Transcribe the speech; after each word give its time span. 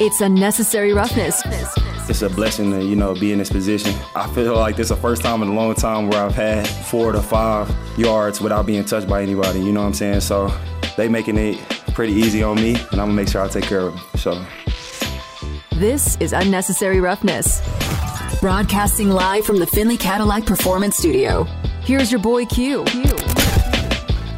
It's 0.00 0.20
unnecessary 0.20 0.92
roughness. 0.92 1.42
It's 2.08 2.22
a 2.22 2.28
blessing 2.28 2.72
to, 2.72 2.84
you 2.84 2.96
know, 2.96 3.14
be 3.14 3.32
in 3.32 3.38
this 3.38 3.50
position. 3.50 3.94
I 4.14 4.28
feel 4.34 4.54
like 4.56 4.76
this 4.76 4.90
is 4.90 4.96
the 4.96 4.96
first 4.96 5.22
time 5.22 5.42
in 5.42 5.48
a 5.48 5.54
long 5.54 5.74
time 5.74 6.08
where 6.08 6.24
I've 6.24 6.34
had 6.34 6.66
four 6.66 7.12
to 7.12 7.22
five 7.22 7.72
yards 7.96 8.40
without 8.40 8.66
being 8.66 8.84
touched 8.84 9.08
by 9.08 9.22
anybody, 9.22 9.60
you 9.60 9.72
know 9.72 9.80
what 9.80 9.86
I'm 9.86 9.94
saying? 9.94 10.20
So 10.20 10.52
they 10.96 11.08
making 11.08 11.38
it 11.38 11.58
pretty 11.94 12.12
easy 12.12 12.42
on 12.42 12.56
me, 12.56 12.74
and 12.74 13.00
I'm 13.00 13.08
gonna 13.08 13.12
make 13.12 13.28
sure 13.28 13.42
I 13.42 13.48
take 13.48 13.64
care 13.64 13.82
of 13.82 13.94
them. 13.94 14.02
So. 14.18 14.44
This 15.76 16.16
is 16.20 16.32
Unnecessary 16.32 17.00
Roughness. 17.00 17.60
Broadcasting 18.40 19.08
live 19.08 19.44
from 19.44 19.58
the 19.58 19.66
Finley 19.66 19.96
Cadillac 19.96 20.44
Performance 20.44 20.96
Studio. 20.96 21.44
Here's 21.84 22.10
your 22.10 22.20
boy 22.20 22.46
Q. 22.46 22.84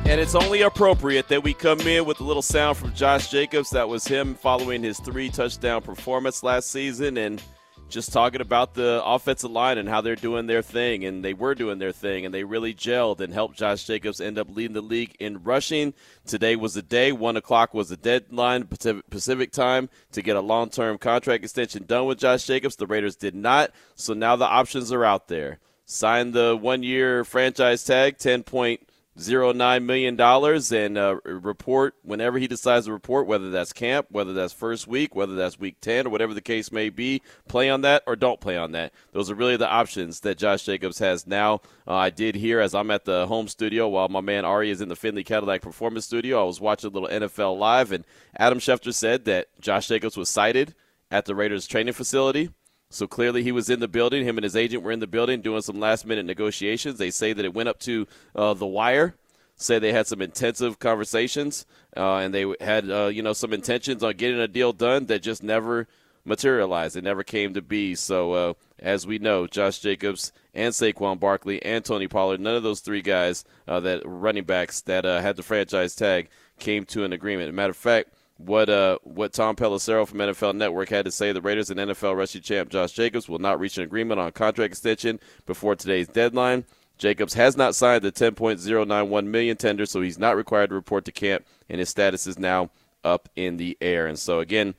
And 0.06 0.20
it's 0.20 0.34
only 0.34 0.60
appropriate 0.62 1.28
that 1.28 1.42
we 1.42 1.54
come 1.54 1.80
in 1.80 2.04
with 2.04 2.20
a 2.20 2.24
little 2.24 2.42
sound 2.42 2.76
from 2.76 2.92
Josh 2.92 3.30
Jacobs. 3.30 3.70
That 3.70 3.88
was 3.88 4.06
him 4.06 4.34
following 4.34 4.82
his 4.82 5.00
three 5.00 5.30
touchdown 5.30 5.80
performance 5.80 6.42
last 6.42 6.70
season 6.70 7.16
and 7.16 7.42
just 7.88 8.12
talking 8.12 8.42
about 8.42 8.74
the 8.74 9.02
offensive 9.02 9.50
line 9.50 9.78
and 9.78 9.88
how 9.88 10.02
they're 10.02 10.14
doing 10.14 10.46
their 10.46 10.60
thing. 10.60 11.06
And 11.06 11.24
they 11.24 11.32
were 11.32 11.54
doing 11.54 11.78
their 11.78 11.90
thing 11.90 12.26
and 12.26 12.34
they 12.34 12.44
really 12.44 12.74
gelled 12.74 13.20
and 13.20 13.32
helped 13.32 13.56
Josh 13.56 13.84
Jacobs 13.84 14.20
end 14.20 14.38
up 14.38 14.54
leading 14.54 14.74
the 14.74 14.82
league 14.82 15.16
in 15.20 15.42
rushing. 15.42 15.94
Today 16.26 16.54
was 16.54 16.74
the 16.74 16.82
day. 16.82 17.10
One 17.10 17.38
o'clock 17.38 17.72
was 17.72 17.88
the 17.88 17.96
deadline, 17.96 18.68
Pacific 19.10 19.52
time, 19.52 19.88
to 20.12 20.20
get 20.20 20.36
a 20.36 20.40
long 20.40 20.68
term 20.68 20.98
contract 20.98 21.44
extension 21.44 21.86
done 21.86 22.04
with 22.04 22.18
Josh 22.18 22.46
Jacobs. 22.46 22.76
The 22.76 22.86
Raiders 22.86 23.16
did 23.16 23.34
not. 23.34 23.70
So 23.94 24.12
now 24.12 24.36
the 24.36 24.44
options 24.44 24.92
are 24.92 25.04
out 25.04 25.28
there. 25.28 25.60
Sign 25.86 26.32
the 26.32 26.58
one 26.60 26.82
year 26.82 27.24
franchise 27.24 27.84
tag, 27.84 28.18
10 28.18 28.42
point 28.42 28.83
zero 29.18 29.52
nine 29.52 29.86
million 29.86 30.16
dollars 30.16 30.72
and 30.72 30.98
uh, 30.98 31.16
report 31.24 31.94
whenever 32.02 32.38
he 32.38 32.46
decides 32.46 32.86
to 32.86 32.92
report, 32.92 33.26
whether 33.26 33.50
that's 33.50 33.72
camp, 33.72 34.06
whether 34.10 34.32
that's 34.32 34.52
first 34.52 34.86
week, 34.86 35.14
whether 35.14 35.34
that's 35.34 35.58
week 35.58 35.80
ten, 35.80 36.06
or 36.06 36.10
whatever 36.10 36.34
the 36.34 36.40
case 36.40 36.72
may 36.72 36.90
be. 36.90 37.22
Play 37.48 37.70
on 37.70 37.82
that 37.82 38.02
or 38.06 38.16
don't 38.16 38.40
play 38.40 38.56
on 38.56 38.72
that. 38.72 38.92
Those 39.12 39.30
are 39.30 39.34
really 39.34 39.56
the 39.56 39.68
options 39.68 40.20
that 40.20 40.38
Josh 40.38 40.64
Jacobs 40.64 40.98
has 40.98 41.26
now. 41.26 41.60
Uh, 41.86 41.94
I 41.94 42.10
did 42.10 42.34
hear 42.34 42.60
as 42.60 42.74
I'm 42.74 42.90
at 42.90 43.04
the 43.04 43.26
home 43.26 43.48
studio 43.48 43.88
while 43.88 44.08
my 44.08 44.20
man 44.20 44.44
Ari 44.44 44.70
is 44.70 44.80
in 44.80 44.88
the 44.88 44.96
Finley 44.96 45.24
Cadillac 45.24 45.62
Performance 45.62 46.06
Studio. 46.06 46.40
I 46.40 46.44
was 46.44 46.60
watching 46.60 46.90
a 46.90 46.92
little 46.92 47.08
NFL 47.08 47.58
live, 47.58 47.92
and 47.92 48.04
Adam 48.36 48.58
Schefter 48.58 48.92
said 48.92 49.24
that 49.26 49.48
Josh 49.60 49.88
Jacobs 49.88 50.16
was 50.16 50.28
sighted 50.28 50.74
at 51.10 51.26
the 51.26 51.34
Raiders 51.34 51.66
training 51.66 51.94
facility. 51.94 52.50
So 52.94 53.08
clearly 53.08 53.42
he 53.42 53.50
was 53.50 53.68
in 53.68 53.80
the 53.80 53.88
building. 53.88 54.24
Him 54.24 54.38
and 54.38 54.44
his 54.44 54.54
agent 54.54 54.84
were 54.84 54.92
in 54.92 55.00
the 55.00 55.08
building 55.08 55.40
doing 55.40 55.62
some 55.62 55.80
last 55.80 56.06
minute 56.06 56.26
negotiations. 56.26 56.96
They 56.96 57.10
say 57.10 57.32
that 57.32 57.44
it 57.44 57.52
went 57.52 57.68
up 57.68 57.80
to 57.80 58.06
uh, 58.36 58.54
the 58.54 58.66
wire. 58.66 59.16
Say 59.56 59.80
they 59.80 59.92
had 59.92 60.06
some 60.06 60.22
intensive 60.22 60.78
conversations 60.78 61.66
uh, 61.96 62.16
and 62.16 62.32
they 62.32 62.54
had 62.60 62.88
uh, 62.88 63.06
you 63.06 63.22
know 63.22 63.32
some 63.32 63.52
intentions 63.52 64.02
on 64.02 64.16
getting 64.16 64.38
a 64.38 64.48
deal 64.48 64.72
done 64.72 65.06
that 65.06 65.22
just 65.22 65.42
never 65.42 65.88
materialized. 66.24 66.96
It 66.96 67.04
never 67.04 67.24
came 67.24 67.54
to 67.54 67.62
be. 67.62 67.96
So 67.96 68.32
uh, 68.32 68.54
as 68.78 69.06
we 69.06 69.18
know, 69.18 69.48
Josh 69.48 69.80
Jacobs 69.80 70.32
and 70.54 70.72
Saquon 70.72 71.18
Barkley 71.18 71.60
and 71.64 71.84
Tony 71.84 72.06
Pollard, 72.06 72.40
none 72.40 72.54
of 72.54 72.62
those 72.62 72.80
three 72.80 73.02
guys 73.02 73.44
uh, 73.66 73.80
that 73.80 74.02
running 74.04 74.44
backs 74.44 74.80
that 74.82 75.04
uh, 75.04 75.20
had 75.20 75.34
the 75.34 75.42
franchise 75.42 75.96
tag 75.96 76.28
came 76.60 76.84
to 76.86 77.04
an 77.04 77.12
agreement. 77.12 77.52
Matter 77.54 77.70
of 77.70 77.76
fact 77.76 78.10
what 78.36 78.68
uh 78.68 78.98
what 79.04 79.32
Tom 79.32 79.56
Pelissero 79.56 80.06
from 80.06 80.18
NFL 80.18 80.54
Network 80.54 80.88
had 80.88 81.04
to 81.04 81.10
say. 81.10 81.32
The 81.32 81.40
Raiders 81.40 81.70
and 81.70 81.78
NFL 81.78 82.16
rushing 82.16 82.42
champ 82.42 82.70
Josh 82.70 82.92
Jacobs 82.92 83.28
will 83.28 83.38
not 83.38 83.60
reach 83.60 83.78
an 83.78 83.84
agreement 83.84 84.20
on 84.20 84.32
contract 84.32 84.72
extension 84.72 85.20
before 85.46 85.76
today's 85.76 86.08
deadline. 86.08 86.64
Jacobs 86.96 87.34
has 87.34 87.56
not 87.56 87.74
signed 87.74 88.02
the 88.02 88.12
10.091 88.12 89.26
million 89.26 89.56
tender, 89.56 89.84
so 89.84 90.00
he's 90.00 90.18
not 90.18 90.36
required 90.36 90.68
to 90.68 90.76
report 90.76 91.04
to 91.04 91.12
camp, 91.12 91.44
and 91.68 91.80
his 91.80 91.88
status 91.88 92.26
is 92.26 92.38
now 92.38 92.70
up 93.02 93.28
in 93.34 93.56
the 93.56 93.76
air. 93.80 94.06
And 94.06 94.18
so 94.18 94.38
again, 94.40 94.74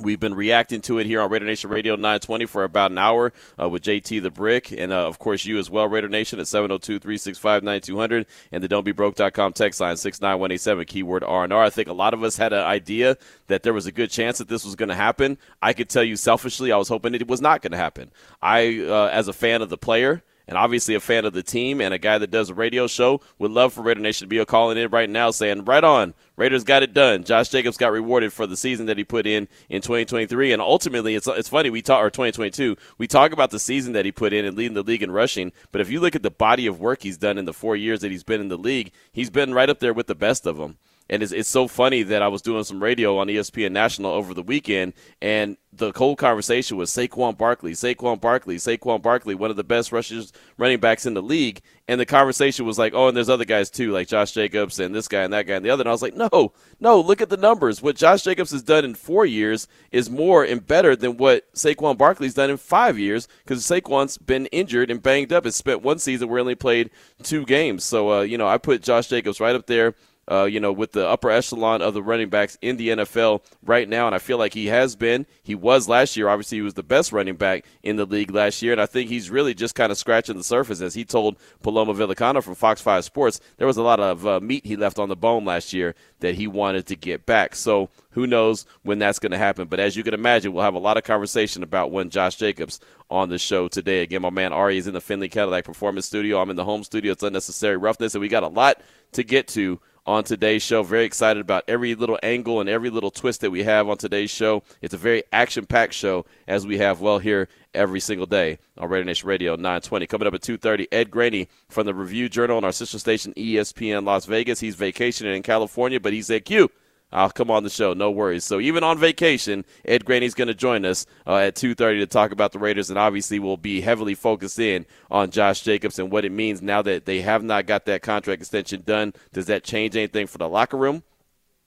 We've 0.00 0.20
been 0.20 0.34
reacting 0.34 0.80
to 0.82 0.98
it 1.00 1.06
here 1.06 1.20
on 1.20 1.28
Raider 1.28 1.44
Nation 1.44 1.70
Radio 1.70 1.96
920 1.96 2.46
for 2.46 2.62
about 2.62 2.92
an 2.92 2.98
hour 2.98 3.32
uh, 3.60 3.68
with 3.68 3.82
JT 3.82 4.22
the 4.22 4.30
Brick, 4.30 4.70
and 4.70 4.92
uh, 4.92 5.06
of 5.06 5.18
course 5.18 5.44
you 5.44 5.58
as 5.58 5.70
well, 5.70 5.88
Raider 5.88 6.08
Nation 6.08 6.38
at 6.38 6.46
702 6.46 7.00
365 7.00 7.64
9200 7.64 8.26
and 8.52 8.62
the 8.62 8.68
don'tbebroke.com 8.68 9.52
text 9.54 9.80
line 9.80 9.96
69187, 9.96 10.84
keyword 10.84 11.24
R&R. 11.24 11.64
I 11.64 11.70
think 11.70 11.88
a 11.88 11.92
lot 11.92 12.14
of 12.14 12.22
us 12.22 12.36
had 12.36 12.52
an 12.52 12.64
idea 12.64 13.16
that 13.48 13.64
there 13.64 13.74
was 13.74 13.86
a 13.86 13.92
good 13.92 14.10
chance 14.10 14.38
that 14.38 14.48
this 14.48 14.64
was 14.64 14.76
going 14.76 14.88
to 14.88 14.94
happen. 14.94 15.36
I 15.60 15.72
could 15.72 15.88
tell 15.88 16.04
you 16.04 16.14
selfishly, 16.14 16.70
I 16.70 16.76
was 16.76 16.88
hoping 16.88 17.14
it 17.14 17.26
was 17.26 17.40
not 17.40 17.60
going 17.60 17.72
to 17.72 17.78
happen. 17.78 18.12
I, 18.40 18.78
uh, 18.78 19.10
as 19.12 19.26
a 19.26 19.32
fan 19.32 19.62
of 19.62 19.68
the 19.68 19.78
player, 19.78 20.22
and 20.48 20.56
obviously 20.56 20.94
a 20.94 21.00
fan 21.00 21.26
of 21.26 21.34
the 21.34 21.42
team 21.42 21.80
and 21.80 21.92
a 21.92 21.98
guy 21.98 22.18
that 22.18 22.30
does 22.30 22.48
a 22.50 22.54
radio 22.54 22.86
show, 22.86 23.20
would 23.38 23.50
love 23.50 23.74
for 23.74 23.82
Raider 23.82 24.00
Nation 24.00 24.24
to 24.24 24.28
be 24.28 24.38
a 24.38 24.46
calling 24.46 24.78
in 24.78 24.90
right 24.90 25.08
now 25.08 25.30
saying, 25.30 25.66
right 25.66 25.84
on, 25.84 26.14
Raiders 26.36 26.64
got 26.64 26.82
it 26.82 26.94
done. 26.94 27.24
Josh 27.24 27.50
Jacobs 27.50 27.76
got 27.76 27.92
rewarded 27.92 28.32
for 28.32 28.46
the 28.46 28.56
season 28.56 28.86
that 28.86 28.96
he 28.96 29.04
put 29.04 29.26
in 29.26 29.46
in 29.68 29.82
2023, 29.82 30.52
and 30.52 30.62
ultimately, 30.62 31.14
it's 31.14 31.26
it's 31.26 31.48
funny 31.48 31.68
we 31.68 31.82
talk 31.82 32.02
or 32.02 32.10
2022. 32.10 32.76
We 32.96 33.06
talk 33.06 33.32
about 33.32 33.50
the 33.50 33.58
season 33.58 33.92
that 33.92 34.04
he 34.04 34.12
put 34.12 34.32
in 34.32 34.44
and 34.44 34.56
leading 34.56 34.74
the 34.74 34.82
league 34.82 35.02
in 35.02 35.10
rushing, 35.10 35.52
but 35.72 35.80
if 35.80 35.90
you 35.90 36.00
look 36.00 36.16
at 36.16 36.22
the 36.22 36.30
body 36.30 36.66
of 36.66 36.80
work 36.80 37.02
he's 37.02 37.18
done 37.18 37.38
in 37.38 37.44
the 37.44 37.52
four 37.52 37.76
years 37.76 38.00
that 38.00 38.10
he's 38.10 38.24
been 38.24 38.40
in 38.40 38.48
the 38.48 38.56
league, 38.56 38.92
he's 39.12 39.30
been 39.30 39.52
right 39.52 39.68
up 39.68 39.80
there 39.80 39.92
with 39.92 40.06
the 40.06 40.14
best 40.14 40.46
of 40.46 40.56
them. 40.56 40.78
And 41.10 41.22
it's, 41.22 41.32
it's 41.32 41.48
so 41.48 41.68
funny 41.68 42.02
that 42.02 42.22
I 42.22 42.28
was 42.28 42.42
doing 42.42 42.64
some 42.64 42.82
radio 42.82 43.18
on 43.18 43.28
ESPN 43.28 43.72
National 43.72 44.12
over 44.12 44.34
the 44.34 44.42
weekend, 44.42 44.92
and 45.22 45.56
the 45.72 45.92
whole 45.94 46.16
conversation 46.16 46.76
was 46.76 46.90
Saquon 46.90 47.36
Barkley, 47.36 47.72
Saquon 47.72 48.20
Barkley, 48.20 48.56
Saquon 48.56 49.00
Barkley, 49.00 49.34
one 49.34 49.50
of 49.50 49.56
the 49.56 49.64
best 49.64 49.92
rushers, 49.92 50.32
running 50.56 50.80
backs 50.80 51.06
in 51.06 51.14
the 51.14 51.22
league. 51.22 51.60
And 51.86 52.00
the 52.00 52.06
conversation 52.06 52.66
was 52.66 52.78
like, 52.78 52.92
oh, 52.94 53.08
and 53.08 53.16
there's 53.16 53.28
other 53.28 53.44
guys 53.44 53.70
too, 53.70 53.92
like 53.92 54.08
Josh 54.08 54.32
Jacobs 54.32 54.78
and 54.78 54.94
this 54.94 55.08
guy 55.08 55.22
and 55.22 55.32
that 55.32 55.46
guy 55.46 55.54
and 55.54 55.64
the 55.64 55.70
other. 55.70 55.82
And 55.82 55.88
I 55.88 55.92
was 55.92 56.02
like, 56.02 56.14
no, 56.14 56.52
no, 56.80 57.00
look 57.00 57.20
at 57.20 57.30
the 57.30 57.36
numbers. 57.36 57.80
What 57.80 57.96
Josh 57.96 58.22
Jacobs 58.22 58.50
has 58.50 58.62
done 58.62 58.84
in 58.84 58.94
four 58.94 59.24
years 59.24 59.68
is 59.90 60.10
more 60.10 60.44
and 60.44 60.66
better 60.66 60.96
than 60.96 61.16
what 61.16 61.52
Saquon 61.54 61.96
Barkley's 61.96 62.34
done 62.34 62.50
in 62.50 62.56
five 62.56 62.98
years 62.98 63.28
because 63.44 63.64
Saquon's 63.64 64.18
been 64.18 64.46
injured 64.46 64.90
and 64.90 65.02
banged 65.02 65.32
up. 65.32 65.44
Has 65.44 65.56
spent 65.56 65.82
one 65.82 65.98
season 65.98 66.28
where 66.28 66.38
he 66.38 66.42
only 66.42 66.54
played 66.54 66.90
two 67.22 67.46
games. 67.46 67.84
So, 67.84 68.12
uh, 68.12 68.20
you 68.22 68.36
know, 68.36 68.48
I 68.48 68.58
put 68.58 68.82
Josh 68.82 69.08
Jacobs 69.08 69.40
right 69.40 69.54
up 69.54 69.66
there 69.66 69.94
uh, 70.30 70.44
you 70.44 70.60
know, 70.60 70.72
with 70.72 70.92
the 70.92 71.06
upper 71.06 71.30
echelon 71.30 71.82
of 71.82 71.94
the 71.94 72.02
running 72.02 72.28
backs 72.28 72.58
in 72.60 72.76
the 72.76 72.88
NFL 72.88 73.42
right 73.64 73.88
now. 73.88 74.06
And 74.06 74.14
I 74.14 74.18
feel 74.18 74.38
like 74.38 74.54
he 74.54 74.66
has 74.66 74.96
been. 74.96 75.26
He 75.42 75.54
was 75.54 75.88
last 75.88 76.16
year. 76.16 76.28
Obviously, 76.28 76.58
he 76.58 76.62
was 76.62 76.74
the 76.74 76.82
best 76.82 77.12
running 77.12 77.36
back 77.36 77.64
in 77.82 77.96
the 77.96 78.04
league 78.04 78.30
last 78.30 78.60
year. 78.62 78.72
And 78.72 78.80
I 78.80 78.86
think 78.86 79.08
he's 79.08 79.30
really 79.30 79.54
just 79.54 79.74
kind 79.74 79.90
of 79.90 79.98
scratching 79.98 80.36
the 80.36 80.44
surface. 80.44 80.80
As 80.80 80.94
he 80.94 81.04
told 81.04 81.36
Paloma 81.62 81.94
Villicana 81.94 82.42
from 82.42 82.54
Fox 82.54 82.80
5 82.80 83.04
Sports, 83.04 83.40
there 83.56 83.66
was 83.66 83.76
a 83.76 83.82
lot 83.82 84.00
of 84.00 84.26
uh, 84.26 84.40
meat 84.40 84.66
he 84.66 84.76
left 84.76 84.98
on 84.98 85.08
the 85.08 85.16
bone 85.16 85.44
last 85.44 85.72
year 85.72 85.94
that 86.20 86.34
he 86.34 86.46
wanted 86.46 86.86
to 86.86 86.96
get 86.96 87.24
back. 87.24 87.54
So 87.54 87.88
who 88.10 88.26
knows 88.26 88.66
when 88.82 88.98
that's 88.98 89.18
going 89.18 89.32
to 89.32 89.38
happen. 89.38 89.68
But 89.68 89.80
as 89.80 89.96
you 89.96 90.02
can 90.02 90.14
imagine, 90.14 90.52
we'll 90.52 90.64
have 90.64 90.74
a 90.74 90.78
lot 90.78 90.96
of 90.96 91.04
conversation 91.04 91.62
about 91.62 91.90
when 91.90 92.10
Josh 92.10 92.36
Jacobs 92.36 92.80
on 93.10 93.28
the 93.28 93.38
show 93.38 93.68
today. 93.68 94.02
Again, 94.02 94.22
my 94.22 94.30
man 94.30 94.52
Ari 94.52 94.78
is 94.78 94.86
in 94.86 94.94
the 94.94 95.00
Finley 95.00 95.28
Cadillac 95.28 95.64
Performance 95.64 96.06
Studio. 96.06 96.40
I'm 96.40 96.50
in 96.50 96.56
the 96.56 96.64
home 96.64 96.84
studio. 96.84 97.12
It's 97.12 97.22
unnecessary 97.22 97.76
roughness, 97.76 98.14
and 98.14 98.20
we 98.20 98.28
got 98.28 98.42
a 98.42 98.48
lot 98.48 98.82
to 99.12 99.22
get 99.22 99.48
to 99.48 99.80
on 100.08 100.24
today's 100.24 100.62
show. 100.62 100.82
Very 100.82 101.04
excited 101.04 101.38
about 101.38 101.64
every 101.68 101.94
little 101.94 102.18
angle 102.22 102.60
and 102.60 102.68
every 102.68 102.88
little 102.88 103.10
twist 103.10 103.42
that 103.42 103.50
we 103.50 103.62
have 103.62 103.90
on 103.90 103.98
today's 103.98 104.30
show. 104.30 104.62
It's 104.80 104.94
a 104.94 104.98
very 104.98 105.22
action 105.34 105.66
packed 105.66 105.92
show 105.92 106.24
as 106.48 106.66
we 106.66 106.78
have 106.78 107.02
well 107.02 107.18
here 107.18 107.46
every 107.74 108.00
single 108.00 108.26
day 108.26 108.58
on 108.78 108.88
Nation 109.04 109.28
Radio 109.28 109.54
920. 109.54 110.06
Coming 110.06 110.26
up 110.26 110.32
at 110.32 110.40
2.30, 110.40 110.86
Ed 110.90 111.10
Graney 111.10 111.48
from 111.68 111.84
the 111.84 111.92
Review 111.92 112.30
Journal 112.30 112.56
on 112.56 112.64
our 112.64 112.72
sister 112.72 112.98
station 112.98 113.34
ESPN 113.34 114.06
Las 114.06 114.24
Vegas. 114.24 114.60
He's 114.60 114.76
vacationing 114.76 115.36
in 115.36 115.42
California, 115.42 116.00
but 116.00 116.14
he's 116.14 116.30
at 116.30 116.46
Q 116.46 116.70
I'll 117.10 117.30
come 117.30 117.50
on 117.50 117.64
the 117.64 117.70
show, 117.70 117.94
no 117.94 118.10
worries. 118.10 118.44
So 118.44 118.60
even 118.60 118.84
on 118.84 118.98
vacation, 118.98 119.64
Ed 119.84 120.04
Graney's 120.04 120.34
going 120.34 120.48
to 120.48 120.54
join 120.54 120.84
us 120.84 121.06
uh, 121.26 121.36
at 121.36 121.54
2:30 121.54 122.00
to 122.00 122.06
talk 122.06 122.32
about 122.32 122.52
the 122.52 122.58
Raiders, 122.58 122.90
and 122.90 122.98
obviously 122.98 123.38
we'll 123.38 123.56
be 123.56 123.80
heavily 123.80 124.14
focused 124.14 124.58
in 124.58 124.84
on 125.10 125.30
Josh 125.30 125.62
Jacobs 125.62 125.98
and 125.98 126.12
what 126.12 126.26
it 126.26 126.32
means 126.32 126.60
now 126.60 126.82
that 126.82 127.06
they 127.06 127.22
have 127.22 127.42
not 127.42 127.66
got 127.66 127.86
that 127.86 128.02
contract 128.02 128.42
extension 128.42 128.82
done. 128.84 129.14
Does 129.32 129.46
that 129.46 129.64
change 129.64 129.96
anything 129.96 130.26
for 130.26 130.38
the 130.38 130.48
locker 130.48 130.76
room? 130.76 131.02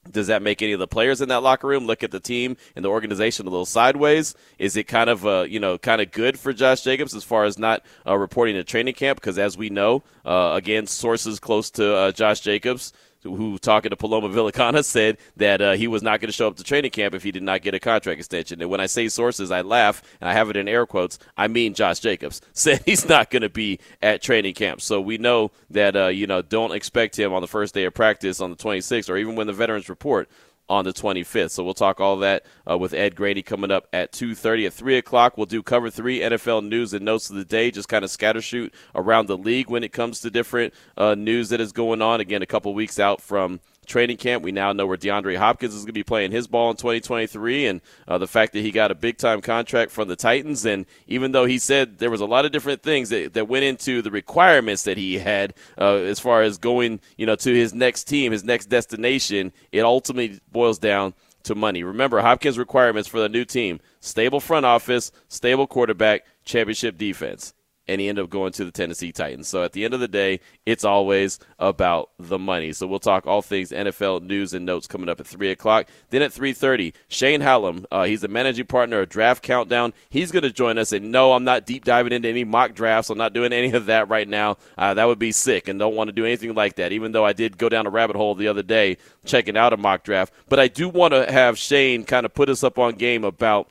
Does 0.09 0.28
that 0.28 0.41
make 0.41 0.64
any 0.64 0.72
of 0.72 0.79
the 0.79 0.88
players 0.88 1.22
in 1.22 1.29
that 1.29 1.44
locker 1.44 1.67
room 1.67 1.85
look 1.85 2.03
at 2.03 2.09
the 2.09 2.20
team 2.20 2.58
and 2.76 2.84
the 2.84 2.90
organization 2.90 3.46
a 3.46 3.52
little 3.52 3.67
sideways? 3.67 4.34
Is 4.58 4.76
it 4.76 4.85
kind 4.85 5.09
of 5.09 5.26
uh, 5.26 5.46
you 5.47 5.59
know 5.59 5.79
kind 5.79 6.02
of 6.02 6.11
good 6.11 6.40
for 6.40 6.53
Josh 6.53 6.82
Jacobs 6.82 7.16
as 7.16 7.23
far 7.23 7.46
as 7.46 7.58
not 7.58 7.84
uh, 8.05 8.16
reporting 8.16 8.55
to 8.55 8.64
training 8.64 8.94
camp? 8.94 9.20
Because 9.20 9.40
as 9.40 9.58
we 9.58 9.70
know, 9.70 10.03
uh, 10.23 10.52
again, 10.53 10.85
sources 10.85 11.40
close 11.40 11.72
to 11.72 11.96
uh, 11.96 12.11
Josh 12.11 12.41
Jacobs 12.41 12.94
who 13.23 13.58
talking 13.58 13.90
to 13.90 13.96
Paloma 13.96 14.29
Villicana 14.29 14.84
said 14.84 15.18
that 15.38 15.62
uh, 15.62 15.73
he 15.73 15.88
was 15.88 16.02
not 16.02 16.20
going 16.20 16.29
to 16.29 16.34
show 16.34 16.47
up 16.47 16.56
to 16.58 16.64
training 16.64 16.91
camp 16.91 17.14
if 17.14 17.23
he 17.23 17.32
did 17.32 17.44
not 17.44 17.62
get 17.62 17.73
a 17.73 17.79
contract 17.79 18.20
extension. 18.20 18.62
And 18.62 18.70
when 18.70 18.79
I 18.79 18.85
say 18.85 19.08
sources, 19.08 19.52
I 19.52 19.62
laugh 19.62 20.02
and 20.20 20.29
I 20.29 20.34
have 20.34 20.50
it 20.50 20.58
in 20.58 20.68
air 20.68 20.85
quotes. 20.85 21.20
I 21.38 21.47
mean 21.47 21.73
Josh 21.73 22.00
Jacobs 22.00 22.41
said 22.53 22.82
he's 22.85 23.08
not 23.08 23.29
going 23.29 23.44
to 23.44 23.50
be 23.50 23.79
at 24.02 24.22
training 24.22 24.53
camp. 24.53 24.82
So 24.82 25.00
we 25.00 25.18
know 25.18 25.52
that 25.70 25.96
uh, 25.96 26.08
you 26.08 26.28
know 26.28 26.41
don't 26.41 26.73
expect 26.73 27.18
him 27.18 27.34
on 27.34 27.41
the 27.41 27.47
first 27.47 27.73
day 27.73 27.85
of 27.85 27.94
practice 27.94 28.41
on 28.41 28.50
the 28.50 28.58
26th 28.58 29.09
or 29.09 29.18
even 29.18 29.35
when 29.35 29.47
the 29.47 29.53
veterans 29.53 29.90
report 29.90 30.29
on 30.72 30.85
the 30.85 30.94
25th. 30.94 31.52
So 31.52 31.66
we'll 31.66 31.73
talk 31.73 32.00
all 32.00 32.16
that 32.20 32.46
uh, 32.70 32.78
with 32.78 32.94
Ed 32.94 33.14
Graney 33.14 33.41
coming 33.41 33.72
up 33.72 33.88
at 33.91 34.14
2:30. 34.14 34.68
At 34.68 34.73
3 34.73 34.97
o'clock, 34.97 35.38
we'll 35.38 35.46
do 35.46 35.62
cover 35.62 35.90
three 35.90 36.22
NFL 36.22 36.68
news 36.68 36.94
and 36.94 37.03
notes 37.03 37.29
of 37.29 37.35
the 37.35 37.44
day, 37.44 37.72
just 37.72 37.90
kind 37.90 38.06
of 38.06 38.09
scattershoot 38.09 38.72
around 38.96 39.28
the 39.28 39.38
league 39.38 39.70
when 39.70 39.84
it 39.84 39.91
comes 39.91 40.22
to 40.22 40.32
different 40.32 40.73
uh, 40.96 41.14
news 41.14 41.50
that 41.50 41.59
is 41.59 41.73
going 41.73 42.02
on. 42.02 42.22
Again, 42.22 42.41
a 42.41 42.46
couple 42.46 42.73
weeks 42.73 43.00
out 43.00 43.20
from 43.22 43.59
training 43.85 44.17
camp. 44.17 44.43
We 44.43 44.51
now 44.51 44.73
know 44.73 44.85
where 44.85 44.97
DeAndre 44.97 45.37
Hopkins 45.37 45.73
is 45.73 45.81
going 45.81 45.87
to 45.87 45.93
be 45.93 46.03
playing 46.03 46.31
his 46.31 46.47
ball 46.47 46.72
in 46.72 46.78
2023, 46.78 47.66
and 47.67 47.81
uh, 48.07 48.17
the 48.17 48.28
fact 48.28 48.53
that 48.53 48.61
he 48.61 48.72
got 48.72 48.91
a 48.91 48.95
big 48.95 49.17
time 49.17 49.41
contract 49.41 49.91
from 49.91 50.07
the 50.07 50.16
Titans. 50.16 50.66
And 50.66 50.85
even 51.07 51.31
though 51.31 51.45
he 51.45 51.57
said 51.57 51.97
there 51.99 52.09
was 52.09 52.22
a 52.22 52.25
lot 52.25 52.45
of 52.45 52.51
different 52.51 52.83
things 52.83 53.09
that, 53.09 53.33
that 53.33 53.47
went 53.47 53.66
into 53.66 54.01
the 54.01 54.11
requirements 54.11 54.83
that 54.83 54.97
he 54.97 55.19
had 55.19 55.53
uh, 55.78 55.95
as 55.95 56.19
far 56.19 56.41
as 56.41 56.57
going, 56.57 56.99
you 57.17 57.25
know, 57.25 57.35
to 57.35 57.53
his 57.53 57.73
next 57.73 58.05
team, 58.05 58.31
his 58.31 58.43
next 58.43 58.67
destination, 58.67 59.51
it 59.72 59.81
ultimately 59.81 60.39
boils 60.51 60.79
down 60.79 61.13
to 61.43 61.55
money. 61.55 61.84
Remember, 61.84 62.22
Hopkins' 62.22 62.59
requirements 62.59 63.09
for 63.09 63.19
the 63.19 63.29
new 63.29 63.45
team 63.45 63.79
stable 63.99 64.39
front 64.39 64.66
office, 64.66 65.11
stable 65.27 65.67
quarterback, 65.67 66.25
championship 66.45 66.97
defense 66.97 67.53
and 67.87 67.99
he 67.99 68.07
ended 68.07 68.23
up 68.23 68.29
going 68.29 68.51
to 68.53 68.66
the 68.66 68.72
Tennessee 68.72 69.11
Titans. 69.11 69.47
So 69.47 69.63
at 69.63 69.73
the 69.73 69.83
end 69.83 69.93
of 69.93 69.99
the 69.99 70.07
day, 70.07 70.39
it's 70.66 70.83
always 70.83 71.39
about 71.59 72.11
the 72.19 72.39
money. 72.39 72.73
So 72.73 72.87
we'll 72.87 72.99
talk 72.99 73.25
all 73.25 73.41
things 73.41 73.72
NFL 73.72 74.23
news 74.23 74.53
and 74.53 74.66
notes 74.66 74.87
coming 74.87 75.09
up 75.09 75.19
at 75.19 75.28
three 75.28 75.51
o'clock. 75.51 75.87
Then 76.09 76.22
at 76.22 76.31
three 76.31 76.53
thirty, 76.53 76.93
Shane 77.07 77.41
Hallam, 77.41 77.85
uh, 77.91 78.03
he's 78.03 78.22
the 78.22 78.28
managing 78.28 78.67
partner 78.67 79.01
of 79.01 79.09
Draft 79.09 79.43
Countdown. 79.43 79.93
He's 80.09 80.31
going 80.31 80.43
to 80.43 80.51
join 80.51 80.78
us. 80.78 80.91
And 80.91 81.11
no, 81.11 81.33
I'm 81.33 81.43
not 81.43 81.66
deep 81.66 81.85
diving 81.85 82.13
into 82.13 82.29
any 82.29 82.43
mock 82.43 82.73
drafts. 82.73 83.09
I'm 83.09 83.17
not 83.17 83.33
doing 83.33 83.53
any 83.53 83.72
of 83.72 83.87
that 83.87 84.09
right 84.09 84.27
now. 84.27 84.57
Uh, 84.77 84.93
that 84.93 85.05
would 85.05 85.19
be 85.19 85.31
sick, 85.31 85.67
and 85.67 85.79
don't 85.79 85.95
want 85.95 86.07
to 86.07 86.13
do 86.13 86.25
anything 86.25 86.53
like 86.53 86.75
that. 86.75 86.91
Even 86.91 87.11
though 87.11 87.25
I 87.25 87.34
did 87.34 87.57
go 87.57 87.69
down 87.69 87.87
a 87.87 87.89
rabbit 87.89 88.16
hole 88.16 88.35
the 88.35 88.47
other 88.47 88.63
day 88.63 88.97
checking 89.25 89.57
out 89.57 89.73
a 89.73 89.77
mock 89.77 90.03
draft, 90.03 90.34
but 90.49 90.59
I 90.59 90.67
do 90.67 90.89
want 90.89 91.13
to 91.13 91.31
have 91.31 91.57
Shane 91.57 92.03
kind 92.03 92.25
of 92.25 92.34
put 92.34 92.49
us 92.49 92.63
up 92.63 92.79
on 92.79 92.95
game 92.95 93.23
about 93.23 93.69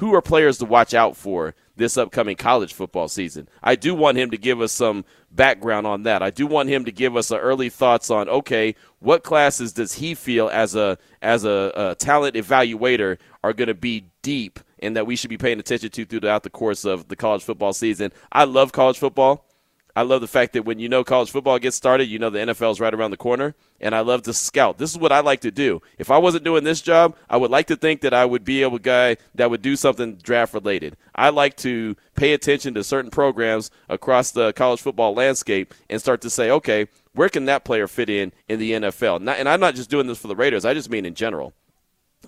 who 0.00 0.14
are 0.14 0.22
players 0.22 0.56
to 0.56 0.64
watch 0.64 0.94
out 0.94 1.14
for 1.14 1.54
this 1.76 1.98
upcoming 1.98 2.34
college 2.34 2.72
football 2.72 3.06
season. 3.06 3.46
I 3.62 3.76
do 3.76 3.94
want 3.94 4.16
him 4.16 4.30
to 4.30 4.38
give 4.38 4.62
us 4.62 4.72
some 4.72 5.04
background 5.30 5.86
on 5.86 6.04
that. 6.04 6.22
I 6.22 6.30
do 6.30 6.46
want 6.46 6.70
him 6.70 6.86
to 6.86 6.90
give 6.90 7.16
us 7.16 7.30
early 7.30 7.68
thoughts 7.68 8.10
on 8.10 8.26
okay, 8.30 8.74
what 9.00 9.22
classes 9.24 9.74
does 9.74 9.92
he 9.92 10.14
feel 10.14 10.48
as 10.48 10.74
a 10.74 10.96
as 11.20 11.44
a, 11.44 11.72
a 11.74 11.94
talent 11.96 12.34
evaluator 12.34 13.18
are 13.44 13.52
going 13.52 13.68
to 13.68 13.74
be 13.74 14.06
deep 14.22 14.58
and 14.78 14.96
that 14.96 15.06
we 15.06 15.16
should 15.16 15.28
be 15.28 15.36
paying 15.36 15.60
attention 15.60 15.90
to 15.90 16.06
throughout 16.06 16.44
the 16.44 16.50
course 16.50 16.86
of 16.86 17.08
the 17.08 17.16
college 17.16 17.42
football 17.42 17.74
season. 17.74 18.10
I 18.32 18.44
love 18.44 18.72
college 18.72 18.98
football. 18.98 19.49
I 19.94 20.02
love 20.02 20.20
the 20.20 20.26
fact 20.26 20.52
that 20.52 20.64
when 20.64 20.78
you 20.78 20.88
know 20.88 21.04
college 21.04 21.30
football 21.30 21.58
gets 21.58 21.76
started, 21.76 22.06
you 22.06 22.18
know 22.18 22.30
the 22.30 22.38
NFL 22.38 22.72
is 22.72 22.80
right 22.80 22.94
around 22.94 23.10
the 23.10 23.16
corner. 23.16 23.54
And 23.80 23.94
I 23.94 24.00
love 24.00 24.22
to 24.22 24.34
scout. 24.34 24.78
This 24.78 24.90
is 24.90 24.98
what 24.98 25.12
I 25.12 25.20
like 25.20 25.40
to 25.40 25.50
do. 25.50 25.80
If 25.98 26.10
I 26.10 26.18
wasn't 26.18 26.44
doing 26.44 26.64
this 26.64 26.82
job, 26.82 27.16
I 27.30 27.38
would 27.38 27.50
like 27.50 27.66
to 27.68 27.76
think 27.76 28.02
that 28.02 28.12
I 28.12 28.24
would 28.26 28.44
be 28.44 28.62
a 28.62 28.78
guy 28.78 29.16
that 29.34 29.50
would 29.50 29.62
do 29.62 29.74
something 29.74 30.16
draft 30.16 30.52
related. 30.52 30.96
I 31.14 31.30
like 31.30 31.56
to 31.58 31.96
pay 32.14 32.34
attention 32.34 32.74
to 32.74 32.84
certain 32.84 33.10
programs 33.10 33.70
across 33.88 34.32
the 34.32 34.52
college 34.52 34.80
football 34.80 35.14
landscape 35.14 35.74
and 35.88 36.00
start 36.00 36.20
to 36.22 36.30
say, 36.30 36.50
okay, 36.50 36.88
where 37.14 37.28
can 37.28 37.46
that 37.46 37.64
player 37.64 37.88
fit 37.88 38.10
in 38.10 38.32
in 38.48 38.58
the 38.58 38.72
NFL? 38.72 39.28
and 39.38 39.48
I'm 39.48 39.60
not 39.60 39.74
just 39.74 39.90
doing 39.90 40.06
this 40.06 40.18
for 40.18 40.28
the 40.28 40.36
Raiders. 40.36 40.64
I 40.64 40.74
just 40.74 40.90
mean 40.90 41.06
in 41.06 41.14
general. 41.14 41.54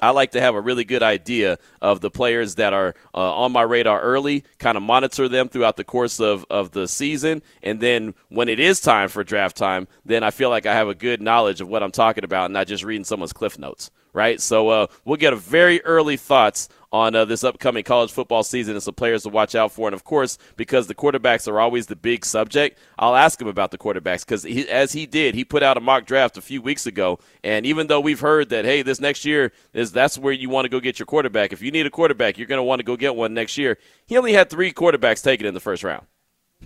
I 0.00 0.11
like 0.11 0.33
to 0.33 0.41
have 0.41 0.55
a 0.55 0.61
really 0.61 0.85
good 0.85 1.03
idea 1.03 1.59
of 1.81 2.00
the 2.00 2.11
players 2.11 2.56
that 2.56 2.73
are 2.73 2.94
uh, 3.15 3.35
on 3.35 3.53
my 3.53 3.62
radar 3.62 4.00
early, 4.00 4.44
kind 4.59 4.77
of 4.77 4.83
monitor 4.83 5.29
them 5.29 5.49
throughout 5.49 5.77
the 5.77 5.85
course 5.85 6.19
of, 6.19 6.47
of 6.50 6.73
the 6.73 6.89
season. 6.89 7.43
And 7.62 7.81
then 7.81 8.15
when 8.29 8.49
it 8.49 8.59
is 8.59 8.81
time 8.81 9.09
for 9.09 9.23
draft 9.23 9.56
time, 9.56 9.87
then 10.05 10.23
I 10.23 10.31
feel 10.31 10.50
like 10.50 10.67
I 10.67 10.75
have 10.75 10.89
a 10.89 10.94
good 10.94 11.21
knowledge 11.21 11.61
of 11.61 11.69
what 11.69 11.83
I'm 11.83 11.93
talking 11.93 12.25
about 12.25 12.47
and 12.47 12.55
not 12.55 12.67
just 12.67 12.85
reading 12.85 13.05
someone's 13.05 13.33
cliff 13.33 13.59
notes, 13.59 13.91
right? 14.12 14.41
So 14.41 14.71
uh, 14.71 14.87
we'll 15.05 15.19
get 15.19 15.35
a 15.35 15.37
very 15.37 15.83
early 15.83 16.17
thoughts 16.17 16.69
on 16.93 17.15
uh, 17.15 17.25
this 17.25 17.43
upcoming 17.43 17.83
college 17.83 18.12
football 18.12 18.43
season 18.43 18.75
and 18.75 18.83
some 18.83 18.94
players 18.94 19.23
to 19.23 19.31
watch 19.31 19.55
out 19.55 19.73
for. 19.73 19.89
And 19.89 19.94
of 19.94 20.05
course, 20.05 20.37
because 20.56 20.87
the 20.87 20.94
quarterbacks 20.94 21.49
are 21.50 21.59
always 21.59 21.87
the 21.87 21.97
big 21.97 22.25
subject, 22.25 22.79
I'll 22.99 23.17
ask 23.17 23.41
him 23.41 23.49
about 23.49 23.71
the 23.71 23.79
quarterbacks 23.79 24.27
because 24.27 24.44
as 24.69 24.93
he 24.93 25.06
did, 25.06 25.35
he 25.35 25.44
put 25.44 25.62
out 25.62 25.79
a 25.79 25.81
mock 25.81 26.05
draft 26.05 26.37
a 26.37 26.43
few 26.43 26.61
weeks 26.61 26.87
ago. 26.87 27.19
And 27.43 27.65
even 27.65 27.87
though 27.87 28.00
we've 28.00 28.21
heard 28.21 28.50
that, 28.50 28.67
hey, 28.67 28.83
this 28.83 29.00
next 29.00 29.25
year 29.25 29.53
is 29.73 29.91
that's 29.93 30.19
where 30.19 30.33
you 30.33 30.50
want 30.50 30.67
to 30.67 30.69
go 30.69 30.81
get 30.81 30.99
your 30.99 31.06
quarterback. 31.06 31.53
If 31.53 31.62
you 31.62 31.71
need 31.71 31.87
a 31.87 31.91
quarterback, 31.91 32.37
you're 32.37 32.47
going 32.47 32.59
to 32.59 32.65
want 32.65 32.81
to 32.81 32.85
go 32.85 32.97
get 32.97 33.17
one 33.17 33.33
next 33.33 33.56
year. 33.56 33.79
He 34.06 34.19
only 34.19 34.35
had 34.35 34.50
three 34.50 34.73
quarterbacks 34.73 35.23
taken 35.23 35.47
in 35.47 35.55
the 35.55 35.61
first 35.61 35.83
round. 35.83 36.06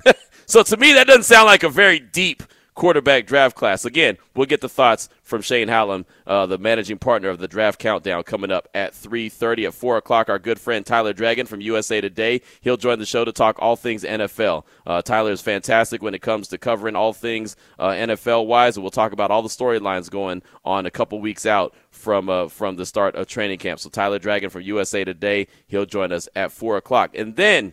so 0.47 0.63
to 0.65 0.77
me, 0.77 0.93
that 0.95 1.07
doesn't 1.07 1.23
sound 1.23 1.47
like 1.47 1.63
a 1.63 1.69
very 1.69 2.01
deep 2.01 2.43
quarterback 2.77 3.27
draft 3.27 3.57
class. 3.57 3.85
Again, 3.85 4.19
we'll 4.35 4.47
get 4.47 4.61
the 4.61 4.69
thoughts 4.69 5.09
from 5.23 5.43
Shane 5.43 5.67
Hallam, 5.67 6.05
uh, 6.27 6.47
the 6.47 6.59
managing 6.59 6.99
partner 6.99 7.31
of 7.31 7.39
the 7.39 7.49
Draft 7.49 7.81
Countdown, 7.81 8.23
coming 8.23 8.53
up 8.53 8.69
at 8.75 8.93
3.30. 8.93 9.67
At 9.67 9.75
4 9.75 9.97
o'clock, 9.97 10.29
our 10.29 10.39
good 10.39 10.61
friend 10.61 10.87
Tyler 10.87 11.13
Dragon 11.13 11.47
from 11.47 11.61
USA 11.63 12.01
Today. 12.01 12.43
He'll 12.61 12.77
join 12.77 13.01
the 13.01 13.07
show 13.07 13.25
to 13.25 13.33
talk 13.33 13.57
all 13.59 13.75
things 13.75 14.05
NFL. 14.05 14.65
Uh, 14.87 15.03
Tyler 15.03 15.33
is 15.33 15.41
fantastic 15.41 16.03
when 16.03 16.15
it 16.15 16.21
comes 16.23 16.49
to 16.49 16.59
covering 16.59 16.95
all 16.95 17.13
things 17.13 17.57
uh, 17.79 17.89
NFL-wise, 17.89 18.77
and 18.77 18.85
we'll 18.85 18.91
talk 18.91 19.13
about 19.13 19.31
all 19.31 19.43
the 19.43 19.49
storylines 19.49 20.11
going 20.11 20.43
on 20.65 20.87
a 20.87 20.91
couple 20.91 21.19
weeks 21.19 21.47
out 21.47 21.75
from 21.91 22.29
uh, 22.29 22.47
from 22.47 22.77
the 22.77 22.85
start 22.85 23.17
of 23.17 23.27
training 23.27 23.59
camp. 23.59 23.81
So 23.81 23.89
Tyler 23.89 24.19
Dragon 24.19 24.51
from 24.51 24.63
USA 24.63 25.03
Today, 25.03 25.49
he'll 25.67 25.87
join 25.87 26.13
us 26.13 26.29
at 26.37 26.53
4 26.53 26.77
o'clock. 26.77 27.17
And 27.17 27.37
then 27.37 27.73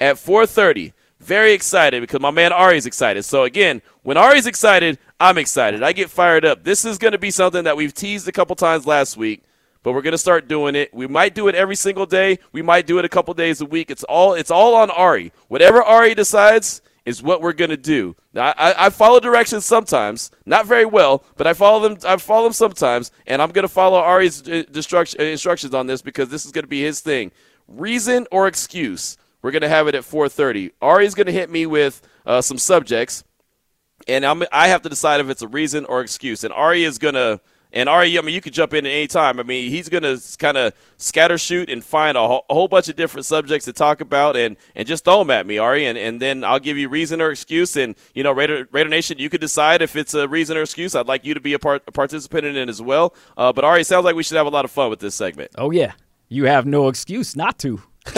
at 0.00 0.16
4.30, 0.16 0.92
very 1.22 1.52
excited 1.52 2.00
because 2.00 2.20
my 2.20 2.30
man 2.30 2.52
Ari's 2.52 2.86
excited. 2.86 3.24
So 3.24 3.44
again, 3.44 3.82
when 4.02 4.16
Ari's 4.16 4.46
excited, 4.46 4.98
I'm 5.20 5.38
excited. 5.38 5.82
I 5.82 5.92
get 5.92 6.10
fired 6.10 6.44
up. 6.44 6.64
This 6.64 6.84
is 6.84 6.98
going 6.98 7.12
to 7.12 7.18
be 7.18 7.30
something 7.30 7.64
that 7.64 7.76
we've 7.76 7.94
teased 7.94 8.26
a 8.28 8.32
couple 8.32 8.56
times 8.56 8.86
last 8.86 9.16
week, 9.16 9.44
but 9.82 9.92
we're 9.92 10.02
going 10.02 10.12
to 10.12 10.18
start 10.18 10.48
doing 10.48 10.74
it. 10.74 10.92
We 10.92 11.06
might 11.06 11.34
do 11.34 11.48
it 11.48 11.54
every 11.54 11.76
single 11.76 12.06
day. 12.06 12.38
We 12.50 12.62
might 12.62 12.86
do 12.86 12.98
it 12.98 13.04
a 13.04 13.08
couple 13.08 13.32
days 13.34 13.60
a 13.60 13.66
week. 13.66 13.90
It's 13.90 14.04
all 14.04 14.34
it's 14.34 14.50
all 14.50 14.74
on 14.74 14.90
Ari. 14.90 15.32
Whatever 15.48 15.82
Ari 15.82 16.14
decides 16.14 16.82
is 17.04 17.22
what 17.22 17.40
we're 17.40 17.52
going 17.52 17.70
to 17.70 17.76
do. 17.76 18.14
Now, 18.32 18.54
I, 18.56 18.86
I, 18.86 18.90
follow 18.90 19.18
directions 19.18 19.64
sometimes, 19.64 20.30
not 20.46 20.66
very 20.66 20.84
well, 20.84 21.24
but 21.36 21.46
I 21.46 21.52
follow 21.52 21.88
them. 21.88 21.98
I 22.06 22.16
follow 22.16 22.44
them 22.44 22.52
sometimes, 22.52 23.10
and 23.26 23.42
I'm 23.42 23.50
going 23.50 23.64
to 23.64 23.72
follow 23.72 23.98
Ari's 23.98 24.48
uh, 24.48 24.64
instructions 24.70 25.74
on 25.74 25.86
this 25.86 26.00
because 26.00 26.28
this 26.28 26.46
is 26.46 26.52
going 26.52 26.64
to 26.64 26.68
be 26.68 26.82
his 26.82 27.00
thing. 27.00 27.32
Reason 27.66 28.26
or 28.30 28.46
excuse. 28.46 29.16
We're 29.42 29.50
going 29.50 29.62
to 29.62 29.68
have 29.68 29.88
it 29.88 29.94
at 29.94 30.02
4:30. 30.04 30.72
Ari's 30.80 31.14
going 31.14 31.26
to 31.26 31.32
hit 31.32 31.50
me 31.50 31.66
with 31.66 32.00
uh, 32.24 32.40
some 32.40 32.58
subjects, 32.58 33.24
and 34.08 34.24
I'm, 34.24 34.44
I 34.52 34.68
have 34.68 34.82
to 34.82 34.88
decide 34.88 35.20
if 35.20 35.28
it's 35.28 35.42
a 35.42 35.48
reason 35.48 35.84
or 35.84 36.00
excuse. 36.00 36.44
And 36.44 36.52
Ari 36.52 36.84
is 36.84 36.98
going 36.98 37.14
to. 37.14 37.40
And 37.74 37.88
Ari, 37.88 38.18
I 38.18 38.20
mean, 38.20 38.34
you 38.34 38.42
could 38.42 38.52
jump 38.52 38.74
in 38.74 38.84
at 38.84 38.90
any 38.90 39.06
time. 39.06 39.40
I 39.40 39.44
mean, 39.44 39.70
he's 39.70 39.88
going 39.88 40.02
to 40.02 40.20
kind 40.36 40.58
of 40.58 40.74
scatter 40.98 41.38
shoot 41.38 41.70
and 41.70 41.82
find 41.82 42.18
a, 42.18 42.28
ho- 42.28 42.44
a, 42.50 42.52
whole 42.52 42.68
bunch 42.68 42.90
of 42.90 42.96
different 42.96 43.24
subjects 43.24 43.64
to 43.64 43.72
talk 43.72 44.02
about 44.02 44.36
and, 44.36 44.58
and 44.74 44.86
just 44.86 45.04
throw 45.04 45.20
them 45.20 45.30
at 45.30 45.46
me, 45.46 45.56
Ari. 45.56 45.86
And, 45.86 45.96
and 45.96 46.20
then 46.20 46.44
I'll 46.44 46.58
give 46.58 46.76
you 46.76 46.90
reason 46.90 47.22
or 47.22 47.30
excuse. 47.30 47.74
And, 47.74 47.94
you 48.12 48.24
know, 48.24 48.30
Raider, 48.30 48.68
Raider 48.72 48.90
Nation, 48.90 49.16
you 49.18 49.30
could 49.30 49.40
decide 49.40 49.80
if 49.80 49.96
it's 49.96 50.12
a 50.12 50.28
reason 50.28 50.58
or 50.58 50.60
excuse. 50.60 50.94
I'd 50.94 51.06
like 51.06 51.24
you 51.24 51.32
to 51.32 51.40
be 51.40 51.54
a, 51.54 51.58
part, 51.58 51.82
a 51.86 51.92
participant 51.92 52.44
in 52.44 52.56
it 52.56 52.68
as 52.68 52.82
well. 52.82 53.14
Uh, 53.38 53.54
but 53.54 53.64
Ari, 53.64 53.84
sounds 53.84 54.04
like 54.04 54.16
we 54.16 54.22
should 54.22 54.36
have 54.36 54.46
a 54.46 54.50
lot 54.50 54.66
of 54.66 54.70
fun 54.70 54.90
with 54.90 55.00
this 55.00 55.14
segment. 55.14 55.52
Oh, 55.56 55.70
yeah. 55.70 55.92
You 56.28 56.44
have 56.44 56.66
no 56.66 56.88
excuse 56.88 57.34
not 57.34 57.58
to. 57.60 57.80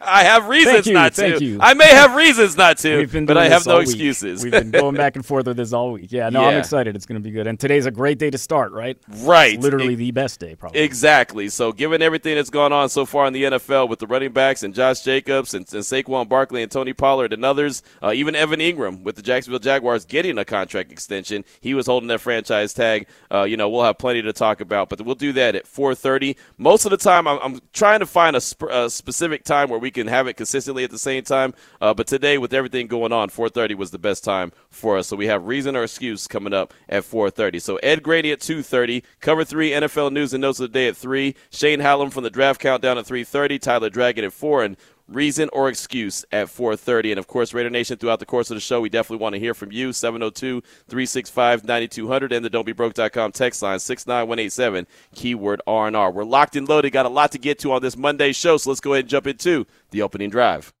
I 0.00 0.24
have 0.24 0.48
reasons 0.48 0.86
you, 0.86 0.92
not 0.92 1.14
to. 1.14 1.42
You. 1.42 1.58
I 1.60 1.74
may 1.74 1.86
have 1.86 2.14
reasons 2.14 2.56
not 2.56 2.78
to, 2.78 3.06
but 3.24 3.36
I 3.38 3.48
have 3.48 3.66
no 3.66 3.78
excuses. 3.78 4.42
We've 4.42 4.52
been 4.52 4.70
going 4.70 4.94
back 4.96 5.16
and 5.16 5.24
forth 5.24 5.46
with 5.46 5.56
this 5.56 5.72
all 5.72 5.92
week. 5.92 6.12
Yeah, 6.12 6.28
no, 6.28 6.42
yeah. 6.42 6.48
I'm 6.48 6.58
excited. 6.58 6.96
It's 6.96 7.06
going 7.06 7.20
to 7.20 7.24
be 7.26 7.30
good. 7.30 7.46
And 7.46 7.58
today's 7.58 7.86
a 7.86 7.90
great 7.90 8.18
day 8.18 8.30
to 8.30 8.38
start, 8.38 8.72
right? 8.72 8.98
Right. 9.08 9.54
It's 9.54 9.62
literally 9.62 9.94
it, 9.94 9.96
the 9.96 10.10
best 10.10 10.40
day, 10.40 10.54
probably. 10.54 10.80
Exactly. 10.80 11.48
So, 11.48 11.72
given 11.72 12.02
everything 12.02 12.34
that's 12.34 12.50
gone 12.50 12.72
on 12.72 12.88
so 12.88 13.06
far 13.06 13.26
in 13.26 13.32
the 13.32 13.44
NFL 13.44 13.88
with 13.88 14.00
the 14.00 14.06
running 14.06 14.32
backs 14.32 14.62
and 14.62 14.74
Josh 14.74 15.00
Jacobs 15.02 15.54
and, 15.54 15.66
and 15.72 15.82
Saquon 15.82 16.28
Barkley 16.28 16.62
and 16.62 16.70
Tony 16.70 16.92
Pollard 16.92 17.32
and 17.32 17.44
others, 17.44 17.82
uh, 18.02 18.12
even 18.12 18.34
Evan 18.34 18.60
Engram 18.60 19.02
with 19.02 19.16
the 19.16 19.22
Jacksonville 19.22 19.60
Jaguars 19.60 20.04
getting 20.04 20.38
a 20.38 20.44
contract 20.44 20.92
extension, 20.92 21.44
he 21.60 21.72
was 21.72 21.86
holding 21.86 22.08
that 22.08 22.20
franchise 22.20 22.74
tag. 22.74 23.06
Uh, 23.32 23.44
you 23.44 23.56
know, 23.56 23.68
we'll 23.68 23.84
have 23.84 23.98
plenty 23.98 24.22
to 24.22 24.32
talk 24.32 24.60
about, 24.60 24.88
but 24.88 25.00
we'll 25.00 25.14
do 25.14 25.32
that 25.32 25.54
at 25.54 25.64
4:30. 25.66 26.36
Most 26.58 26.84
of 26.84 26.90
the 26.90 26.96
time, 26.96 27.26
I'm, 27.26 27.38
I'm 27.42 27.60
trying 27.72 28.00
to 28.00 28.06
find 28.06 28.36
a, 28.36 28.40
sp- 28.42 28.70
specific 28.90 29.44
time 29.44 29.70
where 29.70 29.78
we 29.78 29.90
can 29.90 30.06
have 30.06 30.26
it 30.26 30.34
consistently 30.34 30.84
at 30.84 30.90
the 30.90 30.98
same 30.98 31.22
time. 31.22 31.54
Uh, 31.80 31.94
but 31.94 32.06
today, 32.06 32.38
with 32.38 32.52
everything 32.52 32.86
going 32.86 33.12
on, 33.12 33.28
4:30 33.28 33.74
was 33.76 33.90
the 33.90 33.98
best 33.98 34.24
time 34.24 34.52
for 34.68 34.98
us. 34.98 35.06
So 35.08 35.16
we 35.16 35.26
have 35.26 35.46
reason 35.46 35.76
or 35.76 35.82
excuse 35.84 36.26
coming 36.26 36.52
up 36.52 36.74
at 36.88 37.04
4:30. 37.04 37.60
So 37.60 37.76
Ed 37.76 38.02
Graney 38.02 38.32
at 38.32 38.40
2:30, 38.40 39.02
cover 39.20 39.44
three 39.44 39.72
NFL 39.72 40.10
news 40.10 40.32
and 40.32 40.42
notes 40.42 40.60
of 40.60 40.72
the 40.72 40.78
day 40.78 40.88
at 40.88 40.96
three. 40.96 41.34
Shane 41.50 41.80
Hallam 41.80 42.10
from 42.10 42.24
the 42.24 42.30
Draft 42.30 42.60
Countdown 42.60 42.98
at 42.98 43.06
3:30. 43.06 43.58
Tyler 43.58 43.90
Dragon 43.90 44.24
at 44.24 44.32
four, 44.32 44.62
and 44.62 44.76
reason 45.10 45.50
or 45.52 45.68
excuse 45.68 46.24
at 46.32 46.46
4.30 46.46 47.10
and 47.10 47.18
of 47.18 47.26
course 47.26 47.52
raider 47.52 47.68
nation 47.70 47.98
throughout 47.98 48.20
the 48.20 48.26
course 48.26 48.50
of 48.50 48.56
the 48.56 48.60
show 48.60 48.80
we 48.80 48.88
definitely 48.88 49.22
want 49.22 49.34
to 49.34 49.40
hear 49.40 49.54
from 49.54 49.72
you. 49.72 49.90
702-365-9200 49.90 52.32
and 52.32 52.44
the 52.44 52.50
don'tbebroke.com 52.50 53.32
text 53.32 53.62
line 53.62 53.78
69187 53.78 54.86
keyword 55.14 55.62
r&r 55.66 56.10
we're 56.10 56.24
locked 56.24 56.56
and 56.56 56.68
loaded. 56.68 56.92
Got 56.92 57.06
a 57.06 57.10
lot 57.10 57.32
to 57.32 57.38
get 57.38 57.58
to 57.60 57.72
on 57.72 57.80
this 57.82 57.96
monday 57.96 58.32
show 58.32 58.56
so 58.56 58.70
let's 58.70 58.80
go 58.80 58.94
ahead 58.94 59.04
and 59.04 59.10
jump 59.10 59.26
into 59.26 59.66
the 59.90 60.02
opening 60.02 60.30
drive 60.30 60.72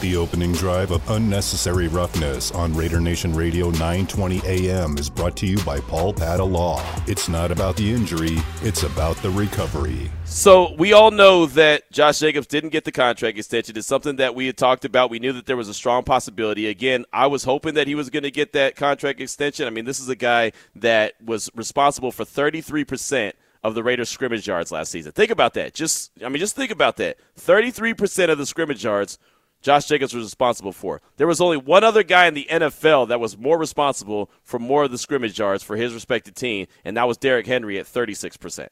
The 0.00 0.16
opening 0.16 0.52
drive 0.52 0.92
of 0.92 1.06
Unnecessary 1.10 1.86
Roughness 1.86 2.52
on 2.52 2.74
Raider 2.74 3.00
Nation 3.00 3.34
Radio 3.34 3.66
920 3.66 4.40
AM 4.46 4.96
is 4.96 5.10
brought 5.10 5.36
to 5.36 5.46
you 5.46 5.62
by 5.62 5.78
Paul 5.80 6.14
Padda 6.14 6.50
Law. 6.50 6.82
It's 7.06 7.28
not 7.28 7.50
about 7.50 7.76
the 7.76 7.92
injury, 7.92 8.38
it's 8.62 8.82
about 8.82 9.18
the 9.18 9.28
recovery. 9.28 10.10
So 10.24 10.72
we 10.76 10.94
all 10.94 11.10
know 11.10 11.44
that 11.44 11.92
Josh 11.92 12.18
Jacobs 12.20 12.46
didn't 12.46 12.70
get 12.70 12.86
the 12.86 12.92
contract 12.92 13.36
extension. 13.36 13.76
It's 13.76 13.86
something 13.86 14.16
that 14.16 14.34
we 14.34 14.46
had 14.46 14.56
talked 14.56 14.86
about. 14.86 15.10
We 15.10 15.18
knew 15.18 15.34
that 15.34 15.44
there 15.44 15.58
was 15.58 15.68
a 15.68 15.74
strong 15.74 16.02
possibility. 16.02 16.66
Again, 16.68 17.04
I 17.12 17.26
was 17.26 17.44
hoping 17.44 17.74
that 17.74 17.86
he 17.86 17.94
was 17.94 18.08
going 18.08 18.22
to 18.22 18.30
get 18.30 18.54
that 18.54 18.76
contract 18.76 19.20
extension. 19.20 19.66
I 19.66 19.70
mean, 19.70 19.84
this 19.84 20.00
is 20.00 20.08
a 20.08 20.16
guy 20.16 20.52
that 20.76 21.12
was 21.22 21.50
responsible 21.54 22.10
for 22.10 22.24
33% 22.24 23.34
of 23.62 23.74
the 23.74 23.82
Raiders 23.82 24.08
scrimmage 24.08 24.46
yards 24.46 24.72
last 24.72 24.90
season. 24.90 25.12
Think 25.12 25.30
about 25.30 25.54
that. 25.54 25.74
Just 25.74 26.12
I 26.24 26.28
mean 26.28 26.38
just 26.38 26.56
think 26.56 26.70
about 26.70 26.96
that. 26.96 27.18
33% 27.38 28.30
of 28.30 28.38
the 28.38 28.46
scrimmage 28.46 28.84
yards 28.84 29.18
Josh 29.62 29.86
Jacobs 29.86 30.14
was 30.14 30.24
responsible 30.24 30.72
for. 30.72 31.02
There 31.16 31.26
was 31.26 31.40
only 31.40 31.56
one 31.58 31.84
other 31.84 32.02
guy 32.02 32.26
in 32.26 32.34
the 32.34 32.46
NFL 32.50 33.08
that 33.08 33.20
was 33.20 33.36
more 33.36 33.58
responsible 33.58 34.30
for 34.42 34.58
more 34.58 34.84
of 34.84 34.90
the 34.90 34.98
scrimmage 34.98 35.38
yards 35.38 35.62
for 35.62 35.76
his 35.76 35.92
respected 35.92 36.34
team, 36.34 36.66
and 36.84 36.96
that 36.96 37.06
was 37.06 37.18
Derrick 37.18 37.46
Henry 37.46 37.78
at 37.78 37.86
36%. 37.86 38.68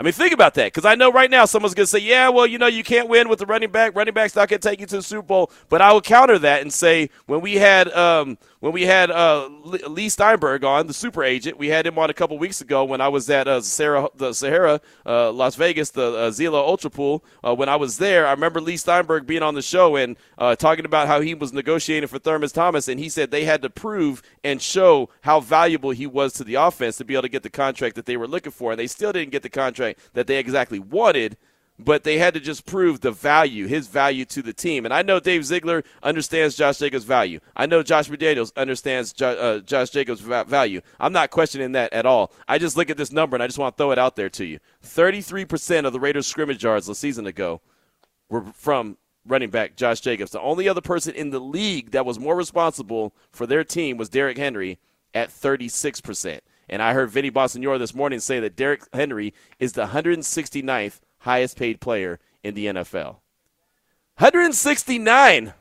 I 0.00 0.02
mean, 0.02 0.14
think 0.14 0.32
about 0.32 0.54
that 0.54 0.68
because 0.72 0.86
I 0.86 0.94
know 0.94 1.12
right 1.12 1.30
now 1.30 1.44
someone's 1.44 1.74
going 1.74 1.84
to 1.84 1.90
say, 1.90 1.98
yeah, 1.98 2.30
well, 2.30 2.46
you 2.46 2.56
know, 2.56 2.66
you 2.66 2.82
can't 2.82 3.06
win 3.06 3.28
with 3.28 3.38
the 3.38 3.44
running 3.44 3.70
back. 3.70 3.94
Running 3.94 4.14
back's 4.14 4.34
not 4.34 4.48
going 4.48 4.58
to 4.58 4.66
take 4.66 4.80
you 4.80 4.86
to 4.86 4.96
the 4.96 5.02
Super 5.02 5.20
Bowl. 5.20 5.50
But 5.68 5.82
I 5.82 5.92
would 5.92 6.04
counter 6.04 6.38
that 6.38 6.62
and 6.62 6.72
say 6.72 7.10
when 7.26 7.42
we 7.42 7.56
had 7.56 7.92
um, 7.92 8.38
when 8.60 8.72
we 8.72 8.82
had 8.82 9.10
uh, 9.10 9.48
Leigh 9.64 10.10
Steinberg 10.10 10.64
on, 10.64 10.86
the 10.86 10.92
super 10.92 11.24
agent, 11.24 11.58
we 11.58 11.68
had 11.68 11.86
him 11.86 11.98
on 11.98 12.10
a 12.10 12.14
couple 12.14 12.38
weeks 12.38 12.60
ago 12.60 12.84
when 12.84 13.00
I 13.00 13.08
was 13.08 13.28
at 13.30 13.48
uh, 13.48 13.62
Sarah, 13.62 14.08
the 14.14 14.34
Sahara, 14.34 14.82
uh, 15.06 15.32
Las 15.32 15.56
Vegas, 15.56 15.90
the 15.90 16.14
uh, 16.14 16.30
Azilo 16.30 16.56
Ultra 16.56 16.90
Pool. 16.90 17.24
Uh, 17.42 17.54
when 17.54 17.70
I 17.70 17.76
was 17.76 17.96
there, 17.96 18.26
I 18.26 18.32
remember 18.32 18.60
Leigh 18.60 18.76
Steinberg 18.76 19.26
being 19.26 19.42
on 19.42 19.54
the 19.54 19.62
show 19.62 19.96
and 19.96 20.16
uh, 20.36 20.56
talking 20.56 20.84
about 20.84 21.08
how 21.08 21.22
he 21.22 21.34
was 21.34 21.54
negotiating 21.54 22.08
for 22.08 22.18
Thurman 22.18 22.50
Thomas, 22.50 22.86
and 22.86 23.00
he 23.00 23.08
said 23.08 23.30
they 23.30 23.46
had 23.46 23.62
to 23.62 23.70
prove 23.70 24.22
and 24.44 24.60
show 24.60 25.08
how 25.22 25.40
valuable 25.40 25.90
he 25.90 26.06
was 26.06 26.34
to 26.34 26.44
the 26.44 26.56
offense 26.56 26.98
to 26.98 27.04
be 27.04 27.14
able 27.14 27.22
to 27.22 27.28
get 27.28 27.42
the 27.42 27.50
contract 27.50 27.96
that 27.96 28.04
they 28.04 28.18
were 28.18 28.28
looking 28.28 28.52
for, 28.52 28.72
and 28.72 28.78
they 28.78 28.86
still 28.86 29.12
didn't 29.12 29.32
get 29.32 29.42
the 29.42 29.48
contract 29.48 29.98
that 30.12 30.26
they 30.26 30.36
exactly 30.36 30.78
wanted, 30.78 31.38
but 31.84 32.04
they 32.04 32.18
had 32.18 32.34
to 32.34 32.40
just 32.40 32.66
prove 32.66 33.00
the 33.00 33.10
value, 33.10 33.66
his 33.66 33.86
value 33.86 34.24
to 34.26 34.42
the 34.42 34.52
team. 34.52 34.84
And 34.84 34.92
I 34.92 35.02
know 35.02 35.20
Dave 35.20 35.44
Ziegler 35.44 35.82
understands 36.02 36.56
Josh 36.56 36.78
Jacobs' 36.78 37.04
value. 37.04 37.40
I 37.56 37.66
know 37.66 37.82
Josh 37.82 38.08
McDaniels 38.08 38.52
understands 38.56 39.12
jo- 39.12 39.36
uh, 39.36 39.58
Josh 39.60 39.90
Jacobs' 39.90 40.20
va- 40.20 40.44
value. 40.44 40.80
I'm 40.98 41.12
not 41.12 41.30
questioning 41.30 41.72
that 41.72 41.92
at 41.92 42.06
all. 42.06 42.32
I 42.46 42.58
just 42.58 42.76
look 42.76 42.90
at 42.90 42.96
this 42.96 43.12
number 43.12 43.36
and 43.36 43.42
I 43.42 43.46
just 43.46 43.58
want 43.58 43.76
to 43.76 43.82
throw 43.82 43.92
it 43.92 43.98
out 43.98 44.16
there 44.16 44.30
to 44.30 44.44
you. 44.44 44.58
33% 44.84 45.86
of 45.86 45.92
the 45.92 46.00
Raiders' 46.00 46.26
scrimmage 46.26 46.62
yards 46.62 46.88
a 46.88 46.94
season 46.94 47.26
ago 47.26 47.60
were 48.28 48.44
from 48.54 48.96
running 49.26 49.50
back 49.50 49.76
Josh 49.76 50.00
Jacobs. 50.00 50.32
The 50.32 50.40
only 50.40 50.68
other 50.68 50.80
person 50.80 51.14
in 51.14 51.30
the 51.30 51.40
league 51.40 51.92
that 51.92 52.06
was 52.06 52.18
more 52.18 52.36
responsible 52.36 53.14
for 53.30 53.46
their 53.46 53.64
team 53.64 53.96
was 53.96 54.08
Derrick 54.08 54.38
Henry 54.38 54.78
at 55.14 55.30
36%. 55.30 56.40
And 56.68 56.80
I 56.82 56.94
heard 56.94 57.10
Vinny 57.10 57.30
Bonsignore 57.30 57.78
this 57.78 57.94
morning 57.94 58.20
say 58.20 58.38
that 58.40 58.56
Derrick 58.56 58.82
Henry 58.92 59.34
is 59.58 59.72
the 59.72 59.86
169th 59.86 61.00
highest 61.20 61.56
paid 61.56 61.80
player 61.80 62.18
in 62.42 62.54
the 62.54 62.66
NFL. 62.66 63.16
169. 64.18 65.54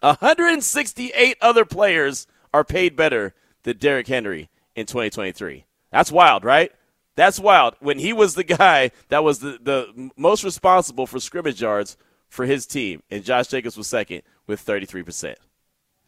168 0.00 1.36
other 1.40 1.64
players 1.64 2.26
are 2.54 2.64
paid 2.64 2.96
better 2.96 3.34
than 3.64 3.76
Derrick 3.76 4.06
Henry 4.06 4.48
in 4.74 4.86
2023. 4.86 5.64
That's 5.90 6.12
wild, 6.12 6.44
right? 6.44 6.72
That's 7.16 7.40
wild. 7.40 7.74
When 7.80 7.98
he 7.98 8.12
was 8.12 8.34
the 8.34 8.44
guy 8.44 8.92
that 9.08 9.24
was 9.24 9.40
the, 9.40 9.58
the 9.60 10.10
most 10.16 10.44
responsible 10.44 11.06
for 11.06 11.18
scrimmage 11.18 11.60
yards 11.60 11.96
for 12.28 12.46
his 12.46 12.66
team, 12.66 13.02
and 13.10 13.24
Josh 13.24 13.48
Jacobs 13.48 13.76
was 13.76 13.88
second 13.88 14.22
with 14.46 14.64
33%. 14.64 15.34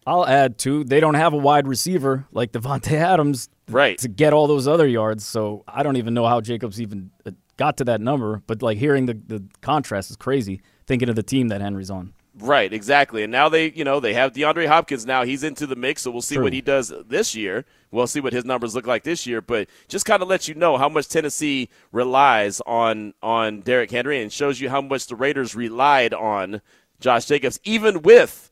I'll 0.07 0.27
add 0.27 0.59
too. 0.59 0.85
They 0.85 1.01
don't 1.01 1.15
have 1.15 1.33
a 1.33 1.37
wide 1.37 1.67
receiver 1.67 2.27
like 2.33 2.53
Davante 2.53 2.93
Adams, 2.93 3.49
right, 3.69 3.99
to 3.99 4.09
get 4.09 4.33
all 4.33 4.47
those 4.47 4.67
other 4.67 4.87
yards. 4.87 5.25
So 5.27 5.63
I 5.69 5.83
don't 5.83 5.97
even 5.97 6.15
know 6.15 6.27
how 6.27 6.41
Jacobs 6.41 6.81
even 6.81 7.11
uh, 7.27 7.33
got 7.61 7.77
to 7.77 7.85
that 7.85 8.01
number. 8.01 8.43
But 8.47 8.63
like 8.63 8.79
hearing 8.79 9.07
the 9.07 9.15
the 9.15 9.45
contrast 9.61 10.11
is 10.11 10.17
crazy. 10.17 10.63
Thinking 10.87 11.09
of 11.09 11.15
the 11.15 11.23
team 11.23 11.49
that 11.49 11.61
Henry's 11.61 11.91
on. 11.91 12.15
Right, 12.39 12.73
exactly. 12.73 13.23
And 13.23 13.31
now 13.31 13.49
they, 13.49 13.71
you 13.73 13.85
know, 13.85 14.01
they 14.01 14.15
have 14.15 14.33
DeAndre 14.33 14.67
Hopkins 14.67 15.05
now. 15.05 15.25
He's 15.25 15.45
into 15.45 15.67
the 15.67 15.77
mix, 15.77 16.03
so 16.03 16.11
we'll 16.11 16.23
see 16.23 16.37
True. 16.37 16.45
what 16.45 16.53
he 16.53 16.63
does 16.63 16.93
this 17.07 17.35
year. 17.35 17.67
We'll 17.91 18.07
see 18.07 18.21
what 18.21 18.33
his 18.33 18.45
numbers 18.45 18.75
look 18.75 18.87
like 18.87 19.03
this 19.03 19.27
year. 19.27 19.43
But 19.43 19.69
just 19.89 20.07
kind 20.07 20.23
of 20.23 20.29
let 20.29 20.49
you 20.49 20.55
know 20.55 20.79
how 20.79 20.89
much 20.89 21.09
Tennessee 21.09 21.69
relies 21.93 22.61
on 22.63 23.15
on 23.23 23.61
Derrick 23.61 23.91
Henry 23.91 24.23
and 24.23 24.33
shows 24.33 24.61
you 24.61 24.71
how 24.71 24.81
much 24.81 25.07
the 25.07 25.17
Raiders 25.17 25.55
relied 25.55 26.15
on 26.15 26.63
Josh 26.99 27.27
Jacobs, 27.27 27.61
even 27.65 28.03
with 28.03 28.51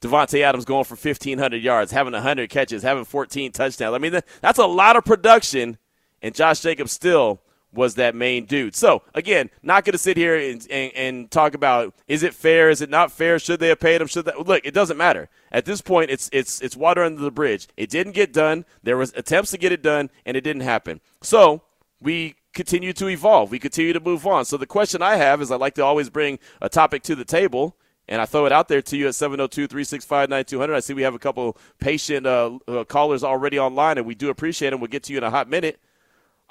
Davante 0.00 0.42
Adams 0.42 0.64
going 0.64 0.84
for 0.84 0.96
1,500 0.96 1.62
yards, 1.62 1.90
having 1.90 2.12
100 2.12 2.50
catches, 2.50 2.82
having 2.82 3.04
14 3.04 3.52
touchdowns. 3.52 3.94
I 3.94 3.98
mean, 3.98 4.20
that's 4.40 4.58
a 4.58 4.66
lot 4.66 4.96
of 4.96 5.04
production, 5.04 5.78
and 6.22 6.34
Josh 6.34 6.60
Jacobs 6.60 6.92
still 6.92 7.40
was 7.74 7.96
that 7.96 8.14
main 8.14 8.44
dude. 8.44 8.74
So, 8.74 9.02
again, 9.14 9.50
not 9.62 9.84
going 9.84 9.92
to 9.92 9.98
sit 9.98 10.16
here 10.16 10.36
and, 10.36 10.66
and, 10.70 10.92
and, 10.94 11.30
talk 11.30 11.54
about 11.54 11.94
is 12.06 12.22
it 12.22 12.34
fair, 12.34 12.70
is 12.70 12.80
it 12.80 12.90
not 12.90 13.10
fair, 13.12 13.38
should 13.38 13.60
they 13.60 13.68
have 13.68 13.80
paid 13.80 14.00
him, 14.00 14.06
should 14.06 14.24
that– 14.26 14.46
look, 14.46 14.64
it 14.64 14.74
doesn't 14.74 14.96
matter. 14.96 15.28
At 15.50 15.64
this 15.64 15.80
point, 15.80 16.10
it's, 16.10 16.30
it's, 16.32 16.60
it's 16.60 16.76
water 16.76 17.02
under 17.02 17.20
the 17.20 17.30
bridge. 17.30 17.68
It 17.76 17.90
didn't 17.90 18.12
get 18.12 18.32
done. 18.32 18.64
There 18.82 18.96
was 18.96 19.12
attempts 19.16 19.50
to 19.52 19.58
get 19.58 19.72
it 19.72 19.82
done, 19.82 20.10
and 20.24 20.36
it 20.36 20.42
didn't 20.42 20.62
happen. 20.62 21.00
So, 21.22 21.62
we 22.00 22.36
continue 22.52 22.92
to 22.94 23.08
evolve. 23.08 23.50
We 23.50 23.58
continue 23.58 23.92
to 23.92 24.00
move 24.00 24.26
on. 24.26 24.44
So, 24.44 24.56
the 24.56 24.66
question 24.66 25.02
I 25.02 25.16
have 25.16 25.42
is 25.42 25.50
I 25.50 25.56
like 25.56 25.74
to 25.74 25.84
always 25.84 26.10
bring 26.10 26.38
a 26.60 26.68
topic 26.68 27.02
to 27.04 27.14
the 27.14 27.24
table– 27.24 27.76
and 28.08 28.20
I 28.20 28.26
throw 28.26 28.46
it 28.46 28.52
out 28.52 28.68
there 28.68 28.82
to 28.82 28.96
you 28.96 29.08
at 29.08 29.14
702 29.14 29.66
365 29.66 30.28
9200. 30.28 30.74
I 30.74 30.80
see 30.80 30.94
we 30.94 31.02
have 31.02 31.14
a 31.14 31.18
couple 31.18 31.56
patient 31.78 32.26
uh, 32.26 32.58
uh, 32.68 32.84
callers 32.84 33.24
already 33.24 33.58
online, 33.58 33.98
and 33.98 34.06
we 34.06 34.14
do 34.14 34.30
appreciate 34.30 34.70
them. 34.70 34.80
We'll 34.80 34.88
get 34.88 35.04
to 35.04 35.12
you 35.12 35.18
in 35.18 35.24
a 35.24 35.30
hot 35.30 35.48
minute. 35.48 35.80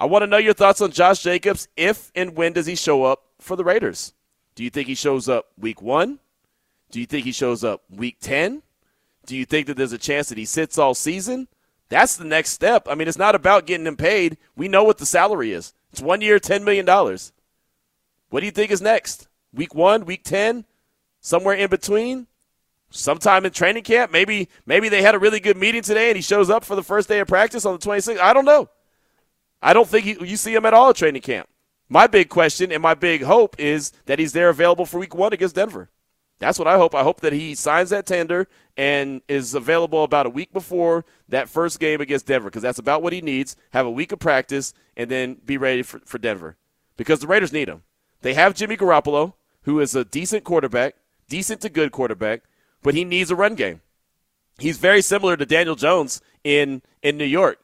I 0.04 0.06
want 0.06 0.24
to 0.24 0.28
know 0.28 0.36
your 0.36 0.54
thoughts 0.54 0.82
on 0.82 0.92
Josh 0.92 1.24
Jacobs. 1.24 1.70
If 1.78 2.12
and 2.14 2.36
when 2.36 2.52
does 2.52 2.66
he 2.66 2.76
show 2.76 3.06
up 3.06 3.24
for 3.40 3.56
the 3.56 3.64
Raiders? 3.64 4.12
Do 4.54 4.62
you 4.66 4.70
think 4.70 4.90
he 4.90 4.96
shows 4.96 5.30
up 5.30 5.46
week 5.58 5.82
one? 5.82 6.20
Do 6.92 7.00
you 7.00 7.06
think 7.06 7.24
he 7.24 7.32
shows 7.32 7.64
up 7.64 7.84
week 7.90 8.18
10? 8.20 8.64
Do 9.26 9.38
you 9.38 9.46
think 9.46 9.68
that 9.68 9.78
there's 9.78 9.94
a 9.94 9.98
chance 9.98 10.28
that 10.28 10.38
he 10.38 10.44
sits 10.44 10.78
all 10.78 10.94
season? 10.94 11.48
That's 11.88 12.18
the 12.18 12.26
next 12.26 12.50
step. 12.50 12.86
I 12.90 12.96
mean, 12.96 13.08
it's 13.08 13.18
not 13.18 13.34
about 13.34 13.66
getting 13.66 13.88
him 13.88 13.96
paid. 13.96 14.38
We 14.58 14.68
know 14.68 14.84
what 14.84 14.98
the 14.98 15.06
salary 15.06 15.54
is. 15.54 15.74
It's 15.94 16.02
one 16.02 16.20
year, 16.20 16.38
$10 16.38 16.66
million. 16.66 16.86
What 18.30 18.42
do 18.42 18.46
you 18.46 18.52
think 18.52 18.72
is 18.72 18.82
next? 18.82 19.30
Week 19.54 19.74
one, 19.74 20.04
week 20.04 20.26
10? 20.26 20.66
somewhere 21.22 21.56
in 21.56 21.70
between, 21.70 22.28
sometime 22.90 23.46
in 23.46 23.54
training 23.54 23.84
camp. 23.84 24.12
Maybe 24.12 24.50
maybe 24.66 24.90
they 24.90 25.02
had 25.02 25.16
a 25.16 25.20
really 25.20 25.40
good 25.40 25.56
meeting 25.56 25.82
today 25.82 26.10
and 26.10 26.18
he 26.18 26.22
shows 26.22 26.50
up 26.50 26.66
for 26.66 26.76
the 26.76 26.84
first 26.84 27.08
day 27.08 27.20
of 27.20 27.30
practice 27.30 27.66
on 27.66 27.80
the 27.80 27.80
26th. 27.80 28.20
I 28.20 28.34
don't 28.34 28.44
know. 28.44 28.70
I 29.64 29.74
don't 29.74 29.88
think 29.88 30.06
he, 30.06 30.18
you 30.26 30.38
see 30.38 30.54
him 30.54 30.66
at 30.66 30.74
all 30.74 30.90
at 30.90 30.96
training 30.96 31.22
camp. 31.22 31.50
My 31.90 32.08
big 32.08 32.30
question 32.30 32.72
and 32.72 32.82
my 32.82 32.94
big 32.94 33.24
hope 33.24 33.60
is 33.60 33.92
that 34.06 34.20
he's 34.20 34.34
there 34.34 34.50
available 34.50 34.86
for 34.86 35.00
week 35.00 35.16
one 35.16 35.34
against 35.34 35.56
Denver. 35.56 35.90
That's 36.40 36.60
what 36.60 36.68
I 36.68 36.78
hope. 36.78 36.94
I 36.94 37.04
hope 37.04 37.22
that 37.22 37.34
he 37.34 37.56
signs 37.56 37.90
that 37.92 38.06
tender 38.06 38.48
and 38.76 39.22
is 39.28 39.56
available 39.56 40.04
about 40.04 40.26
a 40.26 40.30
week 40.30 40.52
before 40.52 41.06
that 41.30 41.50
first 41.50 41.80
game 41.80 42.02
against 42.02 42.26
Denver 42.26 42.50
because 42.50 42.62
that's 42.62 42.80
about 42.80 43.02
what 43.02 43.14
he 43.14 43.22
needs. 43.22 43.56
Have 43.72 43.86
a 43.86 43.92
week 43.92 44.12
of 44.12 44.20
practice 44.20 44.74
and 44.98 45.10
then 45.10 45.38
be 45.46 45.58
ready 45.58 45.84
for, 45.84 46.00
for 46.06 46.18
Denver 46.18 46.58
because 46.98 47.20
the 47.20 47.28
Raiders 47.28 47.54
need 47.54 47.70
him. 47.70 47.84
They 48.22 48.34
have 48.34 48.56
Jimmy 48.56 48.78
Garoppolo, 48.78 49.34
who 49.64 49.80
is 49.80 49.96
a 49.96 50.04
decent 50.06 50.44
quarterback 50.44 50.96
decent 51.34 51.62
to 51.62 51.70
good 51.70 51.92
quarterback, 51.92 52.44
but 52.82 52.94
he 52.94 53.04
needs 53.04 53.32
a 53.32 53.36
run 53.36 53.56
game. 53.56 53.82
He's 54.60 54.78
very 54.78 55.02
similar 55.02 55.36
to 55.36 55.48
Daniel 55.48 55.76
Jones 55.76 56.22
in 56.44 56.84
in 57.02 57.18
New 57.18 57.26
York. 57.26 57.60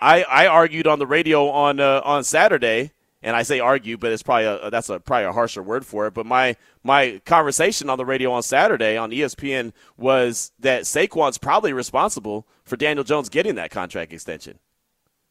I 0.00 0.22
I 0.22 0.46
argued 0.46 0.86
on 0.86 0.98
the 0.98 1.06
radio 1.06 1.48
on 1.48 1.80
uh, 1.80 2.00
on 2.04 2.24
Saturday, 2.24 2.92
and 3.22 3.36
I 3.36 3.42
say 3.42 3.60
argue, 3.60 3.96
but 3.96 4.12
it's 4.12 4.22
probably 4.22 4.46
a, 4.46 4.70
that's 4.70 4.88
a 4.88 5.00
probably 5.00 5.26
a 5.26 5.32
harsher 5.32 5.62
word 5.62 5.84
for 5.86 6.06
it. 6.06 6.14
But 6.14 6.26
my 6.26 6.56
my 6.82 7.20
conversation 7.24 7.90
on 7.90 7.98
the 7.98 8.06
radio 8.06 8.32
on 8.32 8.42
Saturday 8.42 8.96
on 8.96 9.10
ESPN 9.10 9.72
was 9.96 10.52
that 10.58 10.82
Saquon's 10.82 11.38
probably 11.38 11.72
responsible 11.72 12.46
for 12.64 12.76
Daniel 12.76 13.04
Jones 13.04 13.28
getting 13.28 13.56
that 13.56 13.70
contract 13.70 14.12
extension 14.12 14.58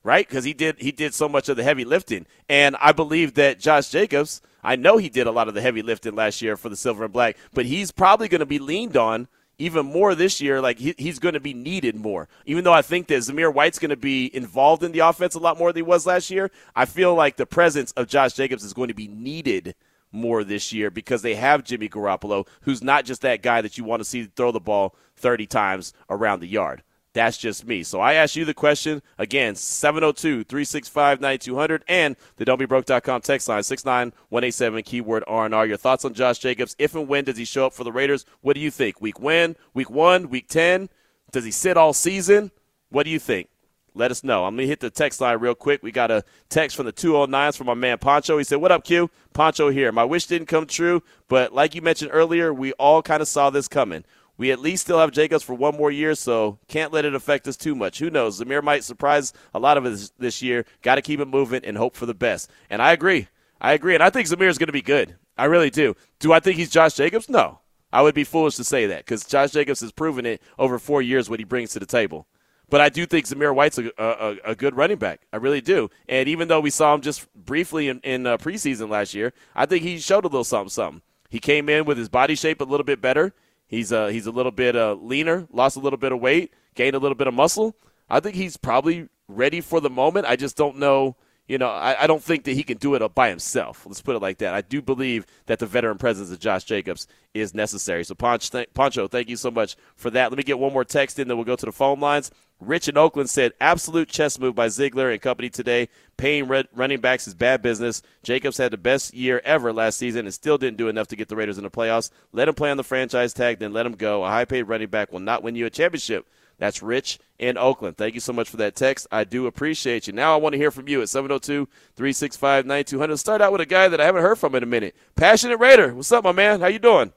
right? 0.01 0.27
Because 0.27 0.45
he 0.45 0.53
did 0.53 0.79
he 0.79 0.91
did 0.93 1.13
so 1.13 1.27
much 1.27 1.49
of 1.49 1.57
the 1.57 1.63
heavy 1.63 1.83
lifting, 1.83 2.25
and 2.47 2.77
I 2.77 2.93
believe 2.93 3.33
that 3.33 3.59
Josh 3.59 3.89
Jacobs 3.89 4.41
I 4.63 4.75
know 4.75 4.97
he 4.97 5.09
did 5.09 5.27
a 5.27 5.31
lot 5.31 5.47
of 5.47 5.53
the 5.53 5.61
heavy 5.61 5.81
lifting 5.81 6.15
last 6.15 6.41
year 6.41 6.57
for 6.57 6.69
the 6.69 6.75
silver 6.75 7.05
and 7.05 7.13
black, 7.13 7.37
but 7.53 7.65
he's 7.65 7.91
probably 7.91 8.27
going 8.27 8.39
to 8.39 8.45
be 8.45 8.59
leaned 8.59 8.97
on 8.97 9.27
even 9.59 9.85
more 9.85 10.15
this 10.15 10.41
year. 10.41 10.61
Like 10.61 10.79
he, 10.79 10.95
he's 10.97 11.19
going 11.19 11.33
to 11.33 11.39
be 11.39 11.53
needed 11.53 11.95
more. 11.95 12.27
Even 12.45 12.63
though 12.63 12.73
I 12.73 12.81
think 12.81 13.07
that 13.07 13.19
Zamir 13.19 13.53
White's 13.53 13.77
going 13.77 13.89
to 13.89 13.97
be 13.97 14.33
involved 14.35 14.83
in 14.83 14.91
the 14.91 14.99
offense 14.99 15.35
a 15.35 15.39
lot 15.39 15.59
more 15.59 15.71
than 15.71 15.83
he 15.83 15.87
was 15.87 16.07
last 16.07 16.31
year, 16.31 16.49
I 16.75 16.85
feel 16.85 17.13
like 17.13 17.35
the 17.35 17.45
presence 17.45 17.91
of 17.91 18.07
Josh 18.07 18.33
Jacobs 18.33 18.63
is 18.63 18.73
going 18.73 18.87
to 18.87 18.93
be 18.95 19.07
needed 19.07 19.75
more 20.11 20.43
this 20.43 20.73
year 20.73 20.89
because 20.89 21.21
they 21.21 21.35
have 21.35 21.63
Jimmy 21.63 21.87
Garoppolo, 21.87 22.47
who's 22.61 22.83
not 22.83 23.05
just 23.05 23.21
that 23.21 23.43
guy 23.43 23.61
that 23.61 23.77
you 23.77 23.83
want 23.83 23.99
to 23.99 24.05
see 24.05 24.23
throw 24.23 24.51
the 24.51 24.59
ball 24.59 24.95
30 25.17 25.45
times 25.45 25.93
around 26.09 26.39
the 26.39 26.47
yard. 26.47 26.81
That's 27.13 27.37
just 27.37 27.65
me. 27.65 27.81
So 27.83 27.99
I 27.99 28.13
ask 28.13 28.35
you 28.35 28.45
the 28.45 28.53
question 28.53 29.01
again 29.17 29.55
702 29.55 30.43
365 30.43 31.21
9200 31.21 31.83
and 31.87 32.15
the 32.37 32.45
don'tbebroke.com 32.45 33.21
text 33.21 33.47
line 33.47 33.63
69187 33.63 34.83
keyword 34.83 35.23
R&R. 35.27 35.65
Your 35.65 35.77
thoughts 35.77 36.05
on 36.05 36.13
Josh 36.13 36.37
Jacobs? 36.37 36.75
If 36.77 36.95
and 36.95 37.07
when 37.07 37.25
does 37.25 37.37
he 37.37 37.45
show 37.45 37.65
up 37.65 37.73
for 37.73 37.83
the 37.83 37.91
Raiders? 37.91 38.25
What 38.41 38.53
do 38.53 38.59
you 38.59 38.69
think? 38.69 39.01
Week 39.01 39.19
when? 39.19 39.55
Week 39.73 39.89
one? 39.89 40.29
Week 40.29 40.47
10? 40.47 40.89
Does 41.31 41.45
he 41.45 41.51
sit 41.51 41.77
all 41.77 41.93
season? 41.93 42.51
What 42.89 43.03
do 43.03 43.09
you 43.09 43.19
think? 43.19 43.49
Let 43.95 44.11
us 44.11 44.23
know. 44.23 44.45
I'm 44.45 44.55
going 44.55 44.65
to 44.65 44.69
hit 44.69 44.79
the 44.79 44.89
text 44.89 45.19
line 45.19 45.39
real 45.39 45.55
quick. 45.55 45.81
We 45.83 45.91
got 45.91 46.11
a 46.11 46.23
text 46.49 46.77
from 46.77 46.85
the 46.85 46.93
209s 46.93 47.57
from 47.57 47.67
my 47.67 47.73
man 47.73 47.97
Poncho. 47.97 48.37
He 48.37 48.43
said, 48.43 48.57
What 48.57 48.71
up, 48.71 48.83
Q? 48.83 49.09
Poncho 49.33 49.69
here. 49.69 49.91
My 49.91 50.03
wish 50.03 50.27
didn't 50.27 50.47
come 50.47 50.67
true, 50.67 51.03
but 51.27 51.53
like 51.53 51.75
you 51.75 51.81
mentioned 51.81 52.11
earlier, 52.13 52.53
we 52.53 52.71
all 52.73 53.01
kind 53.01 53.21
of 53.21 53.27
saw 53.27 53.49
this 53.49 53.67
coming. 53.67 54.05
We 54.39 54.53
at 54.53 54.61
least 54.61 54.83
still 54.83 54.99
have 54.99 55.11
Jacobs 55.11 55.43
for 55.43 55.53
one 55.53 55.75
more 55.75 55.91
year, 55.91 56.15
so 56.15 56.59
can't 56.69 56.93
let 56.93 57.03
it 57.03 57.13
affect 57.13 57.45
us 57.45 57.57
too 57.57 57.75
much. 57.75 57.99
Who 57.99 58.09
knows? 58.09 58.39
Zamir 58.39 58.63
might 58.63 58.85
surprise 58.85 59.33
a 59.53 59.59
lot 59.59 59.77
of 59.77 59.85
us 59.85 60.13
this 60.17 60.41
year. 60.41 60.65
Got 60.81 60.95
to 60.95 61.01
keep 61.01 61.19
it 61.19 61.27
moving 61.27 61.65
and 61.65 61.77
hope 61.77 61.93
for 61.93 62.05
the 62.05 62.13
best. 62.13 62.49
And 62.69 62.81
I 62.81 62.93
agree. 62.93 63.27
I 63.59 63.73
agree. 63.73 63.95
And 63.95 64.01
I 64.01 64.09
think 64.09 64.29
Zamir 64.29 64.47
is 64.47 64.57
going 64.57 64.67
to 64.67 64.73
be 64.73 64.81
good. 64.81 65.17
I 65.37 65.43
really 65.43 65.69
do. 65.69 65.93
Do 66.19 66.31
I 66.31 66.39
think 66.39 66.55
he's 66.55 66.69
Josh 66.69 66.93
Jacobs? 66.93 67.27
No. 67.27 67.59
I 67.91 68.01
would 68.01 68.15
be 68.15 68.23
foolish 68.23 68.55
to 68.55 68.63
say 68.63 68.85
that 68.85 68.99
because 68.99 69.25
Josh 69.25 69.51
Jacobs 69.51 69.81
has 69.81 69.91
proven 69.91 70.25
it 70.25 70.41
over 70.57 70.79
four 70.79 71.01
years 71.01 71.29
what 71.29 71.39
he 71.39 71.43
brings 71.43 71.73
to 71.73 71.79
the 71.79 71.85
table. 71.85 72.25
But 72.69 72.79
I 72.79 72.87
do 72.87 73.05
think 73.05 73.25
Zamir 73.25 73.53
White's 73.53 73.77
a, 73.77 73.91
a, 73.97 74.51
a, 74.51 74.55
good 74.55 74.77
running 74.77 74.99
back. 74.99 75.21
I 75.33 75.37
really 75.37 75.59
do. 75.59 75.89
And 76.07 76.29
even 76.29 76.47
though 76.47 76.61
we 76.61 76.69
saw 76.69 76.93
him 76.93 77.01
just 77.01 77.27
briefly 77.33 77.89
in, 77.89 77.99
in 78.05 78.25
uh, 78.25 78.37
preseason 78.37 78.89
last 78.89 79.13
year, 79.13 79.33
I 79.53 79.65
think 79.65 79.83
he 79.83 79.99
showed 79.99 80.23
a 80.23 80.27
little 80.27 80.45
something, 80.45 80.69
something. 80.69 81.01
He 81.29 81.39
came 81.39 81.67
in 81.67 81.83
with 81.83 81.97
his 81.97 82.09
body 82.09 82.35
shape 82.35 82.61
a 82.61 82.63
little 82.63 82.85
bit 82.85 83.01
better. 83.01 83.33
He's 83.69 83.93
uh, 83.93 84.07
he's 84.07 84.25
a 84.25 84.31
little 84.31 84.51
bit 84.51 84.75
uh, 84.75 84.95
leaner, 84.95 85.47
lost 85.51 85.77
a 85.77 85.79
little 85.79 85.99
bit 85.99 86.11
of 86.11 86.19
weight, 86.19 86.53
gained 86.73 86.95
a 86.95 86.99
little 86.99 87.15
bit 87.15 87.27
of 87.27 87.35
muscle. 87.35 87.77
I 88.09 88.19
think 88.19 88.35
he's 88.35 88.57
probably 88.57 89.07
ready 89.27 89.61
for 89.61 89.79
the 89.79 89.91
moment. 89.91 90.25
I 90.25 90.35
just 90.35 90.57
don't 90.57 90.77
know. 90.77 91.15
You 91.49 91.57
know, 91.57 91.67
I, 91.67 92.03
I 92.03 92.07
don't 92.07 92.21
think 92.21 92.43
that 92.43 92.53
he 92.53 92.61
can 92.61 92.77
do 92.77 92.93
it 92.93 93.15
by 93.15 93.29
himself. 93.29 93.83
Let's 93.87 94.03
put 94.03 94.15
it 94.15 94.21
like 94.21 94.37
that. 94.37 94.53
I 94.53 94.61
do 94.61 94.83
believe 94.83 95.25
that 95.47 95.57
the 95.57 95.65
veteran 95.65 95.97
presence 95.97 96.29
of 96.29 96.39
Josh 96.39 96.63
Jacobs 96.63 97.07
is 97.33 97.55
necessary. 97.55 98.03
So, 98.03 98.13
Poncho, 98.13 99.07
thank 99.07 99.29
you 99.29 99.35
so 99.35 99.49
much 99.49 99.75
for 99.95 100.11
that. 100.11 100.29
Let 100.29 100.37
me 100.37 100.43
get 100.43 100.59
one 100.59 100.71
more 100.71 100.85
text 100.85 101.17
in, 101.17 101.27
then 101.27 101.37
we'll 101.37 101.45
go 101.45 101.55
to 101.55 101.65
the 101.65 101.71
phone 101.71 101.99
lines. 101.99 102.29
Rich 102.59 102.87
in 102.87 102.97
Oakland 102.97 103.31
said, 103.31 103.53
absolute 103.59 104.09
chess 104.09 104.37
move 104.37 104.53
by 104.53 104.67
Ziegler 104.67 105.09
and 105.09 105.19
company 105.19 105.49
today. 105.49 105.89
Paying 106.17 106.47
red, 106.47 106.67
running 106.75 106.99
backs 106.99 107.27
is 107.27 107.33
bad 107.33 107.63
business. 107.63 108.03
Jacobs 108.21 108.57
had 108.57 108.71
the 108.71 108.77
best 108.77 109.15
year 109.15 109.41
ever 109.43 109.73
last 109.73 109.97
season 109.97 110.25
and 110.25 110.33
still 110.33 110.59
didn't 110.59 110.77
do 110.77 110.87
enough 110.87 111.07
to 111.07 111.15
get 111.15 111.29
the 111.29 111.35
Raiders 111.35 111.57
in 111.57 111.63
the 111.63 111.71
playoffs. 111.71 112.11
Let 112.31 112.47
him 112.47 112.53
play 112.53 112.69
on 112.69 112.77
the 112.77 112.83
franchise 112.83 113.33
tag, 113.33 113.57
then 113.57 113.73
let 113.73 113.87
him 113.87 113.93
go. 113.93 114.23
A 114.23 114.29
high 114.29 114.45
paid 114.45 114.63
running 114.63 114.89
back 114.89 115.11
will 115.11 115.19
not 115.19 115.41
win 115.41 115.55
you 115.55 115.65
a 115.65 115.71
championship. 115.71 116.27
That's 116.59 116.83
Rich 116.83 117.19
in 117.39 117.57
Oakland. 117.57 117.97
Thank 117.97 118.13
you 118.13 118.19
so 118.19 118.33
much 118.33 118.49
for 118.49 118.57
that 118.57 118.75
text. 118.75 119.07
I 119.11 119.23
do 119.23 119.47
appreciate 119.47 120.05
you. 120.05 120.13
Now 120.13 120.33
I 120.33 120.37
want 120.37 120.53
to 120.53 120.59
hear 120.59 120.71
from 120.71 120.87
you 120.87 121.01
at 121.01 121.09
702 121.09 121.67
365 121.95 122.65
9200. 122.67 123.17
Start 123.17 123.41
out 123.41 123.51
with 123.51 123.61
a 123.61 123.65
guy 123.65 123.87
that 123.87 123.99
I 123.99 124.05
haven't 124.05 124.21
heard 124.21 124.37
from 124.37 124.53
in 124.55 124.61
a 124.61 124.67
minute. 124.67 124.95
Passionate 125.15 125.57
Raider. 125.57 125.93
What's 125.95 126.11
up, 126.11 126.23
my 126.23 126.31
man? 126.31 126.59
How 126.59 126.67
you 126.67 126.79
doing? 126.79 127.11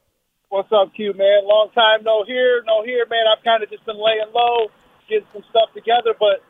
What's 0.48 0.72
up, 0.72 0.94
Q, 0.94 1.12
man? 1.14 1.44
Long 1.44 1.68
time 1.74 2.04
no 2.04 2.24
here, 2.24 2.62
no 2.66 2.84
here, 2.84 3.06
man. 3.10 3.24
I've 3.30 3.44
kind 3.44 3.62
of 3.62 3.70
just 3.70 3.84
been 3.84 3.96
laying 3.96 4.32
low 4.34 4.68
getting 5.08 5.28
some 5.32 5.44
stuff 5.50 5.68
together. 5.74 6.14
But 6.18 6.40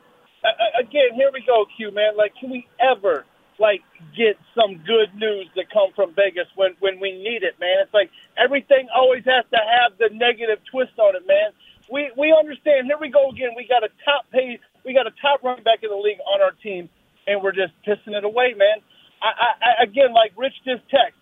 again, 0.78 1.14
here 1.14 1.30
we 1.32 1.42
go, 1.46 1.66
Q 1.76 1.90
man. 1.90 2.16
Like, 2.16 2.32
can 2.38 2.50
we 2.50 2.66
ever 2.78 3.24
like 3.58 3.82
get 4.16 4.38
some 4.54 4.80
good 4.86 5.14
news 5.14 5.46
that 5.56 5.70
come 5.70 5.92
from 5.94 6.14
Vegas 6.14 6.46
when 6.54 6.78
when 6.80 7.00
we 7.00 7.12
need 7.12 7.42
it, 7.42 7.58
man? 7.58 7.82
It's 7.82 7.94
like 7.94 8.10
everything 8.38 8.88
always 8.94 9.24
has 9.24 9.44
to 9.50 9.58
have 9.60 9.98
the 9.98 10.14
negative 10.14 10.58
twist 10.70 10.94
on 10.98 11.16
it, 11.16 11.26
man. 11.26 11.50
We 11.90 12.10
we 12.16 12.34
understand. 12.36 12.86
Here 12.86 12.98
we 13.00 13.10
go 13.10 13.30
again. 13.30 13.50
We 13.56 13.66
got 13.66 13.82
a 13.82 13.90
top 14.04 14.26
pay. 14.30 14.58
We 14.84 14.94
got 14.94 15.06
a 15.06 15.14
top 15.22 15.42
running 15.42 15.64
back 15.64 15.82
in 15.82 15.90
the 15.90 15.96
league 15.96 16.20
on 16.26 16.40
our 16.40 16.52
team, 16.62 16.88
and 17.26 17.42
we're 17.42 17.52
just 17.56 17.72
pissing 17.86 18.14
it 18.14 18.24
away, 18.24 18.54
man. 18.56 18.78
I, 19.22 19.30
I, 19.30 19.50
I 19.62 19.70
again, 19.84 20.12
like 20.12 20.32
Rich 20.36 20.54
just 20.64 20.82
text, 20.90 21.18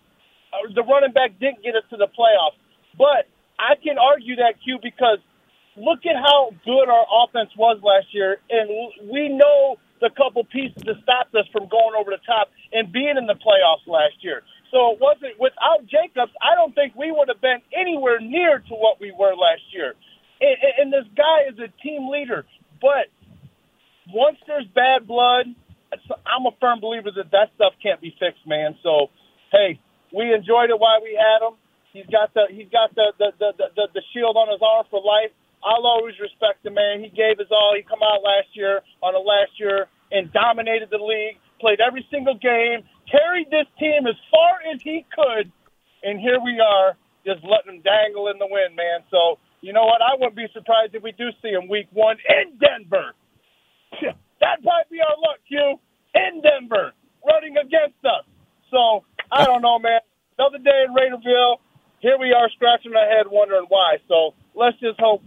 uh, 0.53 0.69
the 0.73 0.83
running 0.83 1.13
back 1.13 1.39
didn't 1.39 1.63
get 1.63 1.75
us 1.75 1.83
to 1.91 1.97
the 1.97 2.07
playoffs, 2.07 2.57
but 2.97 3.29
I 3.59 3.75
can 3.77 3.97
argue 3.97 4.37
that 4.37 4.61
Q 4.63 4.79
because 4.81 5.19
look 5.77 6.05
at 6.05 6.15
how 6.17 6.51
good 6.65 6.89
our 6.89 7.05
offense 7.23 7.51
was 7.57 7.79
last 7.83 8.13
year, 8.13 8.37
and 8.49 8.69
we 9.09 9.29
know 9.29 9.77
the 10.01 10.09
couple 10.17 10.43
pieces 10.45 10.81
that 10.83 10.97
stopped 11.03 11.33
us 11.35 11.45
from 11.53 11.69
going 11.69 11.93
over 11.97 12.09
the 12.09 12.21
top 12.25 12.49
and 12.73 12.91
being 12.91 13.15
in 13.17 13.27
the 13.27 13.37
playoffs 13.37 13.85
last 13.85 14.17
year. 14.21 14.41
So 14.71 14.93
it 14.93 14.99
wasn't 14.99 15.37
without 15.39 15.85
Jacobs. 15.85 16.33
I 16.41 16.55
don't 16.55 16.73
think 16.73 16.95
we 16.95 17.11
would 17.11 17.27
have 17.29 17.41
been 17.41 17.61
anywhere 17.75 18.19
near 18.19 18.59
to 18.59 18.73
what 18.73 18.99
we 18.99 19.11
were 19.11 19.35
last 19.35 19.61
year. 19.71 19.93
And, 20.41 20.57
and 20.79 20.93
this 20.93 21.05
guy 21.15 21.47
is 21.49 21.59
a 21.59 21.69
team 21.83 22.09
leader, 22.09 22.45
but 22.81 23.07
once 24.09 24.37
there's 24.47 24.65
bad 24.73 25.07
blood, 25.07 25.45
I'm 26.25 26.45
a 26.45 26.55
firm 26.59 26.79
believer 26.79 27.11
that 27.15 27.31
that 27.31 27.51
stuff 27.55 27.73
can't 27.83 28.01
be 28.01 28.15
fixed, 28.19 28.47
man. 28.47 28.75
So, 28.81 29.07
hey, 29.51 29.79
we 30.11 30.33
enjoyed 30.33 30.69
it 30.69 30.79
while 30.79 31.01
we 31.03 31.13
had 31.13 31.45
him. 31.45 31.55
He's 31.93 32.07
got 32.07 32.33
the 32.33 32.47
he's 32.49 32.69
got 32.71 32.95
the 32.95 33.11
the 33.19 33.31
the, 33.37 33.51
the, 33.75 33.85
the 33.93 34.03
shield 34.13 34.35
on 34.37 34.47
his 34.47 34.63
arm 34.63 34.85
for 34.89 35.03
life. 35.03 35.31
I'll 35.63 35.85
always 35.85 36.15
respect 36.19 36.63
the 36.63 36.71
man. 36.71 37.03
He 37.03 37.09
gave 37.09 37.37
his 37.37 37.51
all. 37.51 37.75
He 37.75 37.83
come 37.83 37.99
out 38.01 38.23
last 38.23 38.55
year 38.55 38.81
on 39.03 39.13
the 39.13 39.19
last 39.19 39.59
year 39.59 39.87
and 40.11 40.31
dominated 40.31 40.89
the 40.89 40.97
league. 40.97 41.37
Played 41.59 41.79
every 41.79 42.07
single 42.09 42.33
game. 42.33 42.81
Carried 43.11 43.51
this 43.51 43.67
team 43.77 44.07
as 44.07 44.15
far 44.31 44.63
as 44.73 44.81
he 44.81 45.05
could, 45.13 45.51
and 46.01 46.19
here 46.19 46.39
we 46.39 46.59
are, 46.63 46.95
just 47.27 47.43
letting 47.43 47.75
him 47.75 47.81
dangle 47.83 48.29
in 48.29 48.39
the 48.39 48.47
wind, 48.47 48.75
man. 48.75 49.03
So 49.11 49.37
you 49.61 49.73
know 49.73 49.85
what? 49.85 50.01
I 50.01 50.13
wouldn't 50.17 50.35
be 50.35 50.47
surprised 50.53 50.95
if 50.95 51.03
we 51.03 51.11
do 51.13 51.29
see 51.41 51.49
him 51.49 51.67
week 51.69 51.87
one 51.91 52.17
in 52.27 52.57
Denver. 52.57 53.13
That 54.39 54.63
might 54.63 54.89
be 54.89 54.99
our 54.99 55.15
luck, 55.21 55.39
Q. 55.47 55.79
In 56.13 56.41
Denver, 56.41 56.91
running 57.25 57.57
against 57.57 58.03
us. 58.03 58.25
So 58.69 59.05
I 59.31 59.45
don't 59.45 59.61
know, 59.61 59.79
man. 59.79 60.01
Another 60.37 60.57
day 60.57 60.85
in 60.87 60.93
Raiderville. 60.93 61.57
Here 61.99 62.17
we 62.19 62.33
are 62.33 62.49
scratching 62.55 62.95
our 62.95 63.07
head, 63.07 63.27
wondering 63.29 63.65
why. 63.69 63.97
So 64.07 64.33
let's 64.55 64.79
just 64.79 64.99
hope 64.99 65.21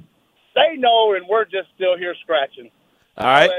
they 0.55 0.77
know, 0.77 1.15
and 1.15 1.27
we're 1.29 1.45
just 1.45 1.69
still 1.77 1.97
here 1.97 2.15
scratching. 2.23 2.71
All 3.17 3.27
right. 3.27 3.51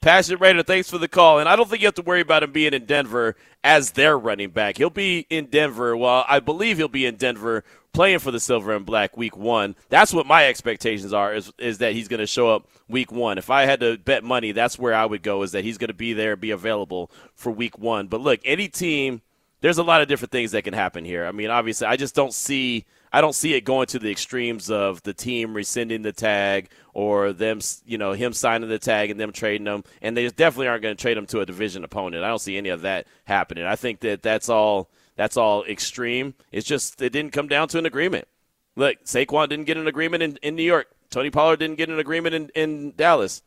Passionate 0.00 0.40
Raider, 0.40 0.62
thanks 0.62 0.88
for 0.88 0.98
the 0.98 1.08
call. 1.08 1.40
And 1.40 1.48
I 1.48 1.56
don't 1.56 1.68
think 1.68 1.82
you 1.82 1.88
have 1.88 1.94
to 1.94 2.02
worry 2.02 2.20
about 2.20 2.44
him 2.44 2.52
being 2.52 2.72
in 2.72 2.84
Denver 2.84 3.34
as 3.64 3.92
their 3.92 4.16
running 4.16 4.50
back. 4.50 4.76
He'll 4.76 4.90
be 4.90 5.26
in 5.28 5.46
Denver. 5.46 5.96
Well, 5.96 6.24
I 6.28 6.38
believe 6.38 6.76
he'll 6.76 6.86
be 6.86 7.04
in 7.04 7.16
Denver 7.16 7.64
playing 7.92 8.20
for 8.20 8.30
the 8.30 8.40
Silver 8.40 8.74
and 8.74 8.86
Black 8.86 9.16
week 9.16 9.36
one. 9.36 9.74
That's 9.88 10.12
what 10.12 10.26
my 10.26 10.46
expectations 10.46 11.12
are, 11.12 11.34
is, 11.34 11.52
is 11.58 11.78
that 11.78 11.94
he's 11.94 12.08
going 12.08 12.20
to 12.20 12.26
show 12.26 12.48
up 12.48 12.68
week 12.88 13.10
one. 13.10 13.38
If 13.38 13.50
I 13.50 13.64
had 13.64 13.80
to 13.80 13.98
bet 13.98 14.24
money, 14.24 14.52
that's 14.52 14.78
where 14.78 14.94
I 14.94 15.04
would 15.06 15.22
go, 15.22 15.42
is 15.42 15.52
that 15.52 15.64
he's 15.64 15.78
going 15.78 15.88
to 15.88 15.94
be 15.94 16.12
there, 16.12 16.36
be 16.36 16.50
available 16.50 17.10
for 17.34 17.50
week 17.50 17.78
one. 17.78 18.06
But 18.06 18.20
look, 18.20 18.40
any 18.44 18.68
team, 18.68 19.22
there's 19.60 19.78
a 19.78 19.82
lot 19.82 20.02
of 20.02 20.08
different 20.08 20.32
things 20.32 20.52
that 20.52 20.62
can 20.62 20.74
happen 20.74 21.04
here. 21.04 21.26
I 21.26 21.32
mean, 21.32 21.50
obviously, 21.50 21.86
I 21.86 21.96
just 21.96 22.14
don't 22.14 22.34
see– 22.34 22.84
I 23.10 23.22
don't 23.22 23.34
see 23.34 23.54
it 23.54 23.62
going 23.62 23.86
to 23.86 23.98
the 23.98 24.10
extremes 24.10 24.70
of 24.70 25.02
the 25.02 25.14
team 25.14 25.54
rescinding 25.54 26.02
the 26.02 26.12
tag 26.12 26.68
or 26.92 27.32
them, 27.32 27.60
you 27.86 27.96
know, 27.96 28.12
him 28.12 28.34
signing 28.34 28.68
the 28.68 28.78
tag 28.78 29.10
and 29.10 29.18
them 29.18 29.32
trading 29.32 29.64
them. 29.64 29.82
And 30.02 30.14
they 30.14 30.28
definitely 30.28 30.68
aren't 30.68 30.82
going 30.82 30.94
to 30.94 31.00
trade 31.00 31.16
him 31.16 31.24
to 31.28 31.40
a 31.40 31.46
division 31.46 31.84
opponent. 31.84 32.22
I 32.22 32.28
don't 32.28 32.38
see 32.38 32.58
any 32.58 32.68
of 32.68 32.82
that 32.82 33.06
happening. 33.24 33.64
I 33.64 33.76
think 33.76 34.00
that 34.00 34.22
that's 34.22 34.50
all 34.50 34.90
that's 35.18 35.36
all 35.36 35.64
extreme. 35.64 36.34
It's 36.52 36.66
just 36.66 37.02
it 37.02 37.10
didn't 37.10 37.32
come 37.32 37.48
down 37.48 37.66
to 37.68 37.78
an 37.78 37.86
agreement. 37.86 38.28
Look, 38.76 39.04
Saquon 39.04 39.48
didn't 39.48 39.66
get 39.66 39.76
an 39.76 39.88
agreement 39.88 40.22
in, 40.22 40.38
in 40.42 40.54
New 40.54 40.62
York. 40.62 40.86
Tony 41.10 41.28
Pollard 41.28 41.58
didn't 41.58 41.76
get 41.76 41.88
an 41.88 41.98
agreement 41.98 42.36
in, 42.36 42.50
in 42.54 42.92
Dallas. 42.92 43.42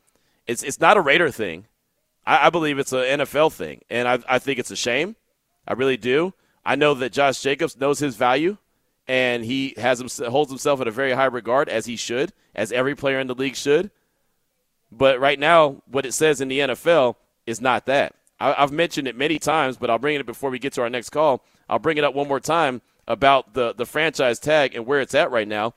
It's 0.45 0.63
it's 0.63 0.81
not 0.81 0.97
a 0.97 1.01
Raider 1.01 1.31
thing. 1.31 1.67
I, 2.27 2.47
I 2.47 2.49
believe 2.49 2.77
it's 2.77 2.91
an 2.91 3.21
NFL 3.21 3.53
thing, 3.53 3.83
and 3.89 4.05
I, 4.05 4.19
I 4.27 4.39
think 4.39 4.59
it's 4.59 4.69
a 4.69 4.75
shame. 4.75 5.15
I 5.65 5.71
really 5.71 5.95
do. 5.95 6.33
I 6.65 6.75
know 6.75 6.93
that 6.95 7.13
Josh 7.13 7.41
Jacobs 7.41 7.79
knows 7.79 7.99
his 7.99 8.17
value 8.17 8.57
and 9.07 9.45
he 9.45 9.73
has 9.77 10.19
holds 10.19 10.51
himself 10.51 10.81
in 10.81 10.89
a 10.89 10.91
very 10.91 11.13
high 11.13 11.25
regard 11.25 11.69
as 11.69 11.85
he 11.85 11.95
should, 11.95 12.33
as 12.53 12.73
every 12.73 12.95
player 12.95 13.19
in 13.19 13.27
the 13.27 13.33
league 13.33 13.55
should. 13.55 13.91
But 14.91 15.21
right 15.21 15.39
now, 15.39 15.81
what 15.85 16.05
it 16.05 16.13
says 16.13 16.41
in 16.41 16.49
the 16.49 16.59
NFL 16.59 17.15
is 17.45 17.61
not 17.61 17.85
that. 17.85 18.13
I, 18.41 18.53
have 18.53 18.71
mentioned 18.71 19.07
it 19.07 19.15
many 19.15 19.39
times, 19.39 19.77
but 19.77 19.89
I'll 19.89 19.99
bring 19.99 20.19
it 20.19 20.25
before 20.25 20.49
we 20.49 20.59
get 20.59 20.73
to 20.73 20.81
our 20.81 20.89
next 20.89 21.11
call. 21.11 21.43
I'll 21.71 21.79
bring 21.79 21.97
it 21.97 22.03
up 22.03 22.13
one 22.13 22.27
more 22.27 22.41
time 22.41 22.81
about 23.07 23.53
the 23.53 23.73
the 23.73 23.85
franchise 23.85 24.37
tag 24.39 24.75
and 24.75 24.85
where 24.85 24.99
it's 24.99 25.15
at 25.15 25.31
right 25.31 25.47
now. 25.47 25.73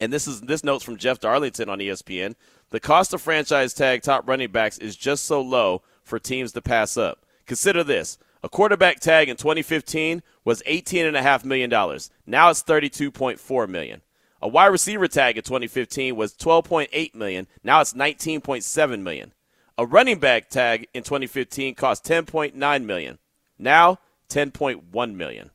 And 0.00 0.12
this 0.12 0.26
is 0.26 0.40
this 0.42 0.64
notes 0.64 0.84
from 0.84 0.96
Jeff 0.96 1.20
Darlington 1.20 1.68
on 1.68 1.78
ESPN. 1.78 2.34
The 2.70 2.80
cost 2.80 3.14
of 3.14 3.22
franchise 3.22 3.72
tag 3.72 4.02
top 4.02 4.28
running 4.28 4.50
backs 4.50 4.78
is 4.78 4.96
just 4.96 5.24
so 5.24 5.40
low 5.40 5.82
for 6.02 6.18
teams 6.18 6.52
to 6.52 6.60
pass 6.60 6.96
up. 6.96 7.24
Consider 7.46 7.84
this: 7.84 8.18
a 8.42 8.48
quarterback 8.48 8.98
tag 8.98 9.28
in 9.28 9.36
2015 9.36 10.22
was 10.44 10.60
$18.5 10.62 11.44
million. 11.44 11.70
Now 12.26 12.50
it's 12.50 12.64
32.4 12.64 13.68
million. 13.68 14.02
A 14.40 14.48
wide 14.48 14.66
receiver 14.66 15.06
tag 15.06 15.36
in 15.36 15.44
2015 15.44 16.16
was 16.16 16.34
12.8 16.34 17.14
million. 17.14 17.46
Now 17.62 17.80
it's 17.80 17.92
19.7 17.92 19.02
million. 19.02 19.32
A 19.78 19.86
running 19.86 20.18
back 20.18 20.50
tag 20.50 20.88
in 20.92 21.04
2015 21.04 21.76
cost 21.76 22.04
10.9 22.04 22.84
million. 22.84 23.18
Now 23.56 24.00
$10.1 24.32 25.14
million. 25.14 25.50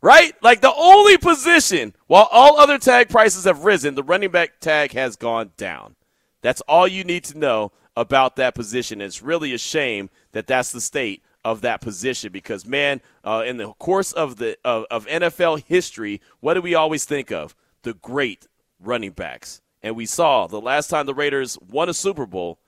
right? 0.00 0.32
Like 0.42 0.60
the 0.60 0.74
only 0.74 1.18
position, 1.18 1.94
while 2.06 2.28
all 2.30 2.58
other 2.58 2.78
tag 2.78 3.08
prices 3.08 3.44
have 3.44 3.64
risen, 3.64 3.94
the 3.94 4.02
running 4.02 4.30
back 4.30 4.60
tag 4.60 4.92
has 4.92 5.16
gone 5.16 5.52
down. 5.56 5.96
That's 6.42 6.60
all 6.62 6.86
you 6.86 7.04
need 7.04 7.24
to 7.24 7.38
know 7.38 7.72
about 7.96 8.36
that 8.36 8.54
position. 8.54 9.00
It's 9.00 9.22
really 9.22 9.52
a 9.52 9.58
shame 9.58 10.10
that 10.32 10.46
that's 10.46 10.72
the 10.72 10.80
state 10.80 11.22
of 11.44 11.60
that 11.62 11.80
position 11.80 12.32
because, 12.32 12.66
man, 12.66 13.00
uh, 13.24 13.44
in 13.46 13.56
the 13.56 13.72
course 13.74 14.12
of 14.12 14.36
the 14.36 14.56
of, 14.64 14.84
of 14.90 15.06
NFL 15.06 15.64
history, 15.64 16.20
what 16.40 16.54
do 16.54 16.62
we 16.62 16.74
always 16.74 17.04
think 17.04 17.30
of? 17.30 17.54
The 17.82 17.94
great 17.94 18.46
running 18.80 19.12
backs. 19.12 19.60
And 19.82 19.94
we 19.94 20.06
saw 20.06 20.46
the 20.46 20.60
last 20.60 20.88
time 20.88 21.06
the 21.06 21.14
Raiders 21.14 21.56
won 21.60 21.88
a 21.88 21.94
Super 21.94 22.26
Bowl, 22.26 22.58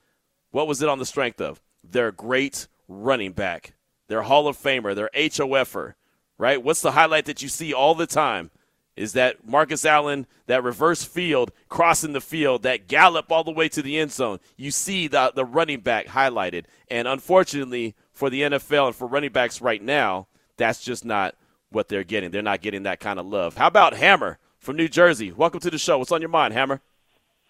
what 0.50 0.68
was 0.68 0.80
it 0.82 0.88
on 0.88 0.98
the 0.98 1.06
strength 1.06 1.40
of? 1.40 1.60
Their 1.82 2.12
great 2.12 2.68
running 2.86 3.32
back, 3.32 3.74
their 4.08 4.22
Hall 4.22 4.48
of 4.48 4.56
Famer, 4.56 4.94
their 4.94 5.10
HOFer, 5.14 5.94
right? 6.36 6.62
What's 6.62 6.82
the 6.82 6.92
highlight 6.92 7.26
that 7.26 7.42
you 7.42 7.48
see 7.48 7.72
all 7.72 7.94
the 7.94 8.06
time? 8.06 8.50
Is 8.96 9.12
that 9.12 9.46
Marcus 9.46 9.84
Allen, 9.84 10.26
that 10.46 10.64
reverse 10.64 11.04
field, 11.04 11.52
crossing 11.68 12.14
the 12.14 12.20
field, 12.20 12.64
that 12.64 12.88
gallop 12.88 13.30
all 13.30 13.44
the 13.44 13.52
way 13.52 13.68
to 13.68 13.80
the 13.80 13.96
end 13.96 14.10
zone. 14.10 14.40
You 14.56 14.72
see 14.72 15.06
the, 15.06 15.30
the 15.32 15.44
running 15.44 15.80
back 15.80 16.06
highlighted. 16.06 16.64
And 16.90 17.06
unfortunately 17.06 17.94
for 18.12 18.28
the 18.28 18.42
NFL 18.42 18.88
and 18.88 18.96
for 18.96 19.06
running 19.06 19.30
backs 19.30 19.60
right 19.60 19.80
now, 19.80 20.26
that's 20.56 20.82
just 20.82 21.04
not 21.04 21.36
what 21.70 21.88
they're 21.88 22.02
getting. 22.02 22.32
They're 22.32 22.42
not 22.42 22.60
getting 22.60 22.82
that 22.84 22.98
kind 22.98 23.20
of 23.20 23.26
love. 23.26 23.56
How 23.56 23.68
about 23.68 23.94
Hammer 23.94 24.38
from 24.58 24.76
New 24.76 24.88
Jersey? 24.88 25.30
Welcome 25.30 25.60
to 25.60 25.70
the 25.70 25.78
show. 25.78 25.98
What's 25.98 26.10
on 26.10 26.20
your 26.20 26.30
mind, 26.30 26.54
Hammer? 26.54 26.80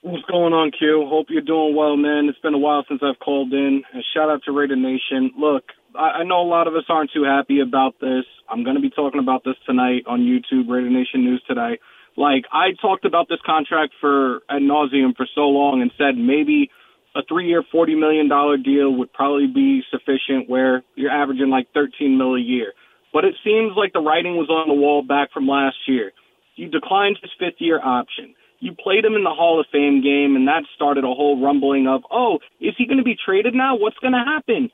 What's 0.02 0.24
going 0.26 0.52
on, 0.52 0.70
Q? 0.70 1.06
Hope 1.08 1.26
you're 1.30 1.40
doing 1.40 1.74
well, 1.74 1.96
man. 1.96 2.28
It's 2.28 2.38
been 2.38 2.54
a 2.54 2.58
while 2.58 2.84
since 2.88 3.00
I've 3.02 3.18
called 3.18 3.52
in. 3.52 3.82
And 3.92 4.04
shout 4.14 4.28
out 4.28 4.42
to 4.44 4.52
Raider 4.52 4.76
Nation. 4.76 5.32
Look, 5.36 5.64
I, 5.94 6.20
I 6.20 6.24
know 6.24 6.40
a 6.40 6.48
lot 6.48 6.66
of 6.66 6.74
us 6.74 6.84
aren't 6.88 7.10
too 7.12 7.24
happy 7.24 7.60
about 7.60 8.00
this. 8.00 8.24
I'm 8.48 8.64
going 8.64 8.76
to 8.76 8.82
be 8.82 8.90
talking 8.90 9.20
about 9.20 9.44
this 9.44 9.56
tonight 9.66 10.04
on 10.06 10.20
YouTube, 10.20 10.68
Radio 10.68 10.90
Nation 10.90 11.24
News 11.24 11.42
today. 11.46 11.78
Like, 12.16 12.44
I 12.52 12.72
talked 12.80 13.04
about 13.04 13.28
this 13.28 13.38
contract 13.46 13.94
for 14.00 14.40
ad 14.50 14.62
nauseum 14.62 15.16
for 15.16 15.26
so 15.34 15.42
long 15.42 15.82
and 15.82 15.90
said 15.96 16.16
maybe 16.16 16.70
a 17.14 17.20
three-year, 17.28 17.62
forty 17.72 17.94
million 17.94 18.28
dollar 18.28 18.56
deal 18.56 18.92
would 18.96 19.12
probably 19.12 19.46
be 19.46 19.82
sufficient, 19.90 20.48
where 20.48 20.82
you're 20.94 21.10
averaging 21.10 21.48
like 21.48 21.68
thirteen 21.72 22.18
mil 22.18 22.34
a 22.34 22.40
year. 22.40 22.72
But 23.12 23.24
it 23.24 23.34
seems 23.42 23.72
like 23.76 23.92
the 23.92 24.00
writing 24.00 24.36
was 24.36 24.50
on 24.50 24.68
the 24.68 24.74
wall 24.74 25.02
back 25.02 25.32
from 25.32 25.48
last 25.48 25.76
year. 25.86 26.12
You 26.56 26.68
declined 26.68 27.18
his 27.22 27.30
fifth-year 27.38 27.80
option 27.82 28.34
you 28.60 28.72
played 28.74 29.04
him 29.04 29.14
in 29.14 29.22
the 29.22 29.30
Hall 29.30 29.60
of 29.60 29.66
Fame 29.70 30.02
game, 30.02 30.34
and 30.34 30.48
that 30.48 30.64
started 30.74 31.04
a 31.04 31.14
whole 31.14 31.40
rumbling 31.40 31.86
of, 31.86 32.02
oh, 32.10 32.38
is 32.60 32.74
he 32.76 32.86
going 32.86 32.98
to 32.98 33.04
be 33.04 33.16
traded 33.16 33.54
now? 33.54 33.76
What's 33.76 33.98
going 33.98 34.14
to 34.14 34.24
happen? 34.24 34.70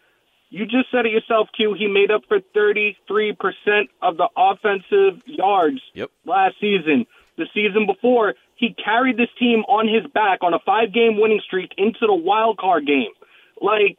You 0.54 0.66
just 0.66 0.88
said 0.92 1.04
it 1.04 1.10
yourself, 1.10 1.48
Q. 1.56 1.74
He 1.74 1.88
made 1.88 2.12
up 2.12 2.22
for 2.28 2.38
33% 2.54 2.94
of 4.00 4.16
the 4.16 4.28
offensive 4.36 5.20
yards 5.26 5.80
yep. 5.94 6.12
last 6.24 6.54
season. 6.60 7.06
The 7.36 7.46
season 7.52 7.86
before, 7.86 8.34
he 8.54 8.72
carried 8.72 9.16
this 9.16 9.30
team 9.36 9.64
on 9.66 9.88
his 9.88 10.08
back 10.12 10.44
on 10.44 10.54
a 10.54 10.60
five 10.60 10.94
game 10.94 11.18
winning 11.18 11.40
streak 11.44 11.72
into 11.76 12.06
the 12.06 12.14
wild 12.14 12.58
card 12.58 12.86
game. 12.86 13.10
Like, 13.60 13.98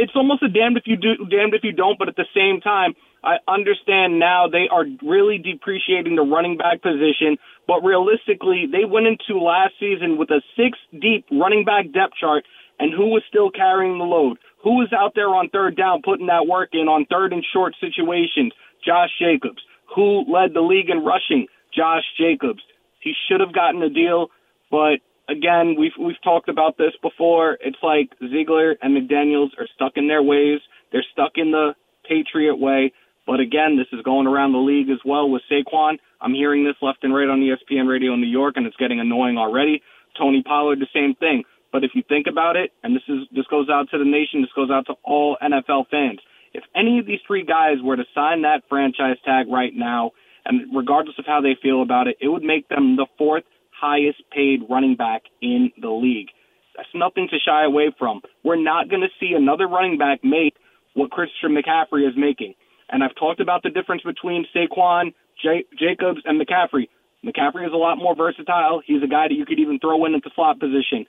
it's 0.00 0.10
almost 0.16 0.42
a 0.42 0.48
damned 0.48 0.78
if 0.78 0.82
you 0.86 0.96
do, 0.96 1.14
damned 1.30 1.54
if 1.54 1.62
you 1.62 1.70
don't, 1.70 1.96
but 1.96 2.08
at 2.08 2.16
the 2.16 2.26
same 2.34 2.60
time, 2.60 2.94
I 3.22 3.36
understand 3.46 4.18
now 4.18 4.48
they 4.48 4.66
are 4.68 4.84
really 5.00 5.38
depreciating 5.38 6.16
the 6.16 6.22
running 6.22 6.56
back 6.56 6.82
position, 6.82 7.38
but 7.68 7.84
realistically, 7.84 8.66
they 8.66 8.84
went 8.84 9.06
into 9.06 9.38
last 9.38 9.74
season 9.78 10.18
with 10.18 10.30
a 10.30 10.42
six 10.56 10.76
deep 10.90 11.24
running 11.30 11.64
back 11.64 11.92
depth 11.92 12.14
chart, 12.18 12.42
and 12.80 12.92
who 12.92 13.14
was 13.14 13.22
still 13.28 13.52
carrying 13.52 13.98
the 13.98 14.04
load? 14.04 14.38
Who 14.62 14.76
was 14.76 14.92
out 14.92 15.12
there 15.14 15.28
on 15.28 15.48
third 15.48 15.76
down 15.76 16.02
putting 16.02 16.26
that 16.26 16.46
work 16.46 16.70
in 16.72 16.88
on 16.88 17.06
third 17.06 17.32
and 17.32 17.44
short 17.52 17.74
situations? 17.80 18.52
Josh 18.84 19.10
Jacobs. 19.18 19.62
Who 19.94 20.24
led 20.32 20.54
the 20.54 20.60
league 20.60 20.90
in 20.90 21.04
rushing? 21.04 21.46
Josh 21.74 22.04
Jacobs. 22.18 22.62
He 23.00 23.12
should 23.28 23.40
have 23.40 23.52
gotten 23.52 23.82
a 23.82 23.90
deal, 23.90 24.28
but 24.70 25.02
again, 25.28 25.76
we've 25.78 25.96
we've 25.98 26.20
talked 26.22 26.48
about 26.48 26.78
this 26.78 26.92
before. 27.02 27.58
It's 27.60 27.78
like 27.82 28.10
Ziegler 28.20 28.76
and 28.80 28.96
McDaniels 28.96 29.50
are 29.58 29.66
stuck 29.74 29.92
in 29.96 30.08
their 30.08 30.22
ways. 30.22 30.60
They're 30.92 31.04
stuck 31.12 31.32
in 31.36 31.50
the 31.50 31.74
Patriot 32.08 32.56
way. 32.56 32.92
But 33.26 33.40
again, 33.40 33.76
this 33.76 33.86
is 33.92 34.02
going 34.04 34.26
around 34.26 34.52
the 34.52 34.58
league 34.58 34.90
as 34.90 34.98
well 35.04 35.30
with 35.30 35.42
Saquon. 35.50 35.98
I'm 36.20 36.34
hearing 36.34 36.64
this 36.64 36.74
left 36.82 37.04
and 37.04 37.14
right 37.14 37.28
on 37.28 37.40
ESPN 37.40 37.88
Radio 37.88 38.14
in 38.14 38.20
New 38.20 38.26
York, 38.26 38.54
and 38.56 38.66
it's 38.66 38.76
getting 38.76 39.00
annoying 39.00 39.38
already. 39.38 39.82
Tony 40.18 40.42
Pollard, 40.42 40.80
the 40.80 40.88
same 40.92 41.14
thing. 41.14 41.44
But 41.72 41.84
if 41.84 41.92
you 41.94 42.02
think 42.06 42.26
about 42.28 42.56
it, 42.56 42.70
and 42.82 42.94
this 42.94 43.02
is 43.08 43.26
this 43.34 43.46
goes 43.50 43.68
out 43.70 43.88
to 43.90 43.98
the 43.98 44.04
nation, 44.04 44.42
this 44.42 44.52
goes 44.54 44.70
out 44.70 44.86
to 44.86 44.94
all 45.02 45.36
NFL 45.42 45.88
fans. 45.90 46.20
If 46.52 46.64
any 46.76 46.98
of 46.98 47.06
these 47.06 47.20
three 47.26 47.44
guys 47.44 47.76
were 47.82 47.96
to 47.96 48.04
sign 48.14 48.42
that 48.42 48.62
franchise 48.68 49.16
tag 49.24 49.46
right 49.48 49.72
now, 49.74 50.12
and 50.44 50.74
regardless 50.76 51.16
of 51.18 51.24
how 51.26 51.40
they 51.40 51.56
feel 51.60 51.82
about 51.82 52.08
it, 52.08 52.16
it 52.20 52.28
would 52.28 52.42
make 52.42 52.68
them 52.68 52.96
the 52.96 53.06
fourth 53.16 53.44
highest 53.70 54.22
paid 54.30 54.60
running 54.68 54.96
back 54.96 55.22
in 55.40 55.72
the 55.80 55.90
league. 55.90 56.28
That's 56.76 56.88
nothing 56.94 57.28
to 57.30 57.38
shy 57.38 57.64
away 57.64 57.90
from. 57.98 58.20
We're 58.44 58.62
not 58.62 58.88
going 58.88 59.02
to 59.02 59.08
see 59.20 59.32
another 59.36 59.66
running 59.66 59.98
back 59.98 60.20
make 60.22 60.54
what 60.94 61.10
Christian 61.10 61.56
McCaffrey 61.56 62.08
is 62.08 62.14
making. 62.16 62.54
And 62.90 63.02
I've 63.02 63.14
talked 63.14 63.40
about 63.40 63.62
the 63.62 63.70
difference 63.70 64.02
between 64.02 64.46
Saquon, 64.54 65.14
J- 65.42 65.64
Jacobs, 65.78 66.20
and 66.24 66.40
McCaffrey. 66.40 66.88
McCaffrey 67.24 67.66
is 67.66 67.72
a 67.72 67.76
lot 67.76 67.96
more 67.96 68.14
versatile. 68.14 68.82
He's 68.84 69.02
a 69.02 69.06
guy 69.06 69.28
that 69.28 69.34
you 69.34 69.46
could 69.46 69.58
even 69.58 69.78
throw 69.78 70.04
in 70.04 70.14
at 70.14 70.22
the 70.22 70.30
slot 70.34 70.58
position. 70.60 71.06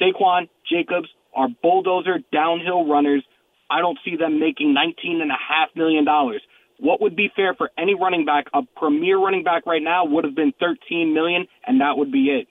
Saquon, 0.00 0.48
Jacobs 0.70 1.08
are 1.34 1.48
bulldozer 1.62 2.18
downhill 2.32 2.86
runners. 2.86 3.24
I 3.70 3.80
don't 3.80 3.98
see 4.04 4.16
them 4.16 4.38
making 4.38 4.74
$19.5 4.74 5.76
million. 5.76 6.06
What 6.78 7.00
would 7.00 7.16
be 7.16 7.30
fair 7.34 7.54
for 7.54 7.70
any 7.78 7.94
running 7.94 8.24
back, 8.24 8.46
a 8.52 8.62
premier 8.76 9.18
running 9.18 9.44
back 9.44 9.66
right 9.66 9.82
now, 9.82 10.04
would 10.04 10.24
have 10.24 10.34
been 10.34 10.52
13 10.58 11.14
million, 11.14 11.46
and 11.66 11.80
that 11.80 11.96
would 11.96 12.12
be 12.12 12.28
it. 12.28 12.48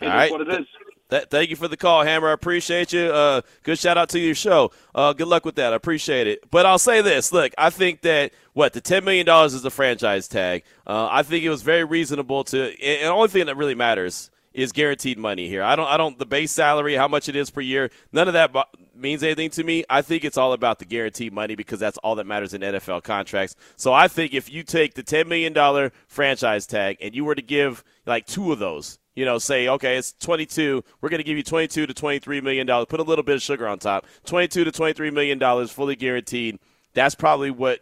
It 0.00 0.08
All 0.08 0.14
right. 0.14 0.30
what 0.30 0.42
it 0.42 0.48
is. 0.48 0.66
That, 1.08 1.28
thank 1.28 1.50
you 1.50 1.56
for 1.56 1.66
the 1.66 1.76
call, 1.76 2.04
Hammer. 2.04 2.28
I 2.28 2.32
appreciate 2.32 2.92
you. 2.92 3.06
Uh, 3.06 3.40
good 3.64 3.78
shout 3.78 3.98
out 3.98 4.10
to 4.10 4.20
your 4.20 4.36
show. 4.36 4.70
Uh, 4.94 5.12
good 5.12 5.26
luck 5.26 5.44
with 5.44 5.56
that. 5.56 5.72
I 5.72 5.76
appreciate 5.76 6.28
it. 6.28 6.48
But 6.50 6.66
I'll 6.66 6.78
say 6.78 7.02
this: 7.02 7.32
look, 7.32 7.52
I 7.58 7.70
think 7.70 8.02
that 8.02 8.32
what 8.52 8.74
the 8.74 8.80
ten 8.80 9.04
million 9.04 9.26
dollars 9.26 9.52
is 9.52 9.64
a 9.64 9.70
franchise 9.70 10.28
tag. 10.28 10.62
Uh, 10.86 11.08
I 11.10 11.24
think 11.24 11.42
it 11.42 11.50
was 11.50 11.62
very 11.62 11.82
reasonable 11.82 12.44
to. 12.44 12.62
And 12.80 13.06
the 13.06 13.10
only 13.10 13.28
thing 13.28 13.46
that 13.46 13.56
really 13.56 13.74
matters 13.74 14.30
is 14.52 14.72
guaranteed 14.72 15.18
money 15.18 15.48
here. 15.48 15.62
I 15.62 15.76
don't. 15.76 15.86
I 15.86 15.96
don't. 15.96 16.18
The 16.18 16.26
base 16.26 16.52
salary, 16.52 16.94
how 16.94 17.08
much 17.08 17.28
it 17.28 17.36
is 17.36 17.50
per 17.50 17.60
year, 17.60 17.90
none 18.12 18.28
of 18.28 18.34
that 18.34 18.54
means 18.94 19.22
anything 19.22 19.50
to 19.50 19.64
me. 19.64 19.84
I 19.88 20.02
think 20.02 20.24
it's 20.24 20.36
all 20.36 20.52
about 20.52 20.78
the 20.78 20.84
guaranteed 20.84 21.32
money 21.32 21.54
because 21.54 21.78
that's 21.78 21.98
all 21.98 22.16
that 22.16 22.26
matters 22.26 22.54
in 22.54 22.60
NFL 22.60 23.02
contracts. 23.02 23.56
So 23.76 23.92
I 23.92 24.08
think 24.08 24.34
if 24.34 24.50
you 24.50 24.62
take 24.62 24.94
the 24.94 25.02
ten 25.02 25.28
million 25.28 25.52
dollar 25.52 25.92
franchise 26.08 26.66
tag 26.66 26.98
and 27.00 27.14
you 27.14 27.24
were 27.24 27.34
to 27.34 27.42
give 27.42 27.84
like 28.06 28.26
two 28.26 28.52
of 28.52 28.58
those 28.58 28.98
you 29.16 29.24
know, 29.24 29.38
say, 29.38 29.68
okay, 29.68 29.96
it's 29.96 30.12
22. 30.12 30.82
We're 31.00 31.08
going 31.08 31.18
to 31.18 31.24
give 31.24 31.36
you 31.36 31.42
22 31.42 31.86
to 31.86 31.92
23 31.92 32.40
million 32.40 32.66
dollars. 32.66 32.86
Put 32.88 33.00
a 33.00 33.02
little 33.02 33.24
bit 33.24 33.34
of 33.34 33.42
sugar 33.42 33.66
on 33.66 33.78
top. 33.78 34.06
22 34.24 34.64
to 34.64 34.72
23 34.72 35.10
million 35.10 35.38
dollars, 35.38 35.70
fully 35.70 35.96
guaranteed. 35.96 36.58
That's 36.94 37.14
probably 37.14 37.50
what 37.50 37.80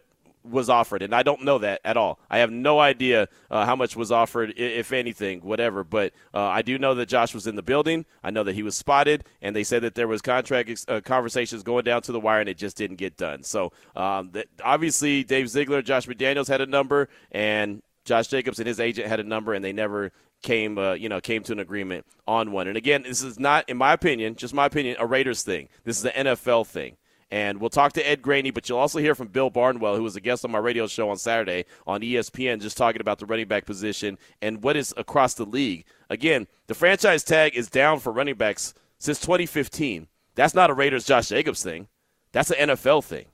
was 0.49 0.69
offered, 0.69 1.01
and 1.01 1.13
I 1.13 1.23
don't 1.23 1.43
know 1.43 1.57
that 1.59 1.81
at 1.83 1.97
all. 1.97 2.19
I 2.29 2.39
have 2.39 2.51
no 2.51 2.79
idea 2.79 3.27
uh, 3.49 3.65
how 3.65 3.75
much 3.75 3.95
was 3.95 4.11
offered, 4.11 4.53
if 4.57 4.91
anything, 4.91 5.41
whatever. 5.41 5.83
But 5.83 6.13
uh, 6.33 6.43
I 6.43 6.61
do 6.61 6.77
know 6.77 6.95
that 6.95 7.07
Josh 7.07 7.33
was 7.33 7.47
in 7.47 7.55
the 7.55 7.61
building. 7.61 8.05
I 8.23 8.31
know 8.31 8.43
that 8.43 8.55
he 8.55 8.63
was 8.63 8.75
spotted, 8.75 9.23
and 9.41 9.55
they 9.55 9.63
said 9.63 9.83
that 9.83 9.95
there 9.95 10.07
was 10.07 10.21
contract 10.21 10.85
uh, 10.87 11.01
conversations 11.01 11.63
going 11.63 11.83
down 11.83 12.01
to 12.03 12.11
the 12.11 12.19
wire, 12.19 12.39
and 12.39 12.49
it 12.49 12.57
just 12.57 12.77
didn't 12.77 12.97
get 12.97 13.17
done. 13.17 13.43
So 13.43 13.71
um, 13.95 14.31
that, 14.31 14.47
obviously, 14.63 15.23
Dave 15.23 15.49
Ziegler, 15.49 15.81
Josh 15.81 16.07
McDaniels 16.07 16.47
had 16.47 16.61
a 16.61 16.65
number, 16.65 17.09
and 17.31 17.81
Josh 18.05 18.27
Jacobs 18.27 18.59
and 18.59 18.67
his 18.67 18.79
agent 18.79 19.07
had 19.07 19.19
a 19.19 19.23
number, 19.23 19.53
and 19.53 19.63
they 19.63 19.73
never 19.73 20.11
came 20.41 20.77
uh, 20.77 20.93
you 20.93 21.09
know 21.09 21.19
came 21.19 21.43
to 21.43 21.51
an 21.51 21.59
agreement 21.59 22.05
on 22.27 22.51
one. 22.51 22.67
And 22.67 22.77
again, 22.77 23.03
this 23.03 23.21
is 23.21 23.39
not, 23.39 23.67
in 23.69 23.77
my 23.77 23.93
opinion, 23.93 24.35
just 24.35 24.53
my 24.53 24.65
opinion, 24.65 24.97
a 24.99 25.05
Raiders 25.05 25.43
thing. 25.43 25.69
This 25.83 25.97
is 25.97 26.05
an 26.05 26.25
NFL 26.25 26.67
thing. 26.67 26.97
And 27.31 27.61
we'll 27.61 27.69
talk 27.69 27.93
to 27.93 28.09
Ed 28.09 28.21
Graney, 28.21 28.49
but 28.49 28.67
you'll 28.67 28.79
also 28.79 28.97
hear 28.99 29.13
from 29.13 29.27
Bill 29.27 29.51
Barnwell, 29.51 29.95
who 29.95 30.03
was 30.03 30.15
a 30.15 30.21
guest 30.21 30.43
on 30.43 30.51
my 30.51 30.57
radio 30.57 30.87
show 30.87 31.09
on 31.09 31.17
Saturday 31.17 31.65
on 31.85 32.01
ESPN, 32.01 32.59
just 32.59 32.77
talking 32.77 33.01
about 33.01 33.19
the 33.19 33.27
running 33.27 33.47
back 33.47 33.65
position 33.65 34.17
and 34.41 34.63
what 34.63 34.75
is 34.75 34.93
across 34.97 35.35
the 35.35 35.45
league. 35.45 35.85
Again, 36.09 36.47
the 36.67 36.73
franchise 36.73 37.23
tag 37.23 37.55
is 37.55 37.69
down 37.69 37.99
for 37.99 38.11
running 38.11 38.35
backs 38.35 38.73
since 38.97 39.19
2015. 39.19 40.07
That's 40.33 40.55
not 40.55 40.71
a 40.71 40.73
Raiders 40.73 41.05
Josh 41.05 41.29
Jacobs 41.29 41.61
thing. 41.61 41.87
That's 42.31 42.51
an 42.51 42.69
NFL 42.69 43.03
thing. 43.03 43.25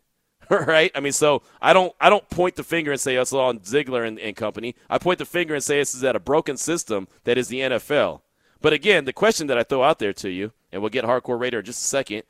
right? 0.49 0.91
I 0.93 0.99
mean, 0.99 1.12
so 1.12 1.41
I 1.62 1.73
don't 1.73 1.93
I 1.99 2.10
don't 2.10 2.29
point 2.29 2.55
the 2.55 2.63
finger 2.63 2.91
and 2.91 2.99
say 2.99 3.17
oh, 3.17 3.21
it's 3.21 3.34
all 3.34 3.49
on 3.49 3.63
Ziegler 3.63 4.03
and, 4.03 4.19
and 4.19 4.36
company. 4.36 4.75
I 4.89 4.97
point 4.97 5.19
the 5.19 5.25
finger 5.25 5.55
and 5.55 5.63
say 5.63 5.77
this 5.77 5.95
is 5.95 6.03
at 6.03 6.15
a 6.15 6.19
broken 6.19 6.58
system 6.58 7.08
that 7.23 7.38
is 7.38 7.47
the 7.47 7.62
NFL. 7.62 8.21
But 8.62 8.73
again, 8.73 9.05
the 9.05 9.13
question 9.13 9.47
that 9.47 9.58
I 9.58 9.63
throw 9.63 9.84
out 9.84 9.99
there 9.99 10.13
to 10.13 10.29
you, 10.29 10.51
and 10.71 10.81
we'll 10.81 10.89
get 10.89 11.05
Hardcore 11.05 11.39
Raider 11.39 11.60
in 11.60 11.65
just 11.65 11.84
a 11.84 11.88
second. 11.88 12.23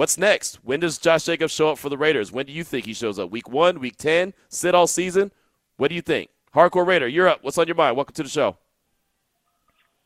What's 0.00 0.16
next? 0.16 0.60
When 0.64 0.80
does 0.80 0.96
Josh 0.96 1.24
Jacobs 1.24 1.52
show 1.52 1.68
up 1.68 1.76
for 1.76 1.90
the 1.90 1.98
Raiders? 1.98 2.32
When 2.32 2.46
do 2.46 2.54
you 2.54 2.64
think 2.64 2.86
he 2.86 2.94
shows 2.94 3.18
up? 3.18 3.30
Week 3.30 3.50
one, 3.50 3.80
week 3.80 3.98
ten, 3.98 4.32
sit 4.48 4.74
all 4.74 4.86
season? 4.86 5.30
What 5.76 5.88
do 5.88 5.94
you 5.94 6.00
think? 6.00 6.30
Hardcore 6.54 6.86
Raider, 6.86 7.06
you're 7.06 7.28
up. 7.28 7.44
What's 7.44 7.58
on 7.58 7.66
your 7.66 7.76
mind? 7.76 7.96
Welcome 7.96 8.14
to 8.14 8.22
the 8.22 8.30
show. 8.30 8.56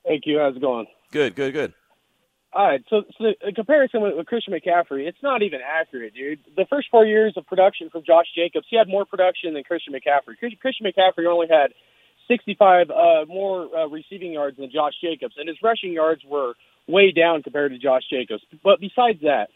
Thank 0.04 0.24
you. 0.26 0.40
How's 0.40 0.56
it 0.56 0.60
going? 0.60 0.88
Good, 1.12 1.36
good, 1.36 1.52
good. 1.52 1.74
All 2.52 2.66
right, 2.66 2.82
so, 2.90 3.02
so 3.16 3.34
the 3.40 3.52
comparison 3.52 4.00
with, 4.00 4.16
with 4.16 4.26
Christian 4.26 4.52
McCaffrey, 4.52 5.06
it's 5.06 5.22
not 5.22 5.42
even 5.42 5.60
accurate, 5.64 6.12
dude. 6.12 6.40
The 6.56 6.66
first 6.68 6.88
four 6.90 7.06
years 7.06 7.34
of 7.36 7.46
production 7.46 7.88
from 7.88 8.02
Josh 8.04 8.26
Jacobs, 8.34 8.66
he 8.68 8.76
had 8.76 8.88
more 8.88 9.04
production 9.04 9.54
than 9.54 9.62
Christian 9.62 9.94
McCaffrey. 9.94 10.36
Christian 10.60 10.86
McCaffrey 10.86 11.26
only 11.26 11.46
had 11.48 11.68
65 12.26 12.90
uh, 12.90 13.26
more 13.28 13.68
uh, 13.72 13.86
receiving 13.86 14.32
yards 14.32 14.56
than 14.56 14.72
Josh 14.72 14.94
Jacobs, 15.00 15.36
and 15.38 15.48
his 15.48 15.58
rushing 15.62 15.92
yards 15.92 16.22
were 16.28 16.54
way 16.88 17.12
down 17.12 17.44
compared 17.44 17.70
to 17.70 17.78
Josh 17.78 18.02
Jacobs. 18.10 18.42
But 18.64 18.80
besides 18.80 19.20
that, 19.22 19.50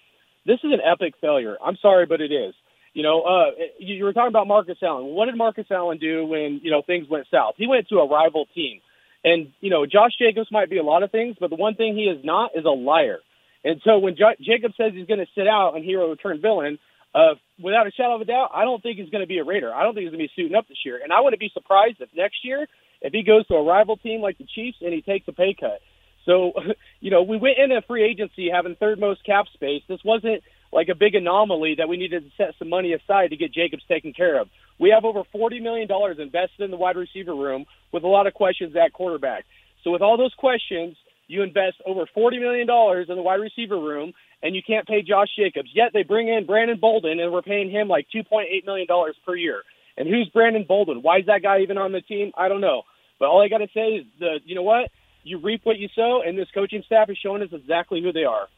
this 0.49 0.59
is 0.65 0.73
an 0.73 0.81
epic 0.83 1.15
failure. 1.21 1.57
I'm 1.65 1.77
sorry, 1.81 2.07
but 2.07 2.21
it 2.21 2.33
is. 2.33 2.55
You 2.95 3.05
know, 3.05 3.23
uh, 3.23 3.51
you 3.79 4.03
were 4.03 4.13
talking 4.13 4.35
about 4.35 4.49
Marcus 4.49 4.79
Allen. 4.83 5.07
What 5.15 5.27
did 5.27 5.37
Marcus 5.37 5.67
Allen 5.71 5.99
do 5.99 6.27
when 6.27 6.61
you 6.65 6.73
know 6.73 6.83
things 6.83 7.07
went 7.09 7.27
south? 7.31 7.55
He 7.57 7.69
went 7.69 7.87
to 7.89 7.97
a 7.99 8.09
rival 8.09 8.47
team. 8.55 8.81
And, 9.25 9.53
you 9.61 9.71
know, 9.71 9.85
Josh 9.85 10.13
Jacobs 10.19 10.49
might 10.51 10.71
be 10.71 10.79
a 10.79 10.83
lot 10.83 11.03
of 11.03 11.11
things, 11.11 11.37
but 11.41 11.51
the 11.51 11.57
one 11.57 11.75
thing 11.75 11.97
he 11.97 12.05
is 12.05 12.25
not 12.25 12.53
is 12.55 12.65
a 12.65 12.71
liar. 12.71 13.19
And 13.65 13.81
so 13.85 13.99
when 13.99 14.17
J- 14.17 14.39
Jacobs 14.41 14.75
says 14.77 14.93
he's 14.95 15.07
going 15.07 15.21
to 15.21 15.27
sit 15.35 15.49
out 15.49 15.75
and 15.75 15.85
hero 15.85 16.15
turn 16.15 16.41
villain, 16.41 16.79
uh, 17.15 17.35
without 17.61 17.87
a 17.87 17.91
shadow 17.91 18.15
of 18.15 18.21
a 18.21 18.25
doubt, 18.25 18.51
I 18.55 18.63
don't 18.65 18.83
think 18.83 18.99
he's 18.99 19.11
going 19.11 19.25
to 19.25 19.29
be 19.29 19.39
a 19.39 19.45
Raider. 19.45 19.75
I 19.75 19.83
don't 19.83 19.95
think 19.95 20.05
he's 20.05 20.15
going 20.15 20.23
to 20.23 20.29
be 20.29 20.37
suiting 20.37 20.57
up 20.57 20.69
this 20.69 20.79
year. 20.85 21.01
And 21.03 21.13
I 21.13 21.21
wouldn't 21.21 21.41
be 21.41 21.51
surprised 21.53 21.97
if 22.01 22.09
next 22.15 22.45
year, 22.45 22.69
if 23.03 23.13
he 23.13 23.23
goes 23.23 23.47
to 23.49 23.55
a 23.55 23.65
rival 23.65 23.97
team 23.97 24.21
like 24.21 24.39
the 24.39 24.47
Chiefs 24.55 24.79
and 24.81 24.93
he 24.93 25.03
takes 25.03 25.27
a 25.27 25.33
pay 25.33 25.55
cut. 25.59 25.81
So, 26.29 26.53
you 27.01 27.11
know, 27.11 27.23
we 27.23 27.39
went 27.39 27.59
into 27.59 27.81
free 27.83 28.05
agency 28.05 28.51
having 28.53 28.77
third 28.77 29.01
most 29.01 29.25
cap 29.25 29.47
space. 29.55 29.83
This 29.89 30.01
wasn't 30.05 30.43
like 30.71 30.89
a 30.89 30.95
big 30.95 31.15
anomaly 31.15 31.77
that 31.79 31.89
we 31.89 31.97
needed 31.97 32.25
to 32.25 32.31
set 32.37 32.55
some 32.59 32.69
money 32.69 32.93
aside 32.93 33.31
to 33.31 33.37
get 33.37 33.55
Jacobs 33.55 33.83
taken 33.89 34.13
care 34.13 34.39
of. 34.41 34.49
We 34.79 34.91
have 34.91 35.05
over 35.05 35.23
$40 35.35 35.63
million 35.63 35.89
invested 36.21 36.61
in 36.61 36.71
the 36.71 36.77
wide 36.77 36.97
receiver 36.97 37.35
room 37.35 37.65
with 37.91 38.05
a 38.05 38.09
lot 38.09 38.27
of 38.27 38.35
questions 38.35 38.77
at 38.77 38.93
quarterback. 38.93 39.45
So 39.83 39.91
with 39.91 40.03
all 40.03 40.19
those 40.19 40.35
questions, 40.37 40.97
you 41.27 41.43
invest 41.43 41.77
over 41.87 42.05
$40 42.17 42.41
million 42.41 42.69
in 43.09 43.17
the 43.17 43.23
wide 43.23 43.41
receiver 43.41 43.79
room, 43.79 44.13
and 44.43 44.55
you 44.55 44.63
can't 44.65 44.87
pay 44.87 45.03
Josh 45.03 45.29
Jacobs. 45.37 45.71
Yet 45.75 45.91
they 45.93 46.03
bring 46.03 46.29
in 46.29 46.47
Brandon 46.47 46.79
Bolden, 46.81 47.19
and 47.19 47.33
we're 47.33 47.43
paying 47.43 47.71
him 47.71 47.89
like 47.89 48.07
$2.8 48.15 48.45
million 48.67 48.87
per 49.27 49.35
year. 49.35 49.63
And 49.97 50.09
who's 50.09 50.31
Brandon 50.33 50.65
Bolden? 50.69 51.03
Why 51.03 51.19
is 51.19 51.27
that 51.27 51.43
guy 51.43 51.61
even 51.61 51.77
on 51.77 51.93
the 51.93 52.01
team? 52.01 52.33
I 52.37 52.49
don't 52.49 52.61
know. 52.61 52.83
But 53.19 53.27
all 53.27 53.43
I 53.43 53.49
got 53.49 53.59
to 53.59 53.69
say 53.75 53.97
is, 53.97 54.07
the 54.21 54.39
you 54.45 54.55
know 54.55 54.63
what? 54.63 54.91
You 55.29 55.39
reap 55.39 55.61
what 55.65 55.79
you 55.79 55.89
sow, 55.95 56.23
and 56.23 56.39
this 56.39 56.49
coaching 56.55 56.83
staff 56.87 57.11
is 57.11 57.19
showing 57.19 57.43
us 57.43 57.51
exactly 57.53 58.01
who 58.01 58.13
they 58.13 58.25
are. 58.25 58.49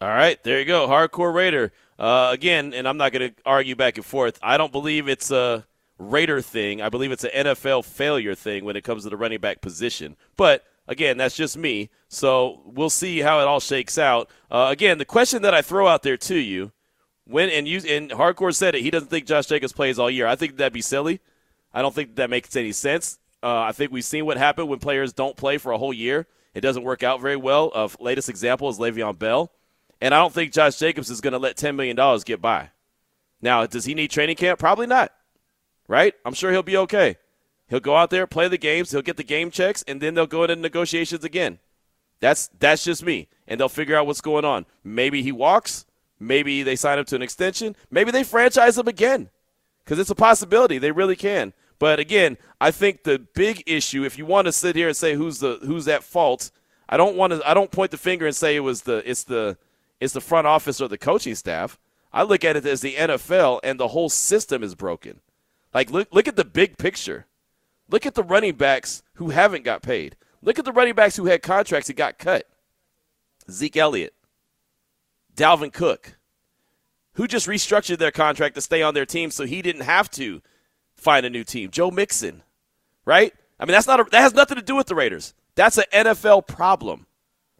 All 0.00 0.08
right, 0.08 0.42
there 0.42 0.58
you 0.58 0.64
go. 0.64 0.88
Hardcore 0.88 1.32
Raider. 1.32 1.72
Uh, 1.98 2.30
again, 2.32 2.74
and 2.74 2.88
I'm 2.88 2.96
not 2.96 3.12
going 3.12 3.30
to 3.30 3.40
argue 3.46 3.76
back 3.76 3.96
and 3.96 4.04
forth. 4.04 4.38
I 4.42 4.56
don't 4.56 4.72
believe 4.72 5.08
it's 5.08 5.30
a 5.30 5.64
Raider 5.98 6.40
thing. 6.40 6.82
I 6.82 6.88
believe 6.88 7.12
it's 7.12 7.22
an 7.22 7.30
NFL 7.32 7.84
failure 7.84 8.34
thing 8.34 8.64
when 8.64 8.74
it 8.74 8.82
comes 8.82 9.04
to 9.04 9.10
the 9.10 9.16
running 9.16 9.38
back 9.38 9.60
position. 9.60 10.16
But 10.36 10.64
again, 10.88 11.16
that's 11.16 11.36
just 11.36 11.56
me. 11.56 11.90
So 12.08 12.60
we'll 12.64 12.90
see 12.90 13.20
how 13.20 13.40
it 13.40 13.46
all 13.46 13.60
shakes 13.60 13.96
out. 13.96 14.28
Uh, 14.50 14.66
again, 14.70 14.98
the 14.98 15.04
question 15.04 15.42
that 15.42 15.54
I 15.54 15.62
throw 15.62 15.86
out 15.86 16.02
there 16.02 16.16
to 16.16 16.34
you, 16.34 16.72
when 17.26 17.48
and 17.48 17.68
you 17.68 17.80
and 17.88 18.10
Hardcore 18.10 18.54
said 18.54 18.74
it, 18.74 18.82
he 18.82 18.90
doesn't 18.90 19.08
think 19.08 19.26
Josh 19.26 19.46
Jacobs 19.46 19.72
plays 19.72 19.98
all 19.98 20.10
year. 20.10 20.26
I 20.26 20.34
think 20.34 20.56
that'd 20.56 20.72
be 20.72 20.82
silly. 20.82 21.20
I 21.72 21.80
don't 21.80 21.94
think 21.94 22.16
that 22.16 22.28
makes 22.28 22.54
any 22.56 22.72
sense. 22.72 23.18
Uh, 23.44 23.60
I 23.60 23.72
think 23.72 23.92
we've 23.92 24.04
seen 24.04 24.24
what 24.24 24.38
happened 24.38 24.68
when 24.70 24.78
players 24.78 25.12
don't 25.12 25.36
play 25.36 25.58
for 25.58 25.70
a 25.70 25.78
whole 25.78 25.92
year. 25.92 26.26
It 26.54 26.62
doesn't 26.62 26.82
work 26.82 27.02
out 27.02 27.20
very 27.20 27.36
well. 27.36 27.70
Uh, 27.74 27.88
latest 28.00 28.30
example 28.30 28.70
is 28.70 28.78
Le'Veon 28.78 29.18
Bell. 29.18 29.52
And 30.00 30.14
I 30.14 30.18
don't 30.18 30.32
think 30.32 30.52
Josh 30.52 30.78
Jacobs 30.78 31.10
is 31.10 31.20
going 31.20 31.32
to 31.32 31.38
let 31.38 31.56
$10 31.56 31.76
million 31.76 32.20
get 32.24 32.40
by. 32.40 32.70
Now, 33.42 33.66
does 33.66 33.84
he 33.84 33.94
need 33.94 34.10
training 34.10 34.36
camp? 34.36 34.58
Probably 34.58 34.86
not. 34.86 35.12
Right? 35.86 36.14
I'm 36.24 36.32
sure 36.32 36.52
he'll 36.52 36.62
be 36.62 36.78
okay. 36.78 37.16
He'll 37.68 37.80
go 37.80 37.96
out 37.96 38.08
there, 38.08 38.26
play 38.26 38.48
the 38.48 38.56
games, 38.56 38.90
he'll 38.90 39.02
get 39.02 39.18
the 39.18 39.22
game 39.22 39.50
checks, 39.50 39.84
and 39.86 40.00
then 40.00 40.14
they'll 40.14 40.26
go 40.26 40.44
into 40.44 40.56
negotiations 40.56 41.24
again. 41.24 41.58
That's 42.20 42.48
that's 42.58 42.84
just 42.84 43.04
me. 43.04 43.28
And 43.46 43.60
they'll 43.60 43.68
figure 43.68 43.96
out 43.96 44.06
what's 44.06 44.20
going 44.20 44.44
on. 44.44 44.64
Maybe 44.82 45.22
he 45.22 45.32
walks, 45.32 45.84
maybe 46.18 46.62
they 46.62 46.76
sign 46.76 46.98
him 46.98 47.04
to 47.06 47.16
an 47.16 47.22
extension, 47.22 47.76
maybe 47.90 48.10
they 48.10 48.24
franchise 48.24 48.78
him 48.78 48.88
again. 48.88 49.28
Because 49.84 49.98
it's 49.98 50.10
a 50.10 50.14
possibility. 50.14 50.78
They 50.78 50.92
really 50.92 51.16
can. 51.16 51.52
But 51.84 52.00
again, 52.00 52.38
I 52.62 52.70
think 52.70 53.02
the 53.02 53.18
big 53.18 53.62
issue, 53.66 54.04
if 54.04 54.16
you 54.16 54.24
want 54.24 54.46
to 54.46 54.52
sit 54.52 54.74
here 54.74 54.88
and 54.88 54.96
say 54.96 55.16
who's 55.16 55.40
the 55.40 55.58
who's 55.66 55.86
at 55.86 56.02
fault, 56.02 56.50
I 56.88 56.96
don't 56.96 57.14
want 57.14 57.34
to 57.34 57.46
I 57.46 57.52
don't 57.52 57.70
point 57.70 57.90
the 57.90 57.98
finger 57.98 58.24
and 58.24 58.34
say 58.34 58.56
it 58.56 58.60
was 58.60 58.84
the 58.84 59.02
it's 59.04 59.24
the 59.24 59.58
it's 60.00 60.14
the 60.14 60.22
front 60.22 60.46
office 60.46 60.80
or 60.80 60.88
the 60.88 60.96
coaching 60.96 61.34
staff. 61.34 61.78
I 62.10 62.22
look 62.22 62.42
at 62.42 62.56
it 62.56 62.64
as 62.64 62.80
the 62.80 62.94
NFL 62.94 63.60
and 63.62 63.78
the 63.78 63.88
whole 63.88 64.08
system 64.08 64.62
is 64.62 64.74
broken. 64.74 65.20
Like 65.74 65.90
look 65.90 66.08
look 66.10 66.26
at 66.26 66.36
the 66.36 66.44
big 66.46 66.78
picture. 66.78 67.26
Look 67.90 68.06
at 68.06 68.14
the 68.14 68.24
running 68.24 68.54
backs 68.54 69.02
who 69.16 69.28
haven't 69.28 69.64
got 69.64 69.82
paid. 69.82 70.16
Look 70.40 70.58
at 70.58 70.64
the 70.64 70.72
running 70.72 70.94
backs 70.94 71.16
who 71.16 71.26
had 71.26 71.42
contracts 71.42 71.88
that 71.88 71.96
got 71.96 72.18
cut. 72.18 72.48
Zeke 73.50 73.76
Elliott, 73.76 74.14
Dalvin 75.36 75.70
Cook, 75.70 76.16
who 77.16 77.28
just 77.28 77.46
restructured 77.46 77.98
their 77.98 78.10
contract 78.10 78.54
to 78.54 78.62
stay 78.62 78.80
on 78.80 78.94
their 78.94 79.04
team 79.04 79.30
so 79.30 79.44
he 79.44 79.60
didn't 79.60 79.82
have 79.82 80.10
to 80.12 80.40
find 80.96 81.24
a 81.26 81.30
new 81.30 81.44
team. 81.44 81.70
Joe 81.70 81.90
Mixon, 81.90 82.42
right? 83.04 83.32
I 83.58 83.64
mean, 83.64 83.72
that's 83.72 83.86
not 83.86 84.00
a, 84.00 84.04
that 84.10 84.20
has 84.20 84.34
nothing 84.34 84.56
to 84.56 84.62
do 84.62 84.76
with 84.76 84.86
the 84.86 84.94
Raiders. 84.94 85.34
That's 85.54 85.78
an 85.78 85.84
NFL 85.92 86.46
problem. 86.46 87.06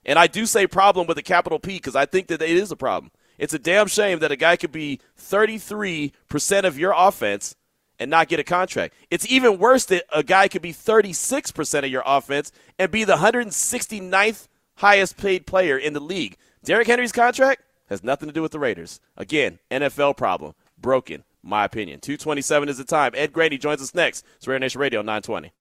And 0.04 0.18
I 0.18 0.26
do 0.26 0.46
say 0.46 0.66
problem 0.66 1.06
with 1.06 1.18
a 1.18 1.22
capital 1.22 1.58
P 1.58 1.76
because 1.76 1.96
I 1.96 2.06
think 2.06 2.26
that 2.28 2.42
it 2.42 2.50
is 2.50 2.70
a 2.70 2.76
problem. 2.76 3.10
It's 3.38 3.54
a 3.54 3.58
damn 3.58 3.86
shame 3.86 4.18
that 4.20 4.32
a 4.32 4.36
guy 4.36 4.56
could 4.56 4.72
be 4.72 5.00
33% 5.18 6.64
of 6.64 6.78
your 6.78 6.94
offense 6.96 7.56
and 7.98 8.10
not 8.10 8.28
get 8.28 8.40
a 8.40 8.44
contract. 8.44 8.94
It's 9.10 9.30
even 9.30 9.58
worse 9.58 9.84
that 9.86 10.04
a 10.12 10.22
guy 10.22 10.48
could 10.48 10.62
be 10.62 10.72
36% 10.72 11.84
of 11.84 11.90
your 11.90 12.02
offense 12.04 12.52
and 12.78 12.90
be 12.90 13.04
the 13.04 13.16
169th 13.16 14.48
highest 14.76 15.16
paid 15.16 15.46
player 15.46 15.78
in 15.78 15.92
the 15.92 16.00
league. 16.00 16.36
Derrick 16.62 16.86
Henry's 16.86 17.12
contract 17.12 17.62
has 17.88 18.02
nothing 18.02 18.28
to 18.28 18.32
do 18.32 18.42
with 18.42 18.52
the 18.52 18.58
Raiders. 18.58 19.00
Again, 19.16 19.58
NFL 19.70 20.16
problem. 20.16 20.54
Broken, 20.78 21.24
my 21.44 21.64
opinion. 21.64 22.00
227 22.00 22.68
is 22.68 22.78
the 22.78 22.84
time. 22.84 23.12
Ed 23.14 23.32
Graney 23.32 23.58
joins 23.58 23.82
us 23.82 23.94
next. 23.94 24.24
It's 24.36 24.46
Raider 24.46 24.60
Nation 24.60 24.80
Radio 24.80 25.00
920. 25.00 25.52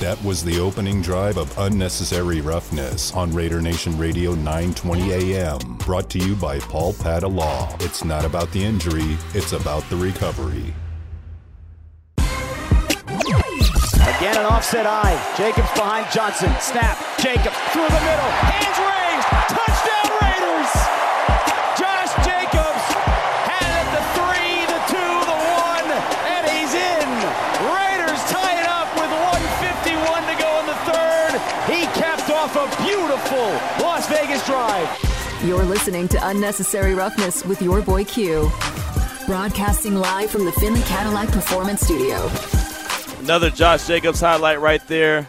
That 0.00 0.22
was 0.22 0.44
the 0.44 0.60
opening 0.60 1.02
drive 1.02 1.36
of 1.36 1.56
Unnecessary 1.58 2.40
Roughness 2.40 3.12
on 3.14 3.32
Raider 3.32 3.60
Nation 3.60 3.98
Radio 3.98 4.32
920 4.34 5.12
AM. 5.12 5.58
Brought 5.78 6.08
to 6.10 6.20
you 6.20 6.36
by 6.36 6.60
Paul 6.60 6.92
Padda 6.92 7.32
Law. 7.34 7.74
It's 7.80 8.04
not 8.04 8.24
about 8.24 8.52
the 8.52 8.64
injury, 8.64 9.18
it's 9.34 9.52
about 9.52 9.82
the 9.90 9.96
recovery. 9.96 10.72
Again, 14.18 14.36
an 14.36 14.46
offset 14.46 14.86
eye. 14.86 15.14
Jacobs 15.36 15.70
behind 15.74 16.06
Johnson. 16.12 16.52
Snap. 16.60 16.96
Jacobs 17.18 17.56
through 17.72 17.86
the 17.86 18.00
middle. 18.00 18.30
Hands 18.30 18.78
raised. 18.78 18.97
A 32.58 32.82
beautiful 32.82 33.38
Las 33.80 34.08
Vegas 34.08 34.44
drive. 34.44 34.88
You're 35.44 35.64
listening 35.64 36.08
to 36.08 36.26
Unnecessary 36.26 36.92
Roughness 36.92 37.44
with 37.44 37.62
your 37.62 37.82
boy 37.82 38.04
Q. 38.04 38.50
Broadcasting 39.26 39.94
live 39.94 40.28
from 40.28 40.44
the 40.44 40.50
Finley 40.52 40.80
Cadillac 40.82 41.28
Performance 41.28 41.82
Studio. 41.82 42.28
Another 43.20 43.50
Josh 43.50 43.86
Jacobs 43.86 44.18
highlight 44.18 44.60
right 44.60 44.84
there. 44.88 45.28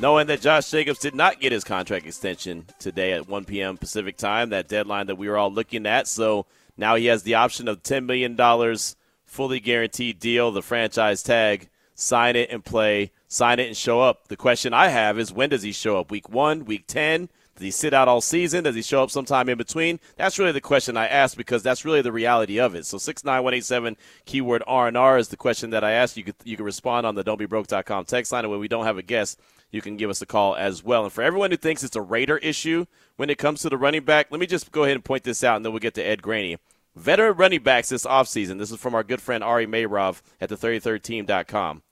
Knowing 0.00 0.26
that 0.26 0.40
Josh 0.40 0.68
Jacobs 0.68 0.98
did 0.98 1.14
not 1.14 1.38
get 1.38 1.52
his 1.52 1.62
contract 1.62 2.06
extension 2.06 2.66
today 2.80 3.12
at 3.12 3.28
1 3.28 3.44
p.m. 3.44 3.76
Pacific 3.76 4.16
time, 4.16 4.50
that 4.50 4.66
deadline 4.66 5.06
that 5.06 5.14
we 5.14 5.28
were 5.28 5.36
all 5.36 5.52
looking 5.52 5.86
at. 5.86 6.08
So 6.08 6.46
now 6.76 6.96
he 6.96 7.06
has 7.06 7.22
the 7.22 7.36
option 7.36 7.68
of 7.68 7.84
$10 7.84 8.04
million 8.04 8.36
fully 9.24 9.60
guaranteed 9.60 10.18
deal, 10.18 10.50
the 10.50 10.60
franchise 10.60 11.22
tag, 11.22 11.68
sign 11.94 12.34
it 12.34 12.50
and 12.50 12.64
play, 12.64 13.12
sign 13.34 13.58
it 13.58 13.66
and 13.66 13.76
show 13.76 14.00
up. 14.00 14.28
The 14.28 14.36
question 14.36 14.72
I 14.72 14.88
have 14.88 15.18
is 15.18 15.32
when 15.32 15.50
does 15.50 15.62
he 15.62 15.72
show 15.72 15.98
up? 15.98 16.10
Week 16.10 16.28
one, 16.28 16.64
week 16.64 16.84
10? 16.86 17.28
Does 17.56 17.62
he 17.62 17.70
sit 17.70 17.94
out 17.94 18.08
all 18.08 18.20
season? 18.20 18.64
Does 18.64 18.74
he 18.74 18.82
show 18.82 19.02
up 19.02 19.10
sometime 19.10 19.48
in 19.48 19.56
between? 19.56 20.00
That's 20.16 20.38
really 20.38 20.52
the 20.52 20.60
question 20.60 20.96
I 20.96 21.06
ask 21.06 21.36
because 21.36 21.62
that's 21.62 21.84
really 21.84 22.02
the 22.02 22.10
reality 22.10 22.58
of 22.58 22.74
it. 22.74 22.84
So 22.84 22.98
six 22.98 23.22
nine 23.22 23.44
one 23.44 23.54
eight 23.54 23.64
seven 23.64 23.96
keyword 24.24 24.64
R 24.66 24.88
and 24.88 24.96
R 24.96 25.18
is 25.18 25.28
the 25.28 25.36
question 25.36 25.70
that 25.70 25.84
I 25.84 25.92
ask. 25.92 26.16
You 26.16 26.24
you 26.44 26.56
can 26.56 26.64
respond 26.64 27.06
on 27.06 27.14
the 27.14 27.22
don'tbebroke.com 27.22 28.06
text 28.06 28.32
line, 28.32 28.44
and 28.44 28.50
when 28.50 28.58
we 28.58 28.66
don't 28.66 28.86
have 28.86 28.98
a 28.98 29.02
guest, 29.02 29.38
you 29.70 29.80
can 29.80 29.96
give 29.96 30.10
us 30.10 30.20
a 30.20 30.26
call 30.26 30.56
as 30.56 30.82
well. 30.82 31.04
And 31.04 31.12
for 31.12 31.22
everyone 31.22 31.52
who 31.52 31.56
thinks 31.56 31.84
it's 31.84 31.94
a 31.94 32.02
Raider 32.02 32.38
issue 32.38 32.86
when 33.16 33.30
it 33.30 33.38
comes 33.38 33.62
to 33.62 33.68
the 33.68 33.78
running 33.78 34.04
back, 34.04 34.28
let 34.30 34.40
me 34.40 34.46
just 34.46 34.72
go 34.72 34.82
ahead 34.82 34.96
and 34.96 35.04
point 35.04 35.22
this 35.22 35.44
out, 35.44 35.56
and 35.56 35.64
then 35.64 35.72
we'll 35.72 35.80
get 35.80 35.94
to 35.94 36.02
Ed 36.02 36.22
Graney. 36.22 36.58
Veteran 36.96 37.36
running 37.36 37.62
backs 37.62 37.88
this 37.88 38.06
offseason, 38.06 38.58
this 38.58 38.70
is 38.70 38.78
from 38.78 38.94
our 38.94 39.02
good 39.02 39.20
friend 39.20 39.42
Ari 39.42 39.66
Meirov 39.66 40.22
at 40.40 40.48
the 40.48 40.56
33rdteam.com, 40.56 41.82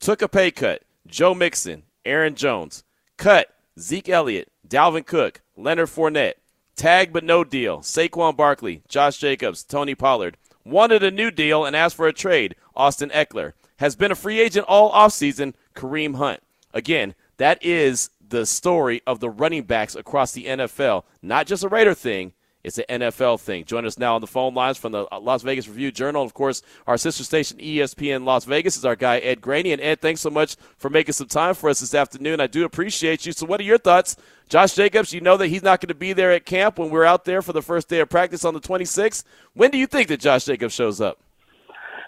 took 0.00 0.22
a 0.22 0.28
pay 0.28 0.50
cut. 0.50 0.82
Joe 1.08 1.34
Mixon, 1.34 1.84
Aaron 2.04 2.34
Jones, 2.34 2.84
cut 3.16 3.48
Zeke 3.78 4.08
Elliott, 4.08 4.52
Dalvin 4.66 5.06
Cook, 5.06 5.40
Leonard 5.56 5.88
Fournette, 5.88 6.34
tag 6.76 7.12
but 7.12 7.24
no 7.24 7.44
deal, 7.44 7.78
Saquon 7.78 8.36
Barkley, 8.36 8.82
Josh 8.88 9.18
Jacobs, 9.18 9.64
Tony 9.64 9.94
Pollard, 9.94 10.36
wanted 10.64 11.02
a 11.02 11.10
new 11.10 11.30
deal 11.30 11.64
and 11.64 11.74
asked 11.74 11.96
for 11.96 12.06
a 12.06 12.12
trade, 12.12 12.54
Austin 12.76 13.10
Ekeler. 13.10 13.52
has 13.78 13.96
been 13.96 14.12
a 14.12 14.16
free 14.16 14.40
agent 14.40 14.66
all 14.68 14.92
offseason, 14.92 15.54
Kareem 15.74 16.16
Hunt. 16.16 16.42
Again, 16.74 17.14
That 17.38 17.64
is 17.64 18.10
the 18.20 18.44
story 18.44 19.00
of 19.06 19.20
the 19.20 19.30
running 19.30 19.62
backs 19.62 19.94
across 19.94 20.32
the 20.32 20.46
NFL. 20.46 21.04
Not 21.22 21.46
just 21.46 21.62
a 21.62 21.68
Raider 21.68 21.94
thing, 21.94 22.32
it's 22.64 22.78
an 22.78 22.84
NFL 22.88 23.40
thing. 23.40 23.64
Join 23.64 23.86
us 23.86 23.98
now 23.98 24.16
on 24.16 24.20
the 24.20 24.26
phone 24.26 24.52
lines 24.52 24.76
from 24.78 24.92
the 24.92 25.06
Las 25.20 25.42
Vegas 25.42 25.68
Review 25.68 25.92
Journal. 25.92 26.24
Of 26.24 26.34
course, 26.34 26.62
our 26.86 26.96
sister 26.96 27.22
station, 27.22 27.58
ESPN 27.58 28.24
Las 28.24 28.44
Vegas, 28.44 28.76
is 28.76 28.84
our 28.84 28.96
guy, 28.96 29.18
Ed 29.18 29.40
Graney. 29.40 29.72
And 29.72 29.80
Ed, 29.80 30.00
thanks 30.00 30.20
so 30.20 30.30
much 30.30 30.56
for 30.76 30.90
making 30.90 31.12
some 31.12 31.28
time 31.28 31.54
for 31.54 31.70
us 31.70 31.80
this 31.80 31.94
afternoon. 31.94 32.40
I 32.40 32.48
do 32.48 32.64
appreciate 32.64 33.26
you. 33.26 33.32
So, 33.32 33.46
what 33.46 33.60
are 33.60 33.64
your 33.64 33.78
thoughts? 33.78 34.16
Josh 34.48 34.74
Jacobs, 34.74 35.12
you 35.12 35.20
know 35.20 35.36
that 35.36 35.48
he's 35.48 35.62
not 35.62 35.80
going 35.80 35.88
to 35.88 35.94
be 35.94 36.12
there 36.12 36.32
at 36.32 36.46
camp 36.46 36.78
when 36.78 36.90
we're 36.90 37.04
out 37.04 37.24
there 37.24 37.42
for 37.42 37.52
the 37.52 37.62
first 37.62 37.88
day 37.88 38.00
of 38.00 38.08
practice 38.08 38.44
on 38.44 38.54
the 38.54 38.60
26th. 38.60 39.22
When 39.54 39.70
do 39.70 39.78
you 39.78 39.86
think 39.86 40.08
that 40.08 40.20
Josh 40.20 40.46
Jacobs 40.46 40.74
shows 40.74 41.00
up? 41.00 41.18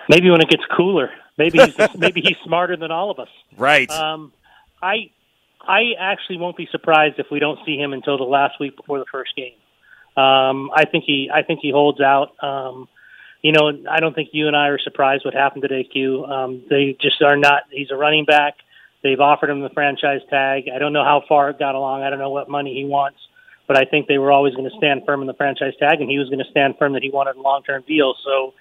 Maybe 0.09 0.31
when 0.31 0.41
it 0.41 0.49
gets 0.49 0.65
cooler. 0.77 1.11
Maybe 1.39 1.59
he's 1.59 1.77
maybe 1.97 2.21
he's 2.21 2.37
smarter 2.45 2.77
than 2.77 2.91
all 2.91 3.11
of 3.11 3.19
us. 3.19 3.29
Right. 3.57 3.91
Um, 3.91 4.33
I 4.83 5.11
I 5.61 5.93
actually 5.99 6.39
won't 6.39 6.57
be 6.57 6.69
surprised 6.73 7.19
if 7.19 7.27
we 7.31 7.39
don't 7.39 7.59
see 7.65 7.77
him 7.77 7.93
until 7.93 8.19
the 8.19 8.25
last 8.25 8.59
week 8.59 8.77
before 8.77 8.99
the 8.99 9.05
first 9.11 9.37
game. 9.37 9.55
Um, 10.17 10.71
I 10.75 10.85
think 10.91 11.05
he 11.07 11.31
I 11.33 11.43
think 11.43 11.61
he 11.63 11.71
holds 11.71 12.01
out. 12.01 12.33
Um, 12.43 12.89
you 13.43 13.53
know, 13.53 13.73
I 13.91 14.01
don't 14.01 14.15
think 14.15 14.31
you 14.33 14.49
and 14.49 14.57
I 14.57 14.69
are 14.69 14.79
surprised 14.79 15.25
what 15.25 15.35
happened 15.35 15.63
today, 15.63 15.85
Q. 15.85 16.25
Um, 16.25 16.63
they 16.69 16.97
just 17.01 17.23
are 17.23 17.37
not. 17.37 17.63
He's 17.71 17.91
a 17.91 17.97
running 17.97 18.25
back. 18.25 18.55
They've 19.03 19.21
offered 19.21 19.49
him 19.49 19.63
the 19.63 19.71
franchise 19.71 20.21
tag. 20.29 20.65
I 20.75 20.79
don't 20.79 20.93
know 20.93 21.05
how 21.05 21.23
far 21.27 21.49
it 21.51 21.59
got 21.59 21.75
along. 21.75 22.03
I 22.03 22.11
don't 22.11 22.19
know 22.19 22.31
what 22.31 22.51
money 22.51 22.75
he 22.75 22.85
wants, 22.85 23.19
but 23.67 23.79
I 23.79 23.85
think 23.85 24.09
they 24.09 24.19
were 24.19 24.31
always 24.31 24.55
going 24.55 24.69
to 24.69 24.77
stand 24.77 25.03
firm 25.07 25.23
in 25.23 25.27
the 25.27 25.35
franchise 25.35 25.73
tag, 25.79 26.01
and 26.01 26.11
he 26.11 26.19
was 26.19 26.29
going 26.29 26.45
to 26.45 26.51
stand 26.51 26.75
firm 26.79 26.93
that 26.93 27.03
he 27.03 27.11
wanted 27.11 27.37
a 27.37 27.41
long 27.41 27.63
term 27.63 27.83
deal. 27.87 28.15
So, 28.23 28.53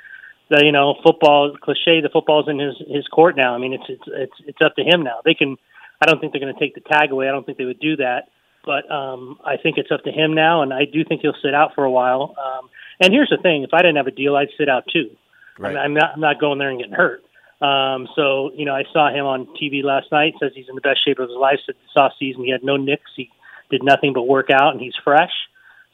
the, 0.49 0.63
you 0.63 0.71
know, 0.71 0.95
football 1.03 1.57
cliche. 1.61 1.99
The 1.99 2.09
football's 2.11 2.47
in 2.47 2.57
his 2.57 2.75
his 2.87 3.07
court 3.07 3.35
now. 3.35 3.53
I 3.53 3.57
mean, 3.57 3.73
it's 3.73 3.83
it's 3.89 4.03
it's 4.07 4.39
it's 4.47 4.61
up 4.63 4.75
to 4.75 4.83
him 4.83 5.03
now. 5.03 5.19
They 5.25 5.33
can. 5.33 5.57
I 6.01 6.05
don't 6.05 6.21
think 6.21 6.31
they're 6.31 6.41
going 6.41 6.53
to 6.53 6.59
take 6.59 6.75
the 6.75 6.81
tag 6.89 7.11
away. 7.11 7.27
I 7.27 7.31
don't 7.31 7.45
think 7.45 7.57
they 7.57 7.65
would 7.65 7.81
do 7.81 7.97
that. 7.97 8.29
But 8.65 8.89
um, 8.91 9.39
I 9.45 9.57
think 9.57 9.77
it's 9.77 9.91
up 9.91 10.03
to 10.03 10.11
him 10.11 10.33
now, 10.33 10.61
and 10.61 10.73
I 10.73 10.85
do 10.85 11.03
think 11.03 11.21
he'll 11.21 11.35
sit 11.41 11.53
out 11.53 11.75
for 11.75 11.83
a 11.83 11.91
while. 11.91 12.35
Um, 12.37 12.69
and 12.99 13.13
here's 13.13 13.29
the 13.29 13.41
thing: 13.41 13.63
if 13.63 13.73
I 13.73 13.79
didn't 13.79 13.97
have 13.97 14.07
a 14.07 14.11
deal, 14.11 14.35
I'd 14.35 14.49
sit 14.57 14.69
out 14.69 14.83
too. 14.91 15.09
Right. 15.57 15.75
I'm, 15.75 15.93
not. 15.93 16.11
I'm 16.15 16.21
not 16.21 16.39
going 16.39 16.59
there 16.59 16.69
and 16.69 16.79
getting 16.79 16.93
hurt. 16.93 17.23
Um, 17.61 18.07
so 18.15 18.51
you 18.55 18.65
know, 18.65 18.75
I 18.75 18.83
saw 18.93 19.09
him 19.09 19.25
on 19.25 19.47
TV 19.61 19.83
last 19.83 20.11
night. 20.11 20.33
Says 20.39 20.51
he's 20.55 20.69
in 20.69 20.75
the 20.75 20.81
best 20.81 21.03
shape 21.03 21.19
of 21.19 21.29
his 21.29 21.37
life. 21.37 21.59
Said 21.65 21.75
this 21.75 21.97
off 21.97 22.13
season 22.19 22.43
he 22.43 22.51
had 22.51 22.63
no 22.63 22.77
nicks. 22.77 23.11
He 23.15 23.29
did 23.69 23.83
nothing 23.83 24.13
but 24.13 24.23
work 24.23 24.49
out, 24.49 24.73
and 24.73 24.81
he's 24.81 24.95
fresh. 25.03 25.31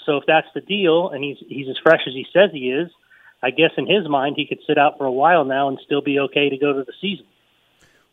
So 0.05 0.17
if 0.17 0.25
that's 0.27 0.47
the 0.53 0.61
deal, 0.61 1.09
and 1.09 1.23
he's 1.23 1.37
he's 1.47 1.67
as 1.69 1.77
fresh 1.81 2.01
as 2.07 2.13
he 2.13 2.25
says 2.31 2.51
he 2.51 2.69
is, 2.69 2.91
I 3.41 3.49
guess 3.49 3.71
in 3.77 3.87
his 3.87 4.07
mind 4.07 4.35
he 4.37 4.45
could 4.45 4.59
sit 4.67 4.77
out 4.77 4.97
for 4.97 5.05
a 5.05 5.11
while 5.11 5.45
now 5.45 5.67
and 5.67 5.79
still 5.83 6.01
be 6.01 6.19
okay 6.19 6.49
to 6.49 6.57
go 6.57 6.73
to 6.73 6.83
the 6.83 6.93
season. 7.01 7.25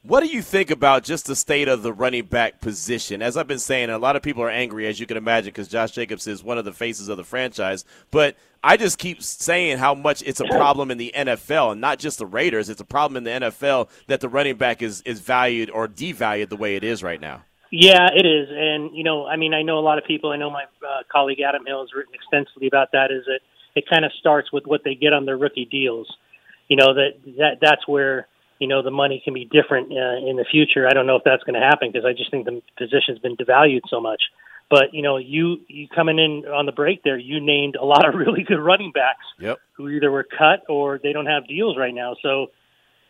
What 0.04 0.20
do 0.20 0.26
you 0.26 0.42
think 0.42 0.72
about 0.72 1.04
just 1.04 1.26
the 1.26 1.36
state 1.36 1.68
of 1.68 1.84
the 1.84 1.92
running 1.92 2.24
back 2.24 2.60
position? 2.60 3.22
As 3.22 3.36
I've 3.36 3.46
been 3.46 3.60
saying, 3.60 3.88
a 3.88 3.98
lot 3.98 4.16
of 4.16 4.22
people 4.22 4.42
are 4.42 4.50
angry, 4.50 4.88
as 4.88 4.98
you 4.98 5.06
can 5.06 5.16
imagine, 5.16 5.50
because 5.50 5.68
Josh 5.68 5.92
Jacobs 5.92 6.26
is 6.26 6.42
one 6.42 6.58
of 6.58 6.64
the 6.64 6.72
faces 6.72 7.08
of 7.08 7.16
the 7.16 7.22
franchise. 7.22 7.84
But 8.10 8.34
I 8.64 8.76
just 8.76 8.98
keep 8.98 9.22
saying 9.22 9.78
how 9.78 9.94
much 9.94 10.20
it's 10.26 10.40
a 10.40 10.46
problem 10.46 10.90
in 10.90 10.98
the 10.98 11.12
NFL, 11.14 11.72
and 11.72 11.80
not 11.80 12.00
just 12.00 12.18
the 12.18 12.26
Raiders. 12.26 12.68
It's 12.68 12.80
a 12.80 12.84
problem 12.84 13.16
in 13.16 13.22
the 13.22 13.48
NFL 13.48 13.90
that 14.08 14.20
the 14.20 14.28
running 14.28 14.56
back 14.56 14.82
is, 14.82 15.02
is 15.02 15.20
valued 15.20 15.70
or 15.70 15.86
devalued 15.86 16.48
the 16.48 16.56
way 16.56 16.74
it 16.74 16.82
is 16.82 17.04
right 17.04 17.20
now. 17.20 17.44
Yeah, 17.70 18.08
it 18.12 18.26
is, 18.26 18.48
and 18.50 18.90
you 18.96 19.04
know, 19.04 19.26
I 19.26 19.36
mean, 19.36 19.54
I 19.54 19.62
know 19.62 19.78
a 19.78 19.86
lot 19.86 19.98
of 19.98 20.04
people. 20.04 20.30
I 20.30 20.36
know 20.36 20.50
my 20.50 20.64
uh, 20.64 21.02
colleague 21.12 21.38
Adam 21.40 21.64
Hill 21.64 21.80
has 21.80 21.94
written 21.94 22.12
extensively 22.12 22.66
about 22.66 22.90
that. 22.90 23.12
Is 23.12 23.24
that 23.26 23.38
it 23.76 23.84
kind 23.88 24.04
of 24.04 24.10
starts 24.18 24.52
with 24.52 24.64
what 24.66 24.82
they 24.84 24.96
get 24.96 25.12
on 25.12 25.26
their 25.26 25.38
rookie 25.38 25.64
deals. 25.64 26.12
You 26.66 26.76
know 26.76 26.92
that 26.92 27.10
that 27.38 27.58
that's 27.60 27.86
where 27.86 28.26
you 28.62 28.68
know 28.68 28.80
the 28.80 28.92
money 28.92 29.20
can 29.24 29.34
be 29.34 29.44
different 29.44 29.90
uh, 29.90 30.30
in 30.30 30.36
the 30.36 30.46
future. 30.48 30.86
I 30.88 30.92
don't 30.94 31.08
know 31.08 31.16
if 31.16 31.24
that's 31.24 31.42
going 31.42 31.58
to 31.60 31.66
happen 31.66 31.90
because 31.90 32.06
I 32.06 32.12
just 32.12 32.30
think 32.30 32.44
the 32.46 32.62
position's 32.78 33.18
been 33.18 33.36
devalued 33.36 33.80
so 33.90 34.00
much. 34.00 34.22
But 34.70 34.94
you 34.94 35.02
know, 35.02 35.16
you 35.16 35.58
you 35.66 35.88
coming 35.88 36.20
in 36.20 36.44
on 36.48 36.64
the 36.64 36.72
break 36.72 37.02
there, 37.02 37.18
you 37.18 37.40
named 37.40 37.74
a 37.74 37.84
lot 37.84 38.08
of 38.08 38.14
really 38.22 38.44
good 38.44 38.60
running 38.60 38.92
backs 38.92 39.26
Yep. 39.40 39.58
who 39.76 39.88
either 39.88 40.12
were 40.12 40.22
cut 40.22 40.62
or 40.68 41.00
they 41.02 41.12
don't 41.12 41.26
have 41.26 41.48
deals 41.48 41.76
right 41.76 41.92
now. 41.92 42.14
So, 42.22 42.52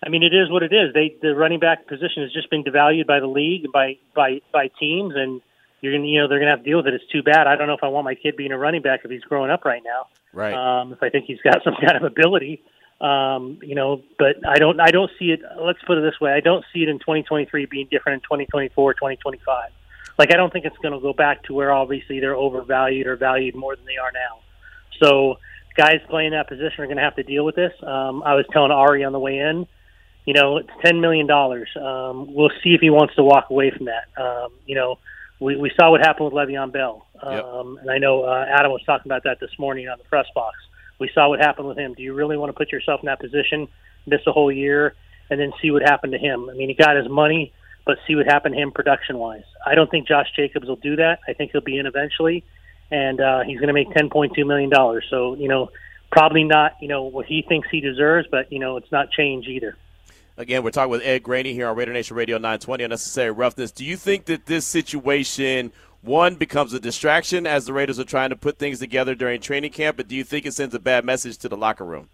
I 0.02 0.08
mean, 0.08 0.22
it 0.22 0.32
is 0.34 0.50
what 0.50 0.62
it 0.62 0.72
is. 0.72 0.94
They 0.94 1.14
the 1.20 1.36
running 1.36 1.60
back 1.60 1.86
position 1.86 2.22
has 2.22 2.32
just 2.32 2.48
been 2.48 2.64
devalued 2.64 3.06
by 3.06 3.20
the 3.20 3.26
league 3.28 3.64
and 3.64 3.72
by 3.74 3.98
by 4.16 4.40
by 4.54 4.70
teams, 4.80 5.12
and 5.14 5.42
you're 5.82 5.92
gonna 5.92 6.08
you 6.08 6.18
know 6.22 6.28
they're 6.28 6.38
gonna 6.40 6.52
have 6.52 6.64
to 6.64 6.70
deal 6.70 6.78
with 6.78 6.86
it. 6.86 6.94
It's 6.94 7.12
too 7.12 7.22
bad. 7.22 7.46
I 7.46 7.56
don't 7.56 7.66
know 7.66 7.74
if 7.76 7.84
I 7.84 7.88
want 7.88 8.06
my 8.06 8.14
kid 8.14 8.38
being 8.38 8.52
a 8.52 8.58
running 8.58 8.80
back 8.80 9.00
if 9.04 9.10
he's 9.10 9.20
growing 9.22 9.50
up 9.50 9.66
right 9.66 9.82
now. 9.84 10.06
Right. 10.32 10.54
Um, 10.54 10.94
if 10.94 11.02
I 11.02 11.10
think 11.10 11.26
he's 11.26 11.42
got 11.44 11.58
some 11.64 11.74
kind 11.84 11.96
of 11.96 12.04
ability, 12.04 12.62
um, 13.02 13.58
you 13.62 13.74
know, 13.74 14.00
but 14.18 14.46
I 14.46 14.58
don't 14.58 14.80
I 14.80 14.92
don't 14.92 15.10
see 15.18 15.32
it. 15.32 15.40
Let's 15.60 15.80
put 15.86 15.98
it 15.98 16.02
this 16.02 16.20
way: 16.20 16.32
I 16.32 16.40
don't 16.40 16.64
see 16.72 16.84
it 16.84 16.88
in 16.88 17.00
2023 17.00 17.66
being 17.66 17.88
different 17.90 18.16
in 18.16 18.20
2024, 18.20 18.94
2025. 18.94 19.70
Like 20.18 20.32
I 20.32 20.36
don't 20.36 20.52
think 20.52 20.64
it's 20.64 20.76
going 20.78 20.94
to 20.94 21.00
go 21.00 21.12
back 21.12 21.42
to 21.44 21.54
where 21.54 21.72
obviously 21.72 22.20
they're 22.20 22.36
overvalued 22.36 23.08
or 23.08 23.16
valued 23.16 23.56
more 23.56 23.74
than 23.74 23.84
they 23.86 23.96
are 23.96 24.12
now. 24.12 24.40
So 25.02 25.38
guys 25.76 26.00
playing 26.08 26.30
that 26.30 26.48
position 26.48 26.84
are 26.84 26.86
going 26.86 26.98
to 26.98 27.02
have 27.02 27.16
to 27.16 27.24
deal 27.24 27.44
with 27.44 27.56
this. 27.56 27.72
Um, 27.82 28.22
I 28.22 28.34
was 28.34 28.44
telling 28.52 28.70
Ari 28.70 29.02
on 29.04 29.12
the 29.12 29.18
way 29.18 29.38
in, 29.38 29.66
you 30.24 30.34
know, 30.34 30.58
it's 30.58 30.70
ten 30.84 31.00
million 31.00 31.26
dollars. 31.26 31.68
Um, 31.76 32.32
we'll 32.32 32.52
see 32.62 32.74
if 32.74 32.80
he 32.80 32.90
wants 32.90 33.16
to 33.16 33.24
walk 33.24 33.50
away 33.50 33.72
from 33.76 33.86
that. 33.86 34.22
Um, 34.22 34.52
you 34.64 34.76
know, 34.76 34.98
we, 35.40 35.56
we 35.56 35.72
saw 35.76 35.90
what 35.90 36.00
happened 36.00 36.26
with 36.26 36.34
Le'Veon 36.34 36.72
Bell, 36.72 37.04
um, 37.20 37.78
and 37.78 37.90
I 37.90 37.98
know 37.98 38.22
uh, 38.22 38.46
Adam 38.48 38.70
was 38.70 38.82
talking 38.86 39.10
about 39.10 39.24
that 39.24 39.40
this 39.40 39.50
morning 39.58 39.88
on 39.88 39.98
the 39.98 40.04
press 40.04 40.26
box. 40.36 40.56
We 41.02 41.10
saw 41.12 41.28
what 41.28 41.40
happened 41.40 41.66
with 41.66 41.76
him. 41.76 41.94
Do 41.94 42.02
you 42.04 42.14
really 42.14 42.36
want 42.36 42.50
to 42.50 42.52
put 42.56 42.70
yourself 42.70 43.00
in 43.00 43.06
that 43.06 43.18
position, 43.18 43.66
miss 44.06 44.20
a 44.28 44.30
whole 44.30 44.52
year, 44.52 44.94
and 45.28 45.40
then 45.40 45.52
see 45.60 45.72
what 45.72 45.82
happened 45.82 46.12
to 46.12 46.18
him? 46.18 46.48
I 46.48 46.54
mean, 46.54 46.68
he 46.68 46.76
got 46.76 46.94
his 46.94 47.08
money, 47.08 47.52
but 47.84 47.98
see 48.06 48.14
what 48.14 48.26
happened 48.26 48.54
to 48.54 48.60
him 48.60 48.70
production 48.70 49.18
wise. 49.18 49.42
I 49.66 49.74
don't 49.74 49.90
think 49.90 50.06
Josh 50.06 50.28
Jacobs 50.36 50.68
will 50.68 50.76
do 50.76 50.94
that. 50.94 51.18
I 51.26 51.32
think 51.32 51.50
he'll 51.50 51.60
be 51.60 51.76
in 51.76 51.86
eventually, 51.86 52.44
and 52.92 53.20
uh, 53.20 53.40
he's 53.40 53.56
going 53.58 53.66
to 53.66 53.72
make 53.72 53.90
ten 53.90 54.10
point 54.10 54.34
two 54.36 54.44
million 54.44 54.70
dollars. 54.70 55.04
So 55.10 55.34
you 55.34 55.48
know, 55.48 55.70
probably 56.12 56.44
not 56.44 56.76
you 56.80 56.86
know 56.86 57.02
what 57.02 57.26
he 57.26 57.42
thinks 57.42 57.66
he 57.68 57.80
deserves, 57.80 58.28
but 58.30 58.52
you 58.52 58.60
know 58.60 58.76
it's 58.76 58.92
not 58.92 59.10
change 59.10 59.48
either. 59.48 59.76
Again, 60.36 60.62
we're 60.62 60.70
talking 60.70 60.92
with 60.92 61.02
Ed 61.02 61.24
Graney 61.24 61.52
here 61.52 61.66
on 61.66 61.76
Raider 61.76 61.92
Nation 61.92 62.16
Radio 62.16 62.36
920 62.36 62.84
Unnecessary 62.84 63.32
Roughness. 63.32 63.72
Do 63.72 63.84
you 63.84 63.96
think 63.96 64.26
that 64.26 64.46
this 64.46 64.66
situation, 64.66 65.72
one, 66.02 66.34
becomes 66.34 66.72
a 66.72 66.80
distraction 66.80 67.46
as 67.46 67.66
the 67.66 67.72
Raiders 67.72 67.98
are 67.98 68.04
trying 68.04 68.30
to 68.30 68.36
put 68.36 68.58
things 68.58 68.80
together 68.80 69.14
during 69.14 69.40
training 69.40 69.70
camp, 69.70 69.96
but 69.96 70.08
do 70.08 70.16
you 70.16 70.24
think 70.24 70.44
it 70.44 70.52
sends 70.52 70.74
a 70.74 70.80
bad 70.80 71.04
message 71.04 71.38
to 71.38 71.48
the 71.48 71.56
locker 71.56 71.84
room? 71.84 72.08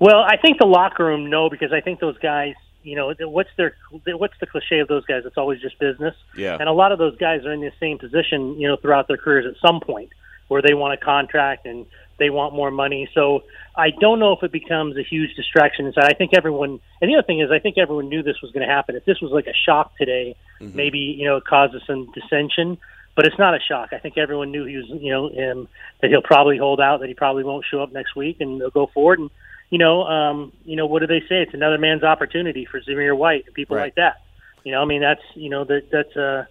Well, 0.00 0.20
I 0.20 0.36
think 0.36 0.58
the 0.58 0.66
locker 0.66 1.04
room 1.04 1.30
no, 1.30 1.48
because 1.48 1.72
I 1.72 1.80
think 1.80 2.00
those 2.00 2.18
guys, 2.18 2.54
you 2.82 2.96
know, 2.96 3.12
what's 3.20 3.50
their 3.56 3.76
what's 3.90 4.34
the 4.40 4.46
cliche 4.46 4.78
of 4.78 4.88
those 4.88 5.04
guys? 5.06 5.22
It's 5.24 5.38
always 5.38 5.60
just 5.60 5.78
business. 5.78 6.14
Yeah. 6.36 6.56
And 6.58 6.68
a 6.68 6.72
lot 6.72 6.92
of 6.92 6.98
those 6.98 7.16
guys 7.16 7.44
are 7.44 7.52
in 7.52 7.60
the 7.60 7.72
same 7.80 7.98
position, 7.98 8.60
you 8.60 8.68
know, 8.68 8.76
throughout 8.76 9.08
their 9.08 9.16
careers 9.16 9.46
at 9.46 9.60
some 9.66 9.80
point 9.80 10.10
where 10.48 10.62
they 10.62 10.74
want 10.74 10.94
a 10.94 11.04
contract 11.04 11.66
and 11.66 11.86
they 12.18 12.30
want 12.30 12.54
more 12.54 12.70
money. 12.70 13.08
So 13.14 13.42
I 13.76 13.90
don't 13.90 14.18
know 14.18 14.32
if 14.32 14.42
it 14.42 14.52
becomes 14.52 14.96
a 14.96 15.02
huge 15.02 15.34
distraction 15.34 15.86
inside. 15.86 16.04
I 16.04 16.14
think 16.14 16.32
everyone, 16.34 16.80
and 17.00 17.10
the 17.10 17.16
other 17.16 17.26
thing 17.26 17.40
is, 17.40 17.50
I 17.50 17.58
think 17.58 17.76
everyone 17.78 18.08
knew 18.08 18.22
this 18.22 18.40
was 18.42 18.50
going 18.52 18.66
to 18.66 18.72
happen. 18.72 18.96
If 18.96 19.04
this 19.04 19.20
was 19.20 19.32
like 19.32 19.46
a 19.46 19.54
shock 19.54 19.96
today, 19.98 20.34
maybe 20.60 20.98
you 20.98 21.26
know 21.26 21.36
it 21.36 21.44
causes 21.44 21.82
some 21.86 22.10
dissension. 22.12 22.78
But 23.14 23.24
it's 23.26 23.38
not 23.38 23.54
a 23.54 23.60
shock. 23.60 23.94
I 23.94 23.98
think 23.98 24.18
everyone 24.18 24.50
knew 24.50 24.66
he 24.66 24.76
was, 24.76 24.84
you 24.90 25.10
know, 25.10 25.28
um, 25.28 25.68
that 26.02 26.10
he'll 26.10 26.20
probably 26.20 26.58
hold 26.58 26.82
out, 26.82 27.00
that 27.00 27.08
he 27.08 27.14
probably 27.14 27.44
won't 27.44 27.64
show 27.64 27.82
up 27.82 27.90
next 27.90 28.14
week, 28.14 28.42
and 28.42 28.60
they'll 28.60 28.68
go 28.68 28.88
forward. 28.92 29.18
And 29.18 29.30
you 29.70 29.78
know, 29.78 30.02
um, 30.02 30.52
you 30.64 30.76
know, 30.76 30.86
what 30.86 31.00
do 31.00 31.06
they 31.06 31.20
say? 31.20 31.40
It's 31.42 31.54
another 31.54 31.78
man's 31.78 32.02
opportunity 32.02 32.66
for 32.66 32.78
Zamir 32.80 33.16
White 33.16 33.46
and 33.46 33.54
people 33.54 33.76
Right. 33.76 33.84
like 33.84 33.94
that. 33.94 34.20
You 34.64 34.72
know, 34.72 34.82
I 34.82 34.84
mean, 34.84 35.00
that's 35.00 35.22
you 35.34 35.48
know 35.48 35.64
that 35.64 35.90
that's 35.90 36.14
uh, 36.16 36.44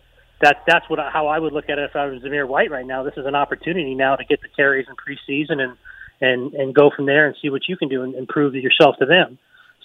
that 0.45 0.61
that's 0.67 0.87
what 0.89 0.99
how 1.11 1.25
I 1.27 1.39
would 1.39 1.53
look 1.53 1.69
at 1.69 1.79
it 1.79 1.89
if 1.89 1.95
I 1.95 2.05
was 2.05 2.21
Zamir 2.21 2.47
White 2.47 2.69
right 2.69 2.85
now. 2.85 3.01
This 3.01 3.15
is 3.17 3.25
an 3.25 3.33
opportunity 3.33 3.95
now 3.95 4.15
to 4.15 4.23
get 4.23 4.41
the 4.41 4.47
carries 4.47 4.85
in 4.87 4.95
preseason 4.95 5.59
and 5.59 5.75
and 6.21 6.53
and 6.53 6.75
go 6.75 6.91
from 6.95 7.07
there 7.07 7.25
and 7.25 7.35
see 7.41 7.49
what 7.49 7.67
you 7.67 7.75
can 7.75 7.89
do 7.89 8.03
and, 8.03 8.13
and 8.13 8.27
prove 8.27 8.53
yourself 8.53 8.95
to 8.99 9.07
them. 9.07 9.39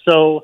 So 0.07 0.41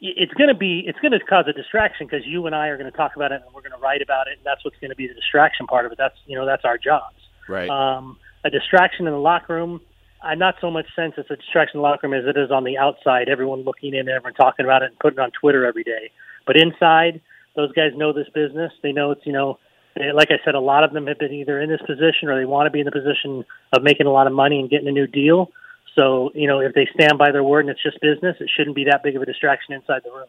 it's 0.00 0.34
going 0.34 0.48
to 0.48 0.54
be 0.54 0.84
it's 0.86 0.98
going 1.00 1.12
to 1.12 1.20
cause 1.20 1.46
a 1.48 1.54
distraction 1.54 2.06
because 2.06 2.26
you 2.26 2.44
and 2.44 2.54
I 2.54 2.68
are 2.68 2.76
going 2.76 2.90
to 2.90 2.96
talk 2.96 3.16
about 3.16 3.32
it 3.32 3.40
and 3.42 3.54
we're 3.54 3.62
going 3.62 3.72
to 3.72 3.78
write 3.78 4.02
about 4.02 4.26
it 4.28 4.36
and 4.36 4.44
that's 4.44 4.62
what's 4.64 4.76
going 4.80 4.90
to 4.90 4.96
be 4.96 5.08
the 5.08 5.14
distraction 5.14 5.66
part 5.66 5.86
of 5.86 5.92
it. 5.92 5.98
That's 5.98 6.16
you 6.26 6.36
know 6.36 6.44
that's 6.44 6.66
our 6.66 6.76
jobs. 6.76 7.16
Right. 7.48 7.70
Um, 7.70 8.18
a 8.44 8.50
distraction 8.50 9.06
in 9.06 9.14
the 9.14 9.18
locker 9.18 9.54
room. 9.54 9.80
I 10.22 10.34
not 10.34 10.56
so 10.60 10.70
much 10.70 10.86
sense 10.94 11.14
it's 11.16 11.30
a 11.30 11.36
distraction 11.36 11.78
in 11.78 11.82
the 11.82 11.88
locker 11.88 12.06
room 12.06 12.20
as 12.20 12.28
it 12.28 12.38
is 12.38 12.50
on 12.50 12.64
the 12.64 12.76
outside. 12.76 13.30
Everyone 13.30 13.60
looking 13.62 13.94
in, 13.94 14.08
everyone 14.08 14.34
talking 14.34 14.66
about 14.66 14.82
it, 14.82 14.90
and 14.90 14.98
putting 14.98 15.18
it 15.18 15.22
on 15.22 15.30
Twitter 15.30 15.64
every 15.64 15.84
day. 15.84 16.10
But 16.46 16.56
inside, 16.56 17.22
those 17.56 17.72
guys 17.72 17.92
know 17.96 18.12
this 18.12 18.28
business. 18.34 18.72
They 18.82 18.92
know 18.92 19.12
it's 19.12 19.24
you 19.24 19.32
know, 19.32 19.58
eh, 19.96 20.12
like 20.14 20.28
I 20.30 20.44
said, 20.44 20.54
a 20.54 20.60
lot 20.60 20.84
of 20.84 20.92
them 20.92 21.06
have 21.06 21.18
been 21.18 21.32
either 21.32 21.60
in 21.60 21.70
this 21.70 21.80
position 21.80 22.28
or 22.28 22.38
they 22.38 22.44
want 22.44 22.66
to 22.66 22.70
be 22.70 22.80
in 22.80 22.86
the 22.86 22.92
position 22.92 23.44
of 23.72 23.82
making 23.82 24.06
a 24.06 24.12
lot 24.12 24.26
of 24.26 24.32
money 24.32 24.60
and 24.60 24.70
getting 24.70 24.88
a 24.88 24.92
new 24.92 25.06
deal. 25.06 25.50
So 25.94 26.30
you 26.34 26.48
know, 26.48 26.60
if 26.60 26.74
they 26.74 26.88
stand 26.94 27.18
by 27.18 27.30
their 27.30 27.44
word 27.44 27.60
and 27.60 27.70
it's 27.70 27.82
just 27.82 28.00
business, 28.00 28.36
it 28.40 28.50
shouldn't 28.56 28.76
be 28.76 28.84
that 28.84 29.02
big 29.02 29.16
of 29.16 29.22
a 29.22 29.26
distraction 29.26 29.74
inside 29.74 30.02
the 30.04 30.10
room. 30.10 30.28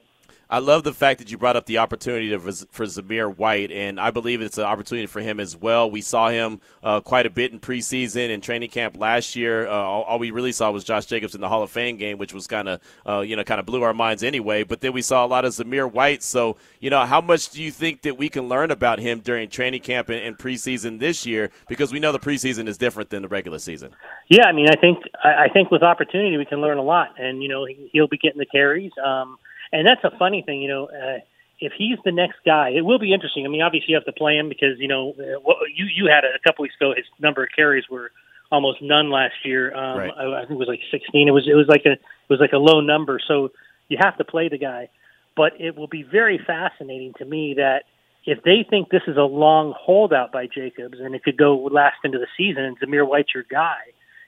I 0.49 0.60
love 0.60 0.84
the 0.84 0.93
fact 0.93 1.19
that 1.19 1.31
you 1.31 1.38
brought 1.38 1.55
up 1.55 1.65
the 1.65 1.79
opportunity 1.79 2.29
to, 2.29 2.39
for 2.39 2.86
Zamir 2.86 3.36
White, 3.36 3.71
and 3.71 3.99
I 3.99 4.12
believe 4.12 4.41
it's 4.41 4.58
an 4.58 4.65
opportunity 4.65 5.08
for 5.08 5.21
him 5.21 5.39
as 5.39 5.58
well. 5.58 5.89
We 5.89 6.01
saw 6.01 6.29
him 6.29 6.62
uh, 6.84 7.01
quite 7.01 7.25
a 7.25 7.29
bit 7.29 7.51
in 7.51 7.60
preseason 7.60 8.34
and 8.34 8.43
training 8.43 8.69
camp 8.69 8.97
last 8.97 9.36
year. 9.36 9.67
Uh, 9.67 9.71
all, 9.71 10.03
all, 10.03 10.19
we 10.19 10.31
really 10.31 10.51
saw 10.51 10.69
was 10.71 10.84
Josh 10.84 11.08
Jacobs 11.08 11.34
in 11.34 11.41
the 11.41 11.49
Hall 11.49 11.63
of 11.63 11.72
Fame 11.72 11.97
game, 11.97 12.17
which 12.17 12.34
was 12.34 12.45
kind 12.45 12.70
of, 12.70 12.82
uh, 13.07 13.20
you 13.22 13.36
know, 13.36 13.43
kind 13.43 13.59
of 13.59 13.65
blew 13.65 13.82
our 13.82 13.93
minds 13.93 14.24
anyway. 14.24 14.63
But 14.63 14.82
then 14.82 14.93
we 14.93 15.01
saw 15.01 15.26
a 15.26 15.28
lot 15.28 15.45
of 15.45 15.53
Zamir 15.53 15.91
White. 15.91 16.22
So, 16.22 16.57
you 16.80 16.89
know, 16.89 17.05
how 17.05 17.22
much 17.22 17.49
do 17.49 17.63
you 17.63 17.72
think 17.72 18.03
that 18.03 18.17
we 18.17 18.30
can 18.30 18.47
learn 18.47 18.70
about 18.70 18.99
him 18.99 19.22
during 19.22 19.49
training 19.49 19.82
camp 19.82 20.09
and, 20.09 20.20
and 20.20 20.38
preseason 20.38 20.99
this 20.99 21.26
year? 21.26 21.49
Because 21.67 21.91
we 21.91 21.99
know 21.99 22.11
the 22.11 22.20
preseason 22.20 22.67
is 22.67 22.78
different 22.78 23.09
than 23.09 23.24
the 23.24 23.28
regular 23.28 23.59
season. 23.59 23.95
Yeah, 24.30 24.45
I 24.45 24.51
mean, 24.51 24.67
I 24.70 24.80
think 24.80 24.99
I 25.24 25.49
think 25.51 25.72
with 25.72 25.82
opportunity 25.82 26.38
we 26.38 26.45
can 26.45 26.61
learn 26.61 26.78
a 26.78 26.84
lot, 26.84 27.09
and 27.17 27.41
you 27.41 27.49
know, 27.49 27.65
he'll 27.91 28.07
be 28.07 28.17
getting 28.17 28.39
the 28.39 28.45
carries. 28.45 28.91
Um, 29.03 29.38
and 29.76 29.88
that's 29.88 30.03
a 30.03 30.17
funny 30.17 30.41
thing, 30.41 30.61
you 30.61 30.69
know. 30.69 30.86
Uh, 30.86 31.19
if 31.59 31.71
he's 31.78 31.97
the 32.03 32.11
next 32.11 32.38
guy, 32.45 32.69
it 32.69 32.82
will 32.82 32.99
be 32.99 33.13
interesting. 33.13 33.45
I 33.45 33.49
mean, 33.49 33.61
obviously 33.61 33.91
you 33.91 33.95
have 33.95 34.05
to 34.05 34.11
play 34.11 34.38
him 34.38 34.49
because 34.49 34.78
you 34.80 34.88
know 34.88 35.13
uh, 35.19 35.53
you 35.73 35.86
you 35.86 36.07
had 36.07 36.23
a 36.23 36.39
couple 36.45 36.63
weeks 36.63 36.76
ago. 36.80 36.93
His 36.95 37.05
number 37.19 37.43
of 37.43 37.49
carries 37.55 37.86
were 37.89 38.11
almost 38.51 38.82
none 38.82 39.09
last 39.09 39.36
year. 39.43 39.76
Um, 39.76 39.97
right. 39.97 40.11
I, 40.17 40.36
I 40.36 40.39
think 40.41 40.51
it 40.51 40.57
was 40.57 40.67
like 40.67 40.82
16. 40.91 41.28
It 41.28 41.32
was 41.32 41.47
it 41.47 41.55
was 41.55 41.67
like 41.67 41.86
a 41.86 41.93
it 41.93 42.30
was 42.30 42.39
like 42.39 42.53
a 42.53 42.57
low 42.57 42.82
number. 42.82 43.19
So 43.26 43.51
you 43.89 43.97
have 44.01 44.17
to 44.17 44.26
play 44.26 44.49
the 44.49 44.57
guy. 44.57 44.89
But 45.36 45.59
it 45.59 45.76
will 45.76 45.88
be 45.88 46.03
very 46.03 46.39
fascinating 46.39 47.13
to 47.17 47.26
me 47.26 47.55
that 47.55 47.84
if 48.26 48.41
they 48.43 48.65
think 48.67 48.89
this 48.89 49.03
is 49.05 49.17
a 49.17 49.21
long 49.21 49.73
holdout 49.78 50.32
by 50.32 50.47
Jacobs 50.47 50.97
and 50.99 51.13
it 51.13 51.23
could 51.23 51.38
go 51.38 51.57
last 51.57 51.97
into 52.03 52.17
the 52.17 52.28
season 52.38 52.63
and 52.63 52.80
Zamir 52.80 53.07
White's 53.07 53.34
your 53.34 53.43
guy, 53.43 53.80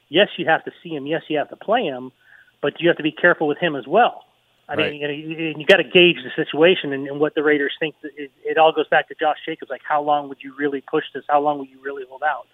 yes, 0.10 0.28
you 0.38 0.46
have 0.46 0.66
to 0.66 0.72
see 0.84 0.90
him. 0.90 1.08
Yes, 1.08 1.24
you 1.30 1.38
have 1.38 1.50
to 1.50 1.56
play 1.56 1.84
him, 1.84 2.12
but 2.62 2.82
you 2.82 2.90
have 2.90 2.98
to 2.98 3.04
be 3.04 3.12
careful 3.14 3.48
with 3.48 3.58
him 3.58 3.76
as 3.76 3.88
well. 3.88 4.26
I 4.70 4.76
right. 4.76 4.92
mean, 4.92 5.02
you, 5.02 5.08
know, 5.08 5.14
you, 5.14 5.54
you 5.58 5.66
got 5.66 5.78
to 5.78 5.84
gauge 5.84 6.18
the 6.24 6.32
situation 6.36 6.92
and, 6.92 7.08
and 7.08 7.20
what 7.20 7.36
the 7.36 7.44
Raiders 7.44 7.74
think. 7.80 7.96
It, 8.04 8.32
it 8.44 8.58
all 8.58 8.74
goes 8.74 8.88
back 8.90 9.08
to 9.08 9.16
Josh 9.16 9.38
Jacobs. 9.46 9.70
Like, 9.70 9.82
how 9.88 10.02
long 10.02 10.28
would 10.30 10.40
you 10.42 10.54
really 10.58 10.82
push 10.82 11.06
this? 11.14 11.24
How 11.30 11.42
long 11.42 11.60
would 11.60 11.70
you 11.70 11.80
really 11.82 12.04
hold 12.10 12.24
out? 12.24 12.48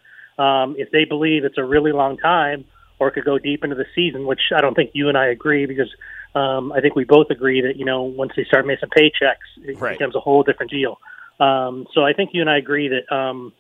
Um, 0.44 0.76
if 0.78 0.92
they 0.92 1.06
believe 1.06 1.44
it's 1.44 1.58
a 1.58 1.64
really 1.64 1.92
long 1.92 2.18
time, 2.18 2.66
or 3.00 3.08
it 3.08 3.14
could 3.14 3.26
go 3.26 3.38
deep 3.40 3.64
into 3.64 3.76
the 3.76 3.86
season, 3.96 4.26
which 4.26 4.42
I 4.56 4.62
don't 4.62 4.76
think 4.76 4.92
you 4.94 5.10
and 5.10 5.18
I 5.18 5.28
agree 5.28 5.66
because 5.66 5.90
um, 6.36 6.72
I 6.72 6.82
think 6.82 6.96
we 6.96 7.04
both 7.04 7.28
agree 7.30 7.62
that 7.62 7.78
you 7.78 7.86
know 7.86 8.04
once 8.04 8.32
they 8.36 8.44
start 8.44 8.66
making 8.66 8.90
paychecks, 8.90 9.50
it 9.64 9.80
right. 9.80 9.98
becomes 9.98 10.16
a 10.16 10.20
whole 10.20 10.44
different 10.44 10.72
deal. 10.72 11.00
Um, 11.40 11.88
so 11.94 12.04
I 12.04 12.14
think 12.14 12.32
you 12.34 12.42
and 12.42 12.50
I 12.50 12.58
agree 12.58 12.90
that 12.90 13.14
um, 13.16 13.54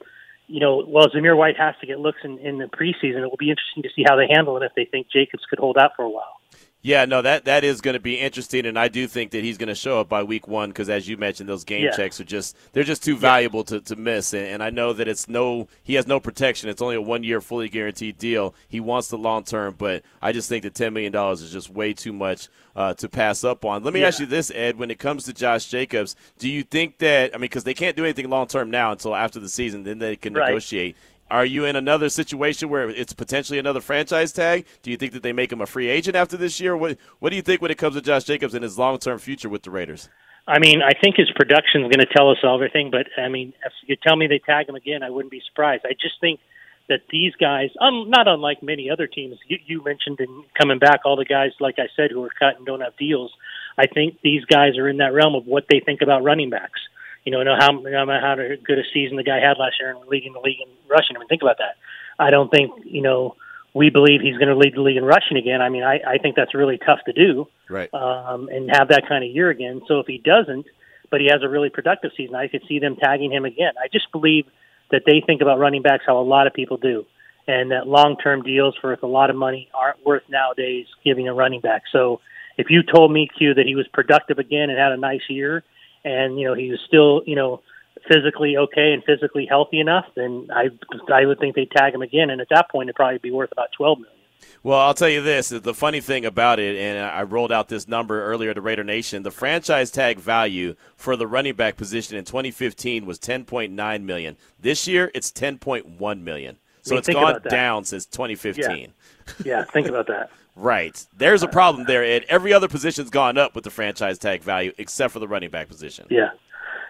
you 0.47 0.60
know, 0.60 0.84
while 0.84 1.08
Zamir 1.10 1.38
White 1.38 1.58
has 1.58 1.76
to 1.82 1.88
get 1.88 1.99
looks 1.99 2.20
in, 2.24 2.38
in 2.39 2.58
the 2.58 2.66
preseason, 2.66 3.24
it 3.24 3.30
will 3.30 3.38
be 3.38 3.49
interesting 3.49 3.84
to 3.84 3.89
see 3.95 4.04
how 4.08 4.16
they 4.16 4.28
handle 4.30 4.58
it 4.58 4.64
if 4.64 4.74
they 4.76 4.86
think 4.86 5.08
Jacobs 5.12 5.43
could 5.49 5.60
hold 5.60 5.78
out 5.78 5.91
for 5.95 6.04
a 6.04 6.10
while. 6.10 6.39
Yeah, 6.86 7.05
no, 7.05 7.21
that 7.21 7.45
that 7.45 7.63
is 7.63 7.79
going 7.79 7.93
to 7.93 8.01
be 8.01 8.19
interesting, 8.19 8.65
and 8.65 8.77
I 8.77 8.89
do 8.89 9.07
think 9.07 9.31
that 9.31 9.41
he's 9.41 9.57
going 9.57 9.69
to 9.69 9.75
show 9.75 10.01
up 10.01 10.09
by 10.09 10.21
week 10.21 10.49
one 10.49 10.69
because, 10.69 10.89
as 10.89 11.07
you 11.07 11.15
mentioned, 11.15 11.47
those 11.47 11.63
game 11.63 11.86
yeah. 11.86 11.95
checks 11.95 12.19
are 12.19 12.25
just 12.25 12.57
they're 12.73 12.84
just 12.84 13.01
too 13.01 13.15
valuable 13.15 13.61
yeah. 13.61 13.79
to, 13.79 13.81
to 13.81 13.95
miss, 13.95 14.34
and, 14.34 14.45
and, 14.45 14.61
I 14.61 14.69
know 14.69 14.91
that 14.91 15.07
it's 15.07 15.29
no 15.29 15.69
he 15.81 15.93
has 15.93 16.07
no 16.07 16.19
protection. 16.19 16.67
It's 16.67 16.81
only 16.81 16.97
a 16.97 17.01
one 17.01 17.23
year 17.23 17.39
fully 17.39 17.69
guaranteed 17.69 18.17
deal. 18.17 18.53
He 18.67 18.81
wants 18.81 19.07
the 19.07 19.17
long 19.17 19.45
term, 19.45 19.75
but 19.77 20.03
I 20.21 20.34
just 20.34 20.49
think 20.49 20.63
that 20.63 20.75
ten 20.75 20.91
million 20.91 21.13
dollars 21.13 21.41
is 21.41 21.53
just 21.53 21.69
way 21.69 21.93
too 21.93 22.11
much 22.11 22.49
uh, 22.75 22.93
to 22.95 23.07
pass 23.07 23.45
up 23.45 23.63
on. 23.63 23.81
Let 23.86 23.93
me 23.93 24.01
yeah. 24.01 24.07
ask 24.07 24.19
you 24.19 24.25
this, 24.25 24.51
Ed: 24.53 24.77
When 24.77 24.91
it 24.91 24.99
comes 24.99 25.23
to 25.23 25.34
Josh 25.34 25.67
Jacobs, 25.67 26.17
do 26.38 26.49
you 26.49 26.63
think 26.63 26.97
that 26.97 27.34
I 27.34 27.38
mean 27.38 27.43
because 27.43 27.63
they 27.63 27.73
can't 27.73 27.95
do 27.95 28.03
anything 28.03 28.29
long 28.29 28.47
term 28.47 28.69
now 28.69 28.91
until 28.91 29.15
after 29.15 29.39
the 29.39 29.47
season, 29.47 29.84
then 29.84 29.99
they 29.99 30.17
can 30.17 30.34
right. 30.34 30.47
negotiate. 30.47 30.97
Are 31.34 31.47
you 31.47 31.65
in 31.65 31.75
another 31.75 32.09
situation 32.09 32.69
where 32.69 32.91
it's 32.91 33.11
potentially 33.11 33.57
another 33.57 33.81
franchise 33.81 34.31
tag? 34.31 34.67
Do 34.84 34.91
you 34.91 34.97
think 34.97 35.13
that 35.13 35.23
they 35.23 35.34
make 35.34 35.51
him 35.51 35.61
a 35.61 35.65
free 35.65 35.89
agent 35.89 36.15
after 36.15 36.38
this 36.38 36.59
year? 36.59 36.77
What 36.77 36.99
What 37.17 37.31
do 37.31 37.36
you 37.36 37.41
think 37.41 37.59
when 37.59 37.71
it 37.71 37.79
comes 37.79 37.95
to 37.95 38.03
Josh 38.03 38.25
Jacobs 38.25 38.53
and 38.53 38.63
his 38.63 38.77
long 38.77 38.99
term 38.99 39.17
future 39.17 39.49
with 39.49 39.63
the 39.63 39.71
Raiders? 39.71 40.09
I 40.47 40.59
mean, 40.59 40.84
I 40.84 40.91
think 40.93 41.15
his 41.15 41.31
production 41.36 41.81
is 41.81 41.89
going 41.89 42.05
to 42.05 42.13
tell 42.13 42.29
us 42.29 42.38
everything. 42.43 42.91
But 42.91 43.07
I 43.17 43.29
mean, 43.29 43.51
if 43.65 43.73
you 43.88 43.95
tell 43.95 44.15
me 44.15 44.27
they 44.27 44.38
tag 44.45 44.69
him 44.69 44.75
again, 44.75 45.01
I 45.01 45.09
wouldn't 45.09 45.31
be 45.31 45.41
surprised. 45.49 45.86
I 45.88 45.93
just 45.99 46.21
think 46.21 46.39
that 46.88 46.99
these 47.09 47.34
guys, 47.39 47.71
um, 47.81 48.11
not 48.11 48.27
unlike 48.27 48.61
many 48.61 48.91
other 48.91 49.07
teams, 49.07 49.39
you, 49.47 49.57
you 49.65 49.84
mentioned 49.84 50.19
in 50.19 50.43
coming 50.61 50.77
back, 50.77 50.99
all 51.03 51.15
the 51.15 51.25
guys, 51.25 51.53
like 51.59 51.79
I 51.79 51.88
said, 51.95 52.11
who 52.11 52.23
are 52.23 52.29
cut 52.38 52.57
and 52.57 52.65
don't 52.67 52.81
have 52.81 52.95
deals. 52.97 53.31
I 53.75 53.88
think 53.88 54.19
these 54.21 54.45
guys 54.45 54.77
are 54.77 54.88
in 54.88 54.97
that 54.97 55.13
realm 55.13 55.34
of 55.34 55.47
what 55.47 55.65
they 55.67 55.79
think 55.79 56.03
about 56.03 56.23
running 56.23 56.51
backs 56.51 56.79
you 57.26 57.32
know, 57.32 57.43
know 57.43 57.55
how 57.57 57.71
how 57.71 58.36
good 58.36 58.80
a 58.80 58.84
season 58.93 59.17
the 59.17 59.24
guy 59.24 59.39
had 59.39 59.57
last 59.57 59.76
year 59.80 59.91
and 59.91 60.07
leading 60.07 60.34
the 60.34 60.39
league 60.39 60.59
in 60.61 60.69
rushing. 60.89 61.15
I 61.15 61.19
mean, 61.19 61.28
think 61.28 61.41
about 61.41 61.57
that. 61.59 61.78
I 62.19 62.30
don't 62.30 62.49
think 62.49 62.71
you 62.86 63.01
know 63.01 63.36
we 63.74 63.89
believe 63.89 64.21
he's 64.21 64.38
going 64.38 64.49
to 64.49 64.55
lead 64.55 64.76
the 64.76 64.82
league 64.82 64.97
in 64.97 65.05
rushing 65.05 65.38
again. 65.38 65.61
I 65.61 65.69
mean, 65.69 65.84
I, 65.84 65.99
I 66.07 66.17
think 66.19 66.36
that's 66.36 66.53
really 66.53 66.78
tough 66.78 66.99
to 67.05 67.13
do, 67.13 67.47
right? 67.69 67.91
Um, 67.93 68.49
and 68.49 68.69
have 68.71 68.89
that 68.89 69.07
kind 69.07 69.24
of 69.24 69.32
year 69.32 69.49
again. 69.49 69.82
So 69.88 69.99
if 69.99 70.07
he 70.07 70.19
doesn't, 70.19 70.65
but 71.09 71.21
he 71.21 71.28
has 71.28 71.41
a 71.43 71.49
really 71.49 71.69
productive 71.69 72.11
season, 72.15 72.36
I 72.36 72.47
could 72.47 72.63
see 72.67 72.80
them 72.80 72.95
tagging 72.95 73.32
him 73.32 73.45
again. 73.45 73.74
I 73.82 73.88
just 73.91 74.11
believe 74.11 74.45
that 74.91 75.03
they 75.05 75.24
think 75.26 75.41
about 75.41 75.59
running 75.59 75.82
backs 75.82 76.03
how 76.05 76.19
a 76.19 76.24
lot 76.24 76.45
of 76.45 76.53
people 76.53 76.78
do, 76.78 77.05
and 77.47 77.71
that 77.71 77.88
long-term 77.88 78.43
deals 78.43 78.76
for 78.80 78.93
a 78.93 79.07
lot 79.07 79.30
of 79.30 79.36
money 79.36 79.69
aren't 79.74 80.05
worth 80.05 80.24
nowadays 80.30 80.86
giving 81.03 81.28
a 81.28 81.34
running 81.34 81.61
back. 81.61 81.84
So 81.91 82.19
if 82.57 82.69
you 82.69 82.84
told 82.84 83.11
me 83.11 83.28
Q 83.36 83.55
that 83.55 83.65
he 83.65 83.76
was 83.76 83.88
productive 83.88 84.38
again 84.38 84.69
and 84.69 84.78
had 84.78 84.91
a 84.91 84.97
nice 84.97 85.28
year 85.30 85.63
and 86.04 86.39
you 86.39 86.47
know 86.47 86.54
he 86.54 86.72
was 86.72 86.80
still 86.88 87.22
you 87.26 87.36
know 87.36 87.62
physically 88.08 88.58
okay 88.58 88.91
and 88.93 89.04
physically 89.04 89.45
healthy 89.45 89.80
enough, 89.80 90.06
then 90.16 90.47
I 90.54 90.70
I 91.14 91.26
would 91.26 91.39
think 91.39 91.56
they'd 91.56 91.72
tag 91.72 91.93
him 91.93 92.01
again, 92.01 92.30
and 92.30 92.41
at 92.41 92.49
that 92.49 92.70
point 92.70 92.89
it'd 92.89 92.95
probably 92.95 93.20
be 93.20 93.32
worth 93.32 93.51
about 93.51 93.70
twelve 93.76 93.99
million. 93.99 94.18
Well, 94.62 94.80
I'll 94.80 94.93
tell 94.93 95.10
you 95.10 95.22
this: 95.22 95.49
the 95.49 95.74
funny 95.74 96.01
thing 96.01 96.26
about 96.26 96.60
it, 96.60 96.78
and 96.78 96.99
I 96.99 97.24
rolled 97.24 97.51
out 97.51 97.70
this 97.70 97.88
number 97.88 98.24
earlier 98.26 98.54
to 98.54 98.62
Raider 98.62 98.84
Nation. 98.84 99.24
The 99.24 99.32
franchise 99.32 99.91
tag 99.91 100.20
value 100.20 100.76
for 100.95 101.16
the 101.16 101.28
running 101.28 101.56
back 101.56 101.78
position 101.78 102.18
in 102.18 102.26
2015 102.26 103.06
was 103.06 103.20
10.9 103.20 104.04
million. 104.04 104.38
This 104.60 104.88
year, 104.88 105.12
it's 105.14 105.32
10.1 105.32 106.22
million. 106.22 106.58
So 106.82 106.97
it's 106.97 107.08
gone 107.08 107.41
down 107.49 107.86
since 107.86 108.06
2015. 108.06 108.66
Yeah. 108.66 109.34
yeah, 109.45 109.64
think 109.64 109.88
about 109.88 110.08
that. 110.08 110.30
Right. 110.56 111.06
There's 111.18 111.43
a 111.43 111.47
problem 111.47 111.86
there, 111.86 112.04
Ed. 112.04 112.26
Every 112.30 112.54
other 112.54 112.68
position's 112.68 113.10
gone 113.10 113.38
up 113.38 113.56
with 113.56 113.64
the 113.64 113.72
franchise 113.72 114.18
tag 114.20 114.43
value 114.43 114.72
except 114.78 115.14
for 115.14 115.20
the 115.20 115.28
running 115.28 115.49
back 115.49 115.68
position. 115.68 116.08
Yeah. 116.10 116.30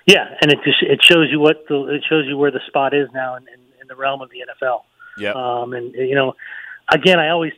Yeah, 0.05 0.35
and 0.41 0.51
it 0.51 0.59
just 0.65 0.81
it 0.81 0.99
shows 1.01 1.29
you 1.31 1.39
what 1.39 1.63
the, 1.69 1.85
it 1.85 2.03
shows 2.09 2.25
you 2.27 2.37
where 2.37 2.51
the 2.51 2.59
spot 2.67 2.93
is 2.93 3.07
now 3.13 3.35
in, 3.35 3.43
in, 3.43 3.59
in 3.81 3.87
the 3.87 3.95
realm 3.95 4.21
of 4.21 4.29
the 4.31 4.39
NFL. 4.39 4.81
Yeah. 5.17 5.31
Um, 5.31 5.73
and 5.73 5.93
you 5.93 6.15
know, 6.15 6.35
again, 6.91 7.19
I 7.19 7.29
always 7.29 7.53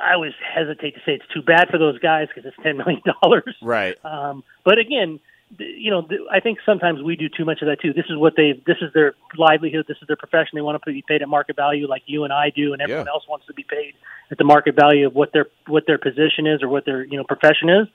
I 0.00 0.14
always 0.14 0.32
hesitate 0.54 0.94
to 0.94 1.00
say 1.06 1.12
it's 1.12 1.26
too 1.32 1.42
bad 1.42 1.68
for 1.68 1.78
those 1.78 1.98
guys 2.00 2.28
because 2.34 2.48
it's 2.48 2.62
ten 2.64 2.78
million 2.78 3.00
dollars. 3.22 3.54
Right. 3.62 3.96
Um, 4.04 4.42
but 4.64 4.78
again, 4.78 5.20
you 5.58 5.90
know, 5.90 6.06
I 6.30 6.40
think 6.40 6.58
sometimes 6.64 7.02
we 7.02 7.16
do 7.16 7.28
too 7.28 7.44
much 7.44 7.62
of 7.62 7.68
that 7.68 7.80
too. 7.80 7.92
This 7.92 8.06
is 8.08 8.16
what 8.16 8.34
they, 8.36 8.60
this 8.66 8.76
is 8.80 8.92
their 8.92 9.14
livelihood, 9.36 9.86
this 9.88 9.96
is 10.00 10.06
their 10.06 10.16
profession. 10.16 10.50
They 10.54 10.60
want 10.60 10.82
to 10.82 10.92
be 10.92 11.04
paid 11.06 11.22
at 11.22 11.28
market 11.28 11.56
value, 11.56 11.88
like 11.88 12.02
you 12.06 12.24
and 12.24 12.32
I 12.32 12.50
do, 12.50 12.72
and 12.72 12.82
everyone 12.82 13.06
yeah. 13.06 13.12
else 13.12 13.24
wants 13.28 13.46
to 13.46 13.54
be 13.54 13.64
paid 13.68 13.94
at 14.30 14.38
the 14.38 14.44
market 14.44 14.74
value 14.74 15.06
of 15.06 15.14
what 15.14 15.32
their 15.32 15.46
what 15.66 15.84
their 15.86 15.98
position 15.98 16.46
is 16.46 16.62
or 16.62 16.68
what 16.68 16.84
their 16.84 17.04
you 17.04 17.16
know 17.16 17.24
profession 17.24 17.68
is. 17.68 17.88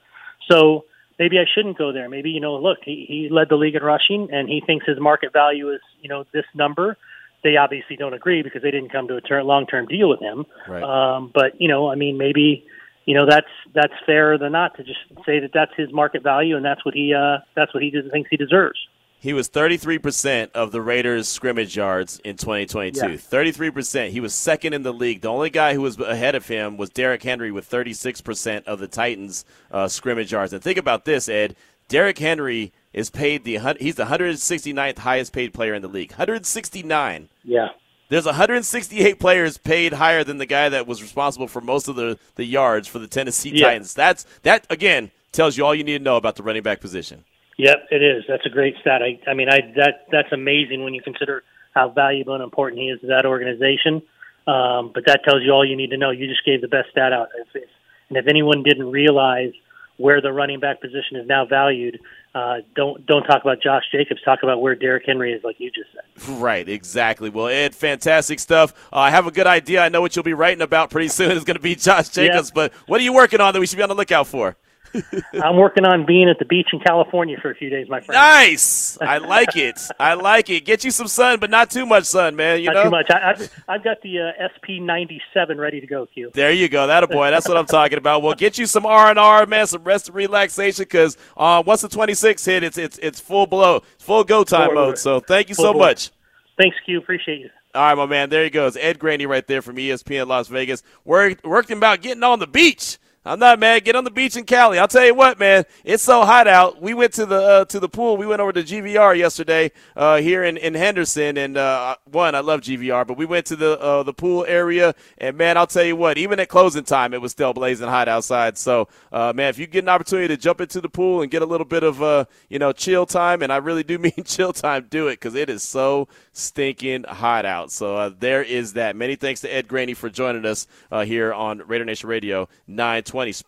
So 0.49 0.85
maybe 1.17 1.37
I 1.37 1.45
shouldn't 1.53 1.77
go 1.77 1.91
there. 1.91 2.09
Maybe 2.09 2.29
you 2.29 2.39
know, 2.39 2.55
look, 2.55 2.79
he 2.83 3.05
he 3.07 3.29
led 3.29 3.49
the 3.49 3.55
league 3.55 3.75
in 3.75 3.83
rushing, 3.83 4.29
and 4.31 4.47
he 4.47 4.61
thinks 4.65 4.85
his 4.85 4.99
market 4.99 5.33
value 5.33 5.71
is 5.73 5.81
you 6.01 6.09
know 6.09 6.25
this 6.33 6.45
number. 6.53 6.97
They 7.43 7.55
obviously 7.55 7.95
don't 7.95 8.13
agree 8.13 8.41
because 8.43 8.61
they 8.61 8.71
didn't 8.71 8.91
come 8.91 9.07
to 9.07 9.15
a 9.15 9.21
ter- 9.21 9.43
long 9.43 9.65
term 9.65 9.85
deal 9.85 10.09
with 10.09 10.19
him. 10.19 10.45
Right. 10.67 10.83
Um, 10.83 11.31
but 11.33 11.59
you 11.61 11.67
know, 11.67 11.89
I 11.89 11.95
mean, 11.95 12.17
maybe 12.17 12.65
you 13.09 13.15
know 13.15 13.25
that's 13.25 13.47
that's 13.73 13.93
fairer 14.05 14.37
than 14.37 14.51
not 14.51 14.77
to 14.77 14.83
just 14.83 14.99
say 15.25 15.39
that 15.39 15.49
that's 15.51 15.71
his 15.75 15.91
market 15.91 16.21
value 16.21 16.55
and 16.55 16.63
that's 16.63 16.85
what 16.85 16.93
he 16.93 17.11
uh, 17.11 17.39
that's 17.55 17.73
what 17.73 17.81
he 17.81 17.91
thinks 18.11 18.29
he 18.29 18.37
deserves. 18.37 18.77
He 19.19 19.33
was 19.33 19.49
33% 19.49 20.51
of 20.51 20.71
the 20.71 20.79
Raiders' 20.79 21.27
scrimmage 21.27 21.75
yards 21.75 22.19
in 22.19 22.37
2022. 22.37 22.99
Yeah. 22.99 23.15
33%. 23.15 24.11
He 24.11 24.19
was 24.21 24.33
second 24.33 24.73
in 24.73 24.83
the 24.83 24.93
league. 24.93 25.21
The 25.21 25.27
only 25.27 25.49
guy 25.49 25.73
who 25.73 25.81
was 25.81 25.99
ahead 25.99 26.35
of 26.35 26.47
him 26.47 26.77
was 26.77 26.89
Derrick 26.91 27.23
Henry 27.23 27.51
with 27.51 27.69
36% 27.69 28.63
of 28.63 28.79
the 28.79 28.87
Titans' 28.87 29.43
uh, 29.71 29.89
scrimmage 29.89 30.31
yards. 30.31 30.53
And 30.53 30.63
think 30.63 30.77
about 30.77 31.03
this, 31.03 31.27
Ed. 31.27 31.57
Derrick 31.89 32.19
Henry 32.19 32.71
is 32.93 33.09
paid 33.09 33.43
the 33.43 33.57
he's 33.79 33.95
the 33.95 34.05
169th 34.05 34.99
highest 34.99 35.33
paid 35.33 35.51
player 35.53 35.73
in 35.73 35.81
the 35.81 35.89
league. 35.89 36.11
169. 36.11 37.27
Yeah. 37.43 37.69
There's 38.09 38.25
168 38.25 39.19
players 39.19 39.57
paid 39.57 39.93
higher 39.93 40.23
than 40.23 40.39
the 40.39 40.45
guy 40.45 40.69
that 40.69 40.87
was 40.87 41.01
responsible 41.01 41.47
for 41.47 41.61
most 41.61 41.87
of 41.87 41.95
the, 41.95 42.17
the 42.35 42.43
yards 42.43 42.87
for 42.87 42.99
the 42.99 43.07
Tennessee 43.07 43.51
yeah. 43.51 43.67
Titans. 43.67 43.93
That's 43.93 44.25
that 44.41 44.65
again 44.69 45.11
tells 45.31 45.57
you 45.57 45.65
all 45.65 45.75
you 45.75 45.83
need 45.83 45.99
to 45.99 46.03
know 46.03 46.17
about 46.17 46.35
the 46.35 46.43
running 46.43 46.63
back 46.63 46.81
position. 46.81 47.23
Yep, 47.57 47.87
it 47.91 48.01
is. 48.01 48.23
That's 48.27 48.45
a 48.45 48.49
great 48.49 48.75
stat. 48.81 49.01
I, 49.03 49.19
I 49.29 49.33
mean, 49.33 49.49
I 49.49 49.59
that 49.75 50.07
that's 50.11 50.31
amazing 50.31 50.83
when 50.83 50.93
you 50.93 51.01
consider 51.01 51.43
how 51.75 51.89
valuable 51.89 52.33
and 52.33 52.43
important 52.43 52.81
he 52.81 52.87
is 52.87 52.99
to 53.01 53.07
that 53.07 53.25
organization. 53.25 54.01
Um, 54.47 54.91
but 54.93 55.03
that 55.05 55.23
tells 55.23 55.43
you 55.43 55.51
all 55.51 55.65
you 55.65 55.75
need 55.75 55.91
to 55.91 55.97
know. 55.97 56.09
You 56.09 56.27
just 56.27 56.43
gave 56.45 56.61
the 56.61 56.67
best 56.67 56.89
stat 56.89 57.13
out. 57.13 57.27
If, 57.37 57.63
if, 57.63 57.69
and 58.09 58.17
if 58.17 58.27
anyone 58.27 58.63
didn't 58.63 58.89
realize 58.89 59.51
where 59.97 60.21
the 60.21 60.31
running 60.31 60.59
back 60.59 60.81
position 60.81 61.17
is 61.17 61.27
now 61.27 61.45
valued, 61.45 61.99
uh, 62.39 62.61
don't 62.75 63.05
don't 63.05 63.23
talk 63.23 63.41
about 63.41 63.61
Josh 63.61 63.83
Jacobs. 63.91 64.21
Talk 64.21 64.43
about 64.43 64.61
where 64.61 64.75
Derrick 64.75 65.03
Henry 65.05 65.33
is, 65.33 65.43
like 65.43 65.59
you 65.59 65.71
just 65.71 65.89
said. 65.93 66.39
Right, 66.39 66.67
exactly. 66.67 67.29
Well, 67.29 67.47
Ed, 67.47 67.75
fantastic 67.75 68.39
stuff. 68.39 68.73
Uh, 68.93 68.99
I 68.99 69.09
have 69.09 69.27
a 69.27 69.31
good 69.31 69.47
idea. 69.47 69.81
I 69.81 69.89
know 69.89 70.01
what 70.01 70.15
you'll 70.15 70.23
be 70.23 70.33
writing 70.33 70.61
about 70.61 70.89
pretty 70.89 71.09
soon. 71.09 71.29
It's 71.39 71.45
going 71.45 71.55
to 71.55 71.61
be 71.61 71.75
Josh 71.75 72.09
Jacobs. 72.09 72.49
Yeah. 72.49 72.53
But 72.55 72.73
what 72.87 72.99
are 72.99 73.03
you 73.03 73.13
working 73.13 73.39
on 73.39 73.53
that 73.53 73.59
we 73.59 73.67
should 73.67 73.77
be 73.77 73.83
on 73.83 73.89
the 73.89 73.95
lookout 73.95 74.27
for? 74.27 74.57
I'm 75.43 75.57
working 75.57 75.85
on 75.85 76.05
being 76.05 76.29
at 76.29 76.39
the 76.39 76.45
beach 76.45 76.67
in 76.73 76.79
California 76.79 77.37
for 77.41 77.51
a 77.51 77.55
few 77.55 77.69
days, 77.69 77.87
my 77.89 77.99
friend. 78.01 78.17
Nice. 78.17 78.97
I 79.01 79.17
like 79.35 79.55
it. 79.55 79.79
I 79.99 80.13
like 80.15 80.49
it. 80.49 80.65
Get 80.65 80.83
you 80.83 80.91
some 80.91 81.07
sun, 81.07 81.39
but 81.39 81.49
not 81.49 81.69
too 81.69 81.85
much 81.85 82.05
sun, 82.05 82.35
man. 82.35 82.59
You 82.59 82.67
Not 82.67 82.73
know. 82.75 82.83
too 82.85 82.89
much. 82.89 83.09
I, 83.09 83.31
I've, 83.31 83.63
I've 83.67 83.83
got 83.83 84.01
the 84.01 84.19
uh, 84.19 84.47
SP97 84.67 85.57
ready 85.57 85.79
to 85.81 85.87
go, 85.87 86.05
Q. 86.05 86.31
There 86.33 86.51
you 86.51 86.69
go, 86.69 86.87
that 86.87 87.03
a 87.03 87.07
boy. 87.07 87.29
That's 87.31 87.47
what 87.47 87.57
I'm 87.57 87.65
talking 87.65 87.97
about. 87.97 88.21
We'll 88.21 88.35
get 88.35 88.57
you 88.57 88.65
some 88.65 88.85
R 88.85 89.09
and 89.09 89.19
R, 89.19 89.45
man, 89.45 89.67
some 89.67 89.83
rest 89.83 90.07
and 90.07 90.15
relaxation, 90.15 90.83
because 90.83 91.17
uh, 91.37 91.63
once 91.65 91.81
the 91.81 91.89
26 91.89 92.43
hit, 92.45 92.63
it's 92.63 92.77
it's 92.77 92.97
it's 92.99 93.19
full 93.19 93.47
blow, 93.47 93.81
full 93.97 94.23
go 94.23 94.43
time 94.43 94.73
mode. 94.73 94.97
So 94.97 95.19
thank 95.19 95.49
you 95.49 95.55
full 95.55 95.65
so 95.65 95.73
much. 95.73 96.11
Thanks, 96.57 96.75
Q. 96.85 96.97
Appreciate 96.97 97.39
you. 97.39 97.49
All 97.75 97.83
right, 97.83 97.95
my 97.95 98.07
man. 98.07 98.29
There 98.29 98.43
he 98.43 98.49
goes, 98.49 98.75
Ed 98.75 98.97
Graney, 98.97 99.27
right 99.27 99.45
there 99.45 99.61
from 99.61 99.75
ESPN 99.75 100.27
Las 100.27 100.47
Vegas. 100.47 100.81
Worked 101.05 101.45
worked 101.45 101.69
him 101.69 101.77
about 101.77 102.01
getting 102.01 102.23
on 102.23 102.39
the 102.39 102.47
beach. 102.47 102.97
I'm 103.25 103.37
not 103.37 103.59
mad. 103.59 103.83
Get 103.83 103.97
on 103.97 104.05
the 104.05 104.11
beach 104.11 104.37
in 104.37 104.45
Cali. 104.45 104.79
I'll 104.79 104.87
tell 104.87 105.05
you 105.05 105.13
what, 105.13 105.37
man. 105.37 105.65
It's 105.83 106.01
so 106.01 106.23
hot 106.23 106.47
out. 106.47 106.81
We 106.81 106.93
went 106.93 107.11
to 107.15 107.25
the 107.25 107.35
uh, 107.35 107.65
to 107.65 107.77
the 107.77 107.89
pool. 107.89 108.15
We 108.15 108.25
went 108.25 108.39
over 108.39 108.53
to 108.53 108.63
GVR 108.63 109.17
yesterday 109.17 109.73
uh, 109.97 110.17
here 110.17 110.45
in, 110.45 110.55
in 110.55 110.73
Henderson. 110.73 111.37
And 111.37 111.57
uh, 111.57 111.97
one, 112.05 112.33
I 112.33 112.39
love 112.39 112.61
GVR, 112.61 113.05
but 113.05 113.17
we 113.17 113.25
went 113.25 113.45
to 113.47 113.57
the 113.57 113.77
uh, 113.77 114.03
the 114.03 114.13
pool 114.13 114.45
area. 114.47 114.95
And 115.17 115.37
man, 115.37 115.57
I'll 115.57 115.67
tell 115.67 115.83
you 115.83 115.97
what. 115.97 116.17
Even 116.17 116.39
at 116.39 116.47
closing 116.47 116.85
time, 116.85 117.13
it 117.13 117.21
was 117.21 117.33
still 117.33 117.51
blazing 117.51 117.89
hot 117.89 118.07
outside. 118.07 118.57
So 118.57 118.87
uh, 119.11 119.33
man, 119.35 119.49
if 119.49 119.59
you 119.59 119.67
get 119.67 119.83
an 119.83 119.89
opportunity 119.89 120.29
to 120.29 120.37
jump 120.37 120.61
into 120.61 120.79
the 120.79 120.89
pool 120.89 121.21
and 121.21 121.29
get 121.29 121.41
a 121.41 121.45
little 121.45 121.67
bit 121.67 121.83
of 121.83 122.01
uh, 122.01 122.23
you 122.47 122.57
know 122.57 122.71
chill 122.71 123.05
time, 123.05 123.41
and 123.41 123.51
I 123.51 123.57
really 123.57 123.83
do 123.83 123.97
mean 123.99 124.23
chill 124.23 124.53
time, 124.53 124.87
do 124.89 125.09
it 125.09 125.15
because 125.15 125.35
it 125.35 125.49
is 125.49 125.61
so 125.61 126.07
stinking 126.31 127.03
hot 127.03 127.45
out. 127.45 127.69
So 127.69 128.11
there 128.11 128.43
is 128.43 128.73
that. 128.73 128.95
Many 128.95 129.17
thanks 129.17 129.41
to 129.41 129.53
Ed 129.53 129.67
Graney 129.67 129.93
for 129.93 130.09
joining 130.09 130.45
us 130.45 130.67
here 131.03 131.33
on 131.33 131.63
Raider 131.67 131.83
Nation 131.83 132.07
Radio 132.07 132.47
nine. 132.65 133.03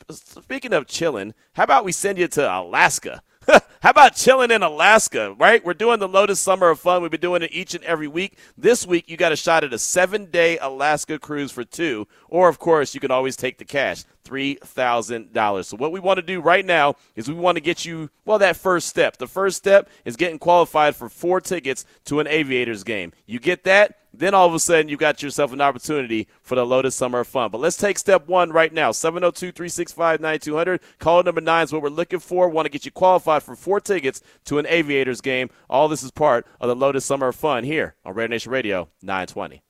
Speaking 0.09 0.73
of 0.73 0.87
chilling, 0.87 1.33
how 1.53 1.63
about 1.63 1.85
we 1.85 1.91
send 1.91 2.17
you 2.17 2.27
to 2.29 2.51
Alaska? 2.51 3.21
How 3.81 3.89
about 3.89 4.15
chilling 4.15 4.51
in 4.51 4.61
Alaska, 4.61 5.33
right? 5.39 5.65
We're 5.65 5.73
doing 5.73 5.99
the 5.99 6.07
Lotus 6.07 6.39
Summer 6.39 6.69
of 6.69 6.79
Fun. 6.79 7.01
We've 7.01 7.09
been 7.09 7.19
doing 7.19 7.41
it 7.41 7.51
each 7.51 7.73
and 7.73 7.83
every 7.83 8.07
week. 8.07 8.37
This 8.55 8.85
week, 8.85 9.09
you 9.09 9.17
got 9.17 9.31
a 9.31 9.35
shot 9.35 9.63
at 9.63 9.73
a 9.73 9.79
seven 9.79 10.25
day 10.25 10.59
Alaska 10.59 11.17
cruise 11.17 11.51
for 11.51 11.63
two. 11.63 12.07
Or, 12.29 12.47
of 12.47 12.59
course, 12.59 12.93
you 12.93 12.99
can 12.99 13.09
always 13.09 13.35
take 13.35 13.57
the 13.57 13.65
cash 13.65 14.03
$3,000. 14.25 15.65
So, 15.65 15.77
what 15.77 15.91
we 15.91 15.99
want 15.99 16.17
to 16.17 16.21
do 16.21 16.39
right 16.39 16.63
now 16.63 16.95
is 17.15 17.27
we 17.27 17.33
want 17.33 17.55
to 17.55 17.61
get 17.61 17.83
you, 17.83 18.11
well, 18.25 18.37
that 18.37 18.55
first 18.55 18.87
step. 18.87 19.17
The 19.17 19.27
first 19.27 19.57
step 19.57 19.89
is 20.05 20.15
getting 20.15 20.37
qualified 20.37 20.95
for 20.95 21.09
four 21.09 21.41
tickets 21.41 21.83
to 22.05 22.19
an 22.19 22.27
Aviators 22.27 22.83
game. 22.83 23.11
You 23.25 23.39
get 23.39 23.63
that? 23.63 24.00
Then 24.13 24.33
all 24.33 24.47
of 24.47 24.53
a 24.53 24.59
sudden, 24.59 24.89
you 24.89 24.97
got 24.97 25.23
yourself 25.23 25.53
an 25.53 25.61
opportunity 25.61 26.27
for 26.41 26.55
the 26.55 26.65
Lotus 26.65 26.95
Summer 26.95 27.21
of 27.21 27.27
Fun. 27.27 27.49
But 27.49 27.61
let's 27.61 27.77
take 27.77 27.97
step 27.97 28.27
one 28.27 28.51
right 28.51 28.73
now 28.73 28.91
702 28.91 29.51
365 29.51 30.19
9200. 30.19 30.81
Call 30.99 31.23
number 31.23 31.41
nine 31.41 31.63
is 31.63 31.71
what 31.71 31.81
we're 31.81 31.89
looking 31.89 32.19
for. 32.19 32.49
Want 32.49 32.65
to 32.65 32.71
get 32.71 32.85
you 32.85 32.91
qualified 32.91 33.43
for 33.43 33.55
four 33.55 33.79
tickets 33.79 34.21
to 34.45 34.59
an 34.59 34.65
Aviators 34.67 35.21
game. 35.21 35.49
All 35.69 35.87
this 35.87 36.03
is 36.03 36.11
part 36.11 36.45
of 36.59 36.67
the 36.67 36.75
Lotus 36.75 37.05
Summer 37.05 37.29
of 37.29 37.35
Fun 37.35 37.63
here 37.63 37.95
on 38.05 38.13
Raider 38.13 38.29
Nation 38.29 38.51
Radio 38.51 38.89
920. 39.01 39.61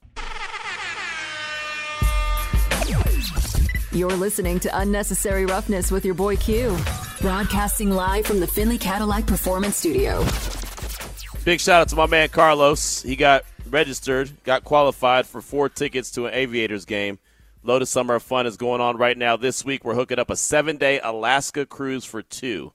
You're 3.93 4.09
listening 4.11 4.57
to 4.61 4.79
Unnecessary 4.79 5.45
Roughness 5.45 5.91
with 5.91 6.05
your 6.05 6.13
boy 6.13 6.37
Q, 6.37 6.77
broadcasting 7.19 7.91
live 7.91 8.25
from 8.25 8.39
the 8.39 8.47
Findlay 8.47 8.77
Cadillac 8.77 9.27
Performance 9.27 9.75
Studio. 9.75 10.25
Big 11.43 11.59
shout 11.59 11.81
out 11.81 11.89
to 11.89 11.95
my 11.95 12.05
man 12.05 12.29
Carlos. 12.29 13.01
He 13.01 13.17
got 13.17 13.43
registered, 13.71 14.31
got 14.43 14.63
qualified 14.63 15.25
for 15.25 15.41
four 15.41 15.69
tickets 15.69 16.11
to 16.11 16.27
an 16.27 16.33
Aviators 16.33 16.85
game. 16.85 17.19
Lotus 17.63 17.89
Summer 17.89 18.15
of 18.15 18.21
summer 18.23 18.39
Fun 18.39 18.47
is 18.47 18.57
going 18.57 18.81
on 18.81 18.97
right 18.97 19.17
now. 19.17 19.37
This 19.37 19.63
week, 19.63 19.85
we're 19.85 19.95
hooking 19.95 20.19
up 20.19 20.29
a 20.29 20.35
seven 20.35 20.77
day 20.77 20.99
Alaska 20.99 21.65
cruise 21.65 22.05
for 22.05 22.21
two. 22.21 22.73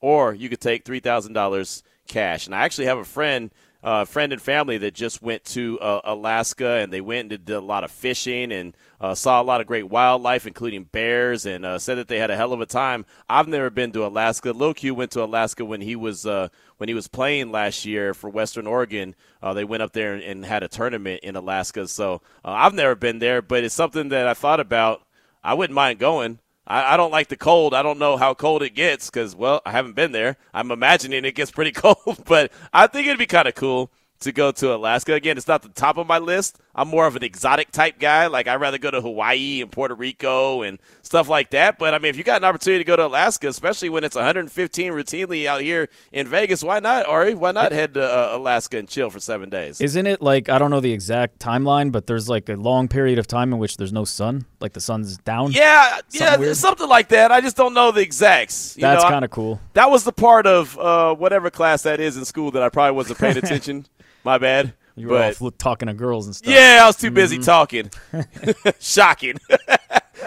Or 0.00 0.34
you 0.34 0.48
could 0.48 0.60
take 0.60 0.84
$3,000 0.84 1.82
cash. 2.06 2.46
And 2.46 2.54
I 2.54 2.60
actually 2.60 2.86
have 2.86 2.98
a 2.98 3.04
friend. 3.04 3.50
Uh, 3.80 4.04
friend 4.04 4.32
and 4.32 4.42
family 4.42 4.76
that 4.76 4.92
just 4.92 5.22
went 5.22 5.44
to 5.44 5.78
uh, 5.78 6.00
Alaska 6.02 6.78
and 6.78 6.92
they 6.92 7.00
went 7.00 7.32
and 7.32 7.44
did 7.44 7.54
a 7.54 7.60
lot 7.60 7.84
of 7.84 7.92
fishing 7.92 8.50
and 8.50 8.76
uh, 9.00 9.14
saw 9.14 9.40
a 9.40 9.44
lot 9.44 9.60
of 9.60 9.68
great 9.68 9.88
wildlife, 9.88 10.48
including 10.48 10.82
bears, 10.82 11.46
and 11.46 11.64
uh, 11.64 11.78
said 11.78 11.96
that 11.96 12.08
they 12.08 12.18
had 12.18 12.30
a 12.30 12.36
hell 12.36 12.52
of 12.52 12.60
a 12.60 12.66
time. 12.66 13.06
I've 13.28 13.46
never 13.46 13.70
been 13.70 13.92
to 13.92 14.04
Alaska. 14.04 14.50
Lil 14.50 14.74
Q 14.74 14.96
went 14.96 15.12
to 15.12 15.22
Alaska 15.22 15.64
when 15.64 15.80
he 15.80 15.94
was 15.94 16.26
uh, 16.26 16.48
when 16.78 16.88
he 16.88 16.94
was 16.94 17.06
playing 17.06 17.52
last 17.52 17.84
year 17.84 18.14
for 18.14 18.28
Western 18.28 18.66
Oregon. 18.66 19.14
Uh, 19.40 19.54
they 19.54 19.64
went 19.64 19.84
up 19.84 19.92
there 19.92 20.14
and, 20.14 20.24
and 20.24 20.44
had 20.44 20.64
a 20.64 20.68
tournament 20.68 21.20
in 21.22 21.36
Alaska. 21.36 21.86
So 21.86 22.20
I've 22.44 22.74
never 22.74 22.96
been 22.96 23.20
there, 23.20 23.42
but 23.42 23.62
it's 23.62 23.74
something 23.76 24.08
that 24.08 24.26
I 24.26 24.34
thought 24.34 24.58
about. 24.58 25.02
I 25.44 25.54
wouldn't 25.54 25.74
mind 25.74 26.00
going. 26.00 26.40
I, 26.68 26.94
I 26.94 26.96
don't 26.96 27.10
like 27.10 27.28
the 27.28 27.36
cold. 27.36 27.74
I 27.74 27.82
don't 27.82 27.98
know 27.98 28.16
how 28.16 28.34
cold 28.34 28.62
it 28.62 28.74
gets 28.74 29.10
because, 29.10 29.34
well, 29.34 29.62
I 29.66 29.72
haven't 29.72 29.96
been 29.96 30.12
there. 30.12 30.36
I'm 30.54 30.70
imagining 30.70 31.24
it 31.24 31.34
gets 31.34 31.50
pretty 31.50 31.72
cold, 31.72 32.22
but 32.26 32.52
I 32.72 32.86
think 32.86 33.06
it'd 33.06 33.18
be 33.18 33.26
kind 33.26 33.48
of 33.48 33.54
cool 33.54 33.90
to 34.20 34.32
go 34.32 34.52
to 34.52 34.74
Alaska. 34.74 35.14
Again, 35.14 35.36
it's 35.36 35.48
not 35.48 35.62
the 35.62 35.68
top 35.70 35.96
of 35.96 36.06
my 36.06 36.18
list. 36.18 36.58
I'm 36.78 36.86
more 36.86 37.08
of 37.08 37.16
an 37.16 37.24
exotic 37.24 37.72
type 37.72 37.98
guy. 37.98 38.28
Like, 38.28 38.46
I'd 38.46 38.60
rather 38.60 38.78
go 38.78 38.88
to 38.92 39.00
Hawaii 39.00 39.60
and 39.62 39.72
Puerto 39.72 39.96
Rico 39.96 40.62
and 40.62 40.78
stuff 41.02 41.28
like 41.28 41.50
that. 41.50 41.76
But, 41.76 41.92
I 41.92 41.98
mean, 41.98 42.10
if 42.10 42.16
you 42.16 42.22
got 42.22 42.36
an 42.36 42.44
opportunity 42.44 42.84
to 42.84 42.86
go 42.86 42.94
to 42.94 43.06
Alaska, 43.06 43.48
especially 43.48 43.88
when 43.88 44.04
it's 44.04 44.14
115 44.14 44.92
routinely 44.92 45.46
out 45.46 45.60
here 45.60 45.88
in 46.12 46.28
Vegas, 46.28 46.62
why 46.62 46.78
not, 46.78 47.04
Ari? 47.06 47.34
Why 47.34 47.50
not 47.50 47.72
head 47.72 47.94
to 47.94 48.04
uh, 48.04 48.36
Alaska 48.36 48.78
and 48.78 48.88
chill 48.88 49.10
for 49.10 49.18
seven 49.18 49.50
days? 49.50 49.80
Isn't 49.80 50.06
it 50.06 50.22
like 50.22 50.48
I 50.48 50.58
don't 50.58 50.70
know 50.70 50.78
the 50.78 50.92
exact 50.92 51.40
timeline, 51.40 51.90
but 51.90 52.06
there's 52.06 52.28
like 52.28 52.48
a 52.48 52.54
long 52.54 52.86
period 52.86 53.18
of 53.18 53.26
time 53.26 53.52
in 53.52 53.58
which 53.58 53.76
there's 53.76 53.92
no 53.92 54.04
sun, 54.04 54.46
like 54.60 54.72
the 54.72 54.80
sun's 54.80 55.18
down. 55.18 55.50
Yeah, 55.50 55.98
yeah, 56.12 56.26
Something 56.26 56.40
weird? 56.40 56.56
something 56.56 56.88
like 56.88 57.08
that. 57.08 57.32
I 57.32 57.40
just 57.40 57.56
don't 57.56 57.74
know 57.74 57.90
the 57.90 58.02
exacts. 58.02 58.76
You 58.76 58.82
That's 58.82 59.02
kind 59.02 59.24
of 59.24 59.32
cool. 59.32 59.60
That 59.72 59.90
was 59.90 60.04
the 60.04 60.12
part 60.12 60.46
of 60.46 60.78
uh, 60.78 61.16
whatever 61.16 61.50
class 61.50 61.82
that 61.82 61.98
is 61.98 62.16
in 62.16 62.24
school 62.24 62.52
that 62.52 62.62
I 62.62 62.68
probably 62.68 62.94
wasn't 62.94 63.18
paying 63.18 63.36
attention. 63.44 63.86
My 64.22 64.38
bad. 64.38 64.74
You 64.98 65.08
were 65.08 65.18
but 65.18 65.36
fl- 65.36 65.48
talking 65.50 65.86
to 65.88 65.94
girls 65.94 66.26
and 66.26 66.34
stuff. 66.36 66.52
yeah, 66.52 66.80
I 66.82 66.86
was 66.86 66.96
too 66.96 67.10
busy 67.10 67.38
Mhm. 67.38 67.44
talking. 67.44 67.90
Shocking. 68.80 69.38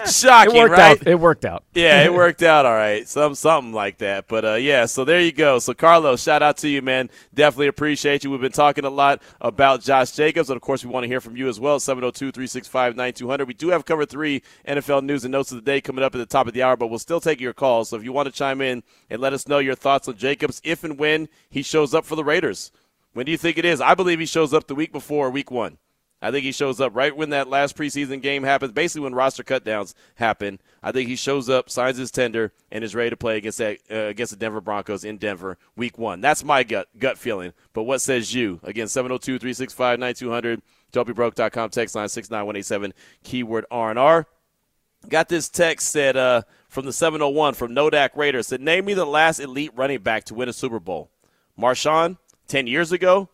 Shocking, 0.09 0.55
it 0.55 0.57
worked 0.59 0.71
right? 0.71 1.01
out. 1.01 1.05
It 1.07 1.19
worked 1.19 1.43
out. 1.45 1.63
yeah, 1.73 2.03
it 2.03 2.13
worked 2.13 2.41
out 2.41 2.65
all 2.65 2.73
right. 2.73 3.05
Some 3.07 3.35
something 3.35 3.73
like 3.73 3.97
that. 3.97 4.27
But 4.29 4.45
uh, 4.45 4.53
yeah, 4.53 4.85
so 4.85 5.03
there 5.03 5.19
you 5.19 5.33
go. 5.33 5.59
So 5.59 5.73
Carlos, 5.73 6.23
shout 6.23 6.41
out 6.41 6.57
to 6.59 6.69
you, 6.69 6.81
man. 6.81 7.09
Definitely 7.33 7.67
appreciate 7.67 8.23
you. 8.23 8.31
We've 8.31 8.39
been 8.39 8.53
talking 8.53 8.85
a 8.85 8.89
lot 8.89 9.21
about 9.41 9.81
Josh 9.81 10.11
Jacobs, 10.13 10.49
and 10.49 10.55
of 10.55 10.61
course, 10.61 10.85
we 10.85 10.89
want 10.91 11.03
to 11.03 11.07
hear 11.09 11.19
from 11.19 11.35
you 11.35 11.49
as 11.49 11.59
well. 11.59 11.77
702-365-9200. 11.79 13.45
We 13.47 13.53
do 13.53 13.69
have 13.69 13.85
cover 13.85 14.05
three 14.05 14.41
NFL 14.67 15.03
news 15.03 15.23
and 15.25 15.31
notes 15.33 15.51
of 15.51 15.57
the 15.57 15.61
day 15.61 15.81
coming 15.81 16.03
up 16.03 16.15
at 16.15 16.19
the 16.19 16.25
top 16.25 16.47
of 16.47 16.53
the 16.53 16.63
hour, 16.63 16.77
but 16.77 16.87
we'll 16.87 16.97
still 16.99 17.19
take 17.19 17.41
your 17.41 17.53
calls. 17.53 17.89
So 17.89 17.97
if 17.97 18.03
you 18.03 18.13
want 18.13 18.27
to 18.27 18.31
chime 18.33 18.61
in 18.61 18.83
and 19.09 19.21
let 19.21 19.33
us 19.33 19.47
know 19.47 19.59
your 19.59 19.75
thoughts 19.75 20.07
on 20.07 20.15
Jacobs, 20.17 20.61
if 20.63 20.83
and 20.83 20.97
when 20.97 21.27
he 21.49 21.61
shows 21.61 21.93
up 21.93 22.05
for 22.05 22.15
the 22.15 22.23
Raiders. 22.23 22.71
When 23.13 23.25
do 23.25 23.31
you 23.31 23.37
think 23.37 23.57
it 23.57 23.65
is? 23.65 23.81
I 23.81 23.95
believe 23.95 24.19
he 24.19 24.25
shows 24.25 24.53
up 24.53 24.67
the 24.67 24.75
week 24.75 24.91
before 24.91 25.29
week 25.29 25.51
one. 25.51 25.77
I 26.23 26.29
think 26.29 26.43
he 26.43 26.51
shows 26.51 26.79
up 26.79 26.95
right 26.95 27.15
when 27.15 27.31
that 27.31 27.47
last 27.47 27.75
preseason 27.75 28.21
game 28.21 28.43
happens, 28.43 28.71
basically 28.71 29.01
when 29.01 29.15
roster 29.15 29.43
cutdowns 29.43 29.95
happen. 30.15 30.59
I 30.83 30.91
think 30.91 31.09
he 31.09 31.15
shows 31.15 31.49
up, 31.49 31.67
signs 31.67 31.97
his 31.97 32.11
tender, 32.11 32.53
and 32.71 32.83
is 32.83 32.93
ready 32.93 33.09
to 33.09 33.17
play 33.17 33.37
against 33.37 33.57
that, 33.57 33.79
uh, 33.89 33.95
against 34.05 34.31
the 34.31 34.37
Denver 34.37 34.61
Broncos 34.61 35.03
in 35.03 35.17
Denver 35.17 35.57
week 35.75 35.97
one. 35.97 36.21
That's 36.21 36.43
my 36.43 36.61
gut 36.63 36.89
gut 36.99 37.17
feeling. 37.17 37.53
But 37.73 37.83
what 37.83 38.01
says 38.01 38.35
you? 38.35 38.59
Again, 38.61 38.87
702 38.87 39.39
365 39.39 39.99
9200, 39.99 40.61
JobyBroke.com, 40.93 41.69
text 41.71 41.95
line 41.95 42.07
69187, 42.07 42.93
keyword 43.23 43.65
R&R. 43.71 44.27
Got 45.09 45.29
this 45.29 45.49
text 45.49 45.89
said 45.89 46.15
uh, 46.15 46.43
from 46.69 46.85
the 46.85 46.93
701 46.93 47.55
from 47.55 47.73
Nodak 47.73 48.15
Raider 48.15 48.43
said, 48.43 48.61
Name 48.61 48.85
me 48.85 48.93
the 48.93 49.05
last 49.05 49.39
elite 49.39 49.71
running 49.75 50.01
back 50.01 50.25
to 50.25 50.35
win 50.35 50.47
a 50.49 50.53
Super 50.53 50.79
Bowl. 50.79 51.09
Marshawn, 51.59 52.17
10 52.51 52.67
years 52.67 52.91
ago, 52.91 53.29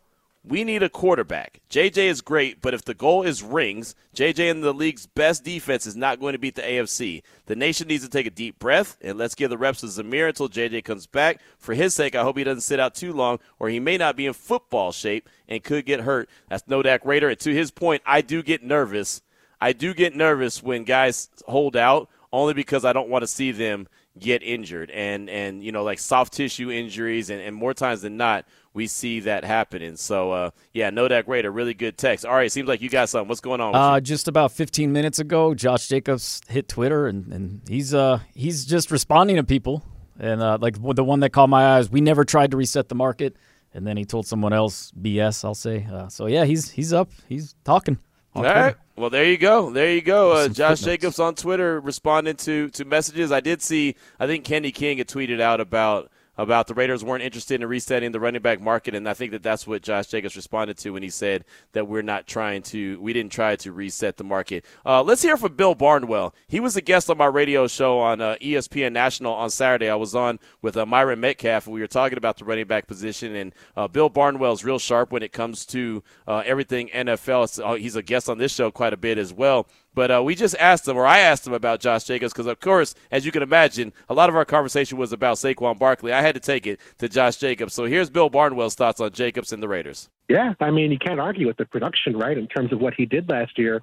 we 0.45 0.63
need 0.63 0.83
a 0.83 0.89
quarterback. 0.89 1.59
JJ 1.71 1.97
is 1.97 2.21
great, 2.21 2.61
but 2.61 2.75
if 2.75 2.85
the 2.85 2.93
goal 2.93 3.23
is 3.23 3.41
rings, 3.41 3.95
JJ 4.15 4.51
and 4.51 4.63
the 4.63 4.75
league's 4.75 5.07
best 5.07 5.43
defense 5.43 5.87
is 5.87 5.95
not 5.95 6.19
going 6.19 6.33
to 6.33 6.39
beat 6.39 6.53
the 6.53 6.61
AFC. 6.61 7.23
The 7.47 7.55
nation 7.55 7.87
needs 7.87 8.03
to 8.03 8.11
take 8.11 8.27
a 8.27 8.29
deep 8.29 8.59
breath, 8.59 8.95
and 9.01 9.17
let's 9.17 9.33
give 9.33 9.49
the 9.49 9.57
reps 9.57 9.79
to 9.79 9.87
Zamir 9.87 10.29
until 10.29 10.47
JJ 10.47 10.83
comes 10.83 11.07
back. 11.07 11.41
For 11.57 11.73
his 11.73 11.95
sake, 11.95 12.13
I 12.13 12.21
hope 12.21 12.37
he 12.37 12.43
doesn't 12.43 12.61
sit 12.61 12.79
out 12.79 12.93
too 12.93 13.11
long, 13.11 13.39
or 13.57 13.69
he 13.69 13.79
may 13.79 13.97
not 13.97 14.15
be 14.15 14.27
in 14.27 14.33
football 14.33 14.91
shape 14.91 15.27
and 15.49 15.63
could 15.63 15.87
get 15.87 16.01
hurt. 16.01 16.29
That's 16.47 16.63
Nodak 16.63 17.03
Raider. 17.03 17.29
And 17.29 17.39
to 17.39 17.55
his 17.55 17.71
point, 17.71 18.03
I 18.05 18.21
do 18.21 18.43
get 18.43 18.63
nervous. 18.63 19.23
I 19.59 19.73
do 19.73 19.95
get 19.95 20.15
nervous 20.15 20.61
when 20.61 20.83
guys 20.83 21.29
hold 21.47 21.75
out, 21.75 22.07
only 22.31 22.53
because 22.53 22.85
I 22.85 22.93
don't 22.93 23.09
want 23.09 23.23
to 23.23 23.27
see 23.27 23.51
them 23.51 23.87
get 24.19 24.41
injured 24.43 24.89
and 24.91 25.29
and 25.29 25.63
you 25.63 25.71
know 25.71 25.83
like 25.83 25.99
soft 25.99 26.33
tissue 26.33 26.71
injuries 26.71 27.29
and, 27.29 27.41
and 27.41 27.55
more 27.55 27.73
times 27.73 28.01
than 28.01 28.17
not 28.17 28.45
we 28.77 28.87
see 28.87 29.19
that 29.21 29.43
happening 29.43 29.95
so 29.97 30.31
uh 30.31 30.49
yeah 30.71 30.89
no 30.89 31.07
that 31.07 31.25
great 31.25 31.43
a 31.45 31.51
really 31.51 31.73
good 31.73 31.97
text 31.97 32.25
all 32.25 32.33
right 32.35 32.51
seems 32.51 32.67
like 32.69 32.79
you 32.81 32.89
got 32.89 33.09
something 33.09 33.27
what's 33.27 33.41
going 33.41 33.59
on 33.59 33.71
with 33.73 33.81
Uh, 33.81 33.95
you? 33.95 34.01
just 34.01 34.27
about 34.27 34.51
15 34.51 34.93
minutes 34.93 35.19
ago, 35.19 35.53
Josh 35.53 35.87
Jacobs 35.87 36.41
hit 36.47 36.67
Twitter, 36.69 37.07
and, 37.07 37.33
and 37.33 37.61
he's 37.67 37.93
uh 37.93 38.19
he's 38.33 38.63
just 38.65 38.91
responding 38.91 39.35
to 39.37 39.43
people. 39.43 39.83
And 40.19 40.41
uh, 40.41 40.57
like 40.61 40.75
the 40.95 41.03
one 41.03 41.19
that 41.19 41.31
caught 41.31 41.49
my 41.49 41.75
eyes, 41.77 41.91
we 41.91 42.01
never 42.01 42.23
tried 42.23 42.51
to 42.51 42.57
reset 42.57 42.89
the 42.89 42.95
market, 42.95 43.35
and 43.73 43.85
then 43.85 43.97
he 43.97 44.05
told 44.05 44.25
someone 44.25 44.51
else 44.53 44.91
BS. 44.99 45.45
I'll 45.45 45.53
say. 45.53 45.85
Uh, 45.91 46.07
so 46.07 46.25
yeah, 46.27 46.45
he's 46.45 46.71
he's 46.71 46.91
up. 46.93 47.09
He's 47.29 47.53
talking. 47.63 47.99
all 48.35 48.41
Twitter. 48.41 48.59
right 48.59 48.75
Well, 48.95 49.09
there 49.11 49.25
you 49.25 49.37
go. 49.37 49.69
There 49.69 49.91
you 49.93 50.01
go. 50.01 50.31
Uh, 50.31 50.47
Josh 50.47 50.81
Jacobs 50.81 51.19
on 51.19 51.35
Twitter 51.35 51.79
responding 51.79 52.35
to 52.37 52.69
to 52.71 52.83
messages. 52.85 53.31
I 53.31 53.41
did 53.41 53.61
see. 53.61 53.95
I 54.19 54.25
think 54.25 54.43
Kenny 54.43 54.71
King 54.71 54.97
had 54.97 55.07
tweeted 55.07 55.39
out 55.39 55.59
about 55.61 56.09
about 56.37 56.67
the 56.67 56.73
Raiders 56.73 57.03
weren't 57.03 57.23
interested 57.23 57.61
in 57.61 57.67
resetting 57.67 58.11
the 58.11 58.19
running 58.19 58.41
back 58.41 58.61
market, 58.61 58.95
and 58.95 59.07
I 59.07 59.13
think 59.13 59.31
that 59.31 59.43
that's 59.43 59.65
what 59.65 59.81
Josh 59.81 60.07
Jacobs 60.07 60.35
responded 60.35 60.77
to 60.79 60.91
when 60.91 61.03
he 61.03 61.09
said 61.09 61.45
that 61.73 61.87
we're 61.87 62.01
not 62.01 62.27
trying 62.27 62.61
to, 62.63 62.99
we 63.01 63.13
didn't 63.13 63.31
try 63.31 63.55
to 63.57 63.71
reset 63.71 64.17
the 64.17 64.23
market. 64.23 64.65
Uh, 64.85 65.01
let's 65.01 65.21
hear 65.21 65.37
from 65.37 65.55
Bill 65.55 65.75
Barnwell. 65.75 66.33
He 66.47 66.59
was 66.59 66.75
a 66.75 66.81
guest 66.81 67.09
on 67.09 67.17
my 67.17 67.25
radio 67.25 67.67
show 67.67 67.99
on 67.99 68.21
uh, 68.21 68.35
ESPN 68.41 68.91
National 68.91 69.33
on 69.33 69.49
Saturday. 69.49 69.89
I 69.89 69.95
was 69.95 70.15
on 70.15 70.39
with 70.61 70.77
uh, 70.77 70.85
Myron 70.85 71.21
Medcalf, 71.21 71.65
and 71.65 71.73
we 71.73 71.81
were 71.81 71.87
talking 71.87 72.17
about 72.17 72.37
the 72.37 72.45
running 72.45 72.67
back 72.67 72.87
position. 72.87 73.35
And 73.35 73.53
uh, 73.75 73.87
Bill 73.87 74.09
Barnwell 74.09 74.53
is 74.53 74.63
real 74.63 74.79
sharp 74.79 75.11
when 75.11 75.23
it 75.23 75.33
comes 75.33 75.65
to 75.67 76.03
uh, 76.27 76.43
everything 76.45 76.89
NFL. 76.89 77.63
Uh, 77.63 77.75
he's 77.75 77.95
a 77.95 78.03
guest 78.03 78.29
on 78.29 78.37
this 78.37 78.53
show 78.53 78.71
quite 78.71 78.93
a 78.93 78.97
bit 78.97 79.17
as 79.17 79.33
well. 79.33 79.67
But 79.97 80.11
uh, 80.11 80.21
we 80.21 80.35
just 80.35 80.55
asked 80.59 80.87
him, 80.87 80.95
or 80.95 81.07
I 81.07 81.21
asked 81.21 81.47
him 81.47 81.53
about 81.53 81.79
Josh 81.79 82.03
Jacobs, 82.03 82.31
because 82.31 82.45
of 82.45 82.59
course, 82.59 82.93
as 83.09 83.25
you 83.25 83.31
can 83.31 83.41
imagine, 83.41 83.91
a 84.07 84.13
lot 84.13 84.29
of 84.29 84.35
our 84.35 84.45
conversation 84.45 84.95
was 84.95 85.11
about 85.11 85.37
Saquon 85.37 85.79
Barkley. 85.79 86.13
I 86.13 86.21
had 86.21 86.35
to 86.35 86.39
take 86.39 86.67
it 86.67 86.79
to 86.99 87.09
Josh 87.09 87.37
Jacobs. 87.37 87.73
So 87.73 87.85
here's 87.85 88.07
Bill 88.07 88.29
Barnwell's 88.29 88.75
thoughts 88.75 89.01
on 89.01 89.11
Jacobs 89.11 89.51
and 89.51 89.63
the 89.63 89.67
Raiders. 89.67 90.07
Yeah, 90.29 90.53
I 90.59 90.69
mean, 90.69 90.91
you 90.91 90.99
can't 90.99 91.19
argue 91.19 91.47
with 91.47 91.57
the 91.57 91.65
production, 91.65 92.15
right? 92.15 92.37
In 92.37 92.45
terms 92.45 92.71
of 92.71 92.79
what 92.79 92.93
he 92.93 93.07
did 93.07 93.27
last 93.27 93.57
year, 93.57 93.81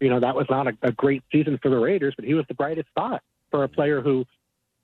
you 0.00 0.10
know, 0.10 0.20
that 0.20 0.34
was 0.34 0.44
not 0.50 0.66
a, 0.66 0.76
a 0.82 0.92
great 0.92 1.22
season 1.32 1.58
for 1.62 1.70
the 1.70 1.78
Raiders, 1.78 2.12
but 2.14 2.26
he 2.26 2.34
was 2.34 2.44
the 2.46 2.54
brightest 2.54 2.90
spot 2.90 3.22
for 3.50 3.64
a 3.64 3.68
player 3.68 4.02
who 4.02 4.26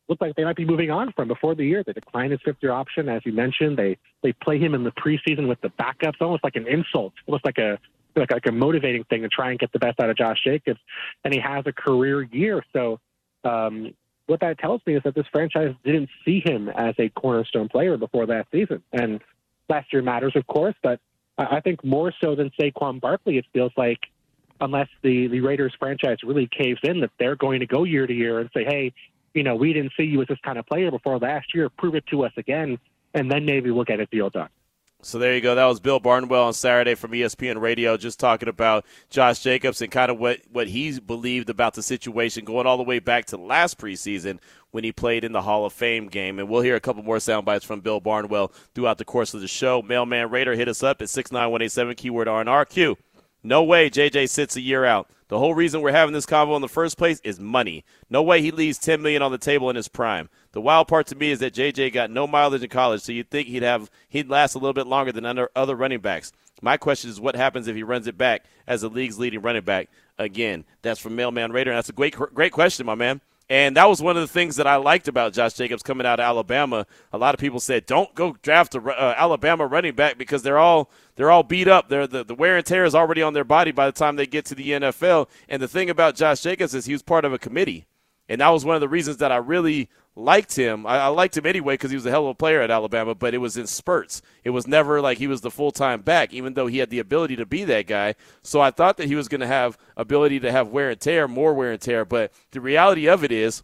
looked 0.09 0.23
like 0.23 0.35
they 0.35 0.45
might 0.45 0.57
be 0.57 0.65
moving 0.65 0.91
on 0.91 1.13
from 1.13 1.29
before 1.29 1.55
the 1.55 1.67
year. 1.67 1.85
They 1.87 1.93
declined 1.93 2.33
his 2.33 2.41
fifth 2.43 2.57
year 2.63 2.73
option, 2.73 3.07
as 3.11 3.21
you 3.27 3.33
mentioned. 3.33 3.77
They 3.77 3.99
they 4.23 4.33
play 4.33 4.59
him 4.59 4.75
in 4.75 4.85
the 4.85 4.93
preseason 4.93 5.47
with 5.47 5.61
the 5.61 5.69
backups, 5.69 6.23
almost 6.23 6.43
like 6.43 6.57
an 6.57 6.67
insult, 6.67 7.13
almost 7.27 7.45
like 7.45 7.59
a 7.59 7.79
like, 8.17 8.31
like 8.31 8.47
a 8.47 8.53
motivating 8.53 9.05
thing 9.05 9.23
to 9.23 9.29
try 9.29 9.51
and 9.51 9.59
get 9.59 9.73
the 9.73 9.79
best 9.79 10.01
out 10.01 10.11
of 10.11 10.17
Josh 10.17 10.39
Jacobs, 10.45 10.81
and 11.25 11.33
he 11.33 11.41
has 11.41 11.65
a 11.67 11.73
career 11.73 12.23
year. 12.23 12.65
So, 12.73 13.01
um, 13.45 13.95
what 14.27 14.41
that 14.41 14.59
tells 14.59 14.81
me 14.87 14.95
is 14.95 15.03
that 15.03 15.15
this 15.15 15.27
franchise 15.33 15.75
didn't 15.85 16.09
see 16.25 16.41
him 16.45 16.69
as 16.69 16.95
a 16.99 17.09
cornerstone 17.09 17.69
player 17.69 17.97
before 17.97 18.27
last 18.27 18.49
season. 18.53 18.81
And 18.93 19.21
last 19.69 19.93
year 19.93 20.03
matters, 20.03 20.37
of 20.37 20.47
course, 20.47 20.77
but 20.83 21.01
I 21.37 21.61
think 21.61 21.83
more 21.85 22.13
so 22.23 22.35
than 22.35 22.51
Saquon 22.51 23.01
Barkley, 23.01 23.39
it 23.39 23.47
feels 23.53 23.73
like 23.77 23.99
unless 24.61 24.89
the 25.03 25.27
the 25.29 25.41
Raiders 25.41 25.75
franchise 25.79 26.19
really 26.23 26.47
caves 26.47 26.81
in, 26.83 27.01
that 27.01 27.11
they're 27.19 27.37
going 27.37 27.61
to 27.61 27.67
go 27.67 27.85
year 27.85 28.07
to 28.07 28.13
year 28.13 28.41
and 28.41 28.51
say, 28.55 28.65
hey, 28.65 28.93
you 29.35 29.43
know, 29.43 29.55
we 29.55 29.73
didn't 29.73 29.93
see 29.97 30.05
you 30.05 30.21
as 30.21 30.29
this 30.29 30.39
kind 30.45 30.59
of 30.59 30.67
player 30.67 30.91
before 30.91 31.19
last 31.19 31.55
year. 31.55 31.69
Prove 31.69 31.95
it 31.95 32.05
to 32.09 32.25
us 32.25 32.33
again, 32.37 32.79
and 33.15 33.31
then 33.31 33.45
maybe 33.45 33.71
we'll 33.71 33.85
get 33.85 34.01
a 34.01 34.07
deal 34.07 34.29
done. 34.29 34.49
So 35.03 35.19
there 35.19 35.35
you 35.35 35.41
go. 35.41 35.55
That 35.55 35.65
was 35.65 35.81
Bill 35.81 35.99
Barnwell 35.99 36.45
on 36.45 36.53
Saturday 36.53 36.95
from 36.95 37.13
ESPN 37.13 37.59
Radio, 37.61 37.97
just 37.97 38.21
talking 38.21 38.49
about 38.49 38.85
Josh 39.09 39.41
Jacobs 39.41 39.81
and 39.81 39.91
kind 39.91 40.11
of 40.11 40.19
what, 40.19 40.41
what 40.53 40.69
he 40.69 41.01
believed 41.01 41.49
about 41.49 41.73
the 41.73 41.83
situation, 41.83 42.45
going 42.45 42.67
all 42.67 42.77
the 42.77 42.83
way 42.83 42.99
back 42.99 43.25
to 43.27 43.39
last 43.39 43.79
preseason 43.79 44.39
when 44.73 44.85
he 44.85 44.93
played 44.93 45.25
in 45.25 45.33
the 45.33 45.41
Hall 45.41 45.65
of 45.65 45.73
Fame 45.73 46.09
game. 46.09 46.39
And 46.39 46.49
we'll 46.49 46.61
hear 46.61 46.77
a 46.77 46.81
couple 46.81 47.03
more 47.03 47.19
sound 47.19 47.47
bites 47.47 47.65
from 47.65 47.81
Bill 47.81 48.01
Barnwell 48.01 48.53
throughout 48.75 48.99
the 48.99 49.05
course 49.07 49.33
of 49.33 49.41
the 49.41 49.49
show. 49.49 49.81
Mailman 49.81 50.31
Raider 50.31 50.55
hit 50.55 50.69
us 50.69 50.83
up 50.83 51.01
at 51.01 51.09
69187, 51.09 51.95
keyword 51.95 52.29
RNRQ. 52.29 52.97
No 53.43 53.63
way 53.63 53.89
JJ 53.89 54.29
sits 54.29 54.57
a 54.57 54.61
year 54.61 54.85
out. 54.85 55.09
The 55.29 55.39
whole 55.39 55.55
reason 55.55 55.81
we're 55.81 55.93
having 55.93 56.13
this 56.13 56.27
convo 56.27 56.57
in 56.57 56.63
the 56.63 56.69
first 56.69 56.99
place 56.99 57.21
is 57.23 57.39
money. 57.39 57.85
No 58.11 58.23
way 58.23 58.43
he 58.43 58.51
leaves 58.51 58.79
10 58.79 59.01
million 59.01 59.23
on 59.23 59.31
the 59.31 59.39
table 59.39 59.71
in 59.71 59.77
his 59.77 59.87
prime. 59.87 60.29
The 60.53 60.61
wild 60.61 60.89
part 60.89 61.07
to 61.07 61.15
me 61.15 61.31
is 61.31 61.39
that 61.39 61.55
JJ 61.55 61.93
got 61.93 62.11
no 62.11 62.27
mileage 62.27 62.65
in 62.65 62.69
college, 62.69 63.03
so 63.03 63.13
you'd 63.13 63.31
think 63.31 63.47
he'd 63.47 63.63
have 63.63 63.91
he'd 64.09 64.29
last 64.29 64.55
a 64.55 64.59
little 64.59 64.75
bit 64.75 64.89
longer 64.89 65.13
than 65.13 65.25
under 65.25 65.49
other 65.55 65.77
running 65.77 66.01
backs. 66.01 66.33
My 66.61 66.77
question 66.77 67.11
is, 67.11 67.21
what 67.21 67.37
happens 67.37 67.69
if 67.69 67.77
he 67.77 67.83
runs 67.83 68.07
it 68.07 68.19
back 68.19 68.45
as 68.67 68.83
the 68.83 68.91
league's 68.91 69.19
leading 69.19 69.41
running 69.41 69.63
back 69.63 69.89
again? 70.19 70.65
That's 70.83 71.01
from 71.01 71.17
Mailman 71.17 71.53
Raider. 71.53 71.71
And 71.71 71.79
that's 71.79 71.89
a 71.89 71.95
great 71.95 72.17
great 72.17 72.53
question, 72.53 72.85
my 72.85 72.97
man. 72.97 73.21
And 73.51 73.77
that 73.77 73.89
was 73.89 74.01
one 74.01 74.17
of 74.17 74.23
the 74.23 74.33
things 74.33 74.55
that 74.57 74.69
I 74.69 74.77
liked 74.77 75.09
about 75.09 75.33
Josh 75.33 75.55
Jacobs 75.55 75.83
coming 75.83 76.07
out 76.07 76.21
of 76.21 76.25
Alabama. 76.25 76.87
A 77.13 77.19
lot 77.19 77.35
of 77.35 77.41
people 77.41 77.59
said, 77.59 77.85
"Don't 77.85 78.15
go 78.15 78.37
draft 78.43 78.77
a 78.77 78.81
uh, 78.81 79.15
Alabama 79.19 79.67
running 79.67 79.97
back 79.97 80.17
because 80.17 80.45
they're 80.45 80.57
all 80.57 80.89
they're 81.17 81.33
all 81.33 81.43
beat 81.43 81.67
up. 81.67 81.89
They're, 81.89 82.07
the 82.07 82.25
the 82.25 82.35
wear 82.37 82.57
and 82.57 82.65
tear 82.65 82.85
is 82.85 82.95
already 82.95 83.23
on 83.23 83.33
their 83.33 83.43
body 83.43 83.73
by 83.73 83.87
the 83.87 83.93
time 83.93 84.15
they 84.15 84.27
get 84.27 84.45
to 84.47 84.55
the 84.55 84.71
NFL." 84.71 85.29
And 85.49 85.61
the 85.61 85.67
thing 85.67 85.91
about 85.91 86.15
Josh 86.15 86.43
Jacobs 86.43 86.77
is 86.77 86.85
he 86.85 86.93
was 86.93 87.03
part 87.03 87.25
of 87.25 87.33
a 87.33 87.39
committee, 87.39 87.87
and 88.29 88.41
that 88.41 88.51
was 88.51 88.65
one 88.65 88.77
of 88.77 88.81
the 88.81 88.89
reasons 88.89 89.17
that 89.17 89.33
I 89.33 89.39
really 89.39 89.89
liked 90.17 90.57
him. 90.57 90.87
I, 90.87 90.99
I 90.99 91.07
liked 91.09 91.37
him 91.37 91.47
anyway 91.47 91.75
because 91.75 91.91
he 91.91 91.97
was 91.97 92.07
a 92.07 92.11
hell 92.11 92.25
of 92.25 92.31
a 92.31 92.35
player 92.35 92.61
at 92.61 92.71
Alabama, 92.71 93.15
but 93.15 93.35
it 93.35 93.39
was 93.39 93.57
in 93.57 93.67
spurts. 93.67 94.23
It 94.45 94.51
was 94.51 94.67
never 94.67 95.01
like 95.01 95.19
he 95.19 95.27
was 95.27 95.41
the 95.41 95.51
full 95.51 95.71
time 95.71 96.03
back, 96.03 96.33
even 96.33 96.55
though 96.55 96.67
he 96.67 96.79
had 96.79 96.91
the 96.91 96.99
ability 96.99 97.37
to 97.37 97.47
be 97.47 97.65
that 97.65 97.87
guy. 97.87 98.15
So 98.43 98.61
I 98.61 98.71
thought 98.71 98.97
that 98.99 99.07
he 99.07 99.15
was 99.15 99.29
going 99.29 99.41
to 99.41 99.47
have 99.47 99.79
ability 99.97 100.41
to 100.41 100.53
have 100.53 100.69
wear 100.69 100.91
and 100.91 101.01
tear, 101.01 101.29
more 101.29 101.55
wear 101.55 101.73
and 101.73 101.81
tear. 101.81 102.05
But 102.05 102.33
the 102.51 102.61
reality 102.61 103.09
of 103.09 103.25
it 103.25 103.33
is, 103.33 103.63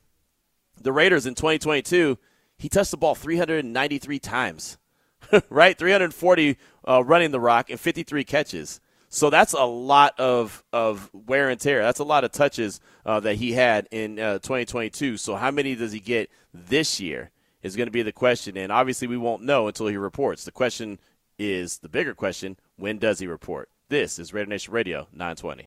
the 0.80 0.92
Raiders 0.92 1.26
in 1.26 1.34
2022, 1.34 2.18
he 2.58 2.68
touched 2.68 2.90
the 2.90 2.96
ball 2.96 3.14
393 3.14 4.18
times, 4.18 4.78
right? 5.50 5.76
340 5.76 6.56
uh, 6.86 7.04
running 7.04 7.30
the 7.30 7.40
rock 7.40 7.70
and 7.70 7.80
53 7.80 8.24
catches. 8.24 8.80
So 9.08 9.30
that's 9.30 9.52
a 9.52 9.64
lot 9.64 10.18
of, 10.18 10.64
of 10.72 11.10
wear 11.12 11.48
and 11.48 11.60
tear. 11.60 11.82
That's 11.82 12.00
a 12.00 12.04
lot 12.04 12.24
of 12.24 12.32
touches 12.32 12.80
uh, 13.04 13.20
that 13.20 13.36
he 13.36 13.52
had 13.52 13.88
in 13.90 14.18
uh, 14.18 14.38
2022. 14.40 15.16
So 15.16 15.36
how 15.36 15.50
many 15.50 15.74
does 15.74 15.92
he 15.92 16.00
get 16.00 16.30
this 16.52 17.00
year 17.00 17.30
is 17.66 17.76
going 17.76 17.88
to 17.88 17.92
be 17.92 18.02
the 18.02 18.12
question. 18.12 18.56
And 18.56 18.72
obviously, 18.72 19.08
we 19.08 19.16
won't 19.16 19.42
know 19.42 19.66
until 19.66 19.88
he 19.88 19.96
reports. 19.96 20.44
The 20.44 20.52
question 20.52 20.98
is 21.38 21.78
the 21.78 21.88
bigger 21.88 22.14
question 22.14 22.56
when 22.76 22.98
does 22.98 23.18
he 23.18 23.26
report? 23.26 23.68
This 23.88 24.18
is 24.18 24.32
Raider 24.32 24.48
Nation 24.48 24.72
Radio 24.72 25.08
920. 25.12 25.64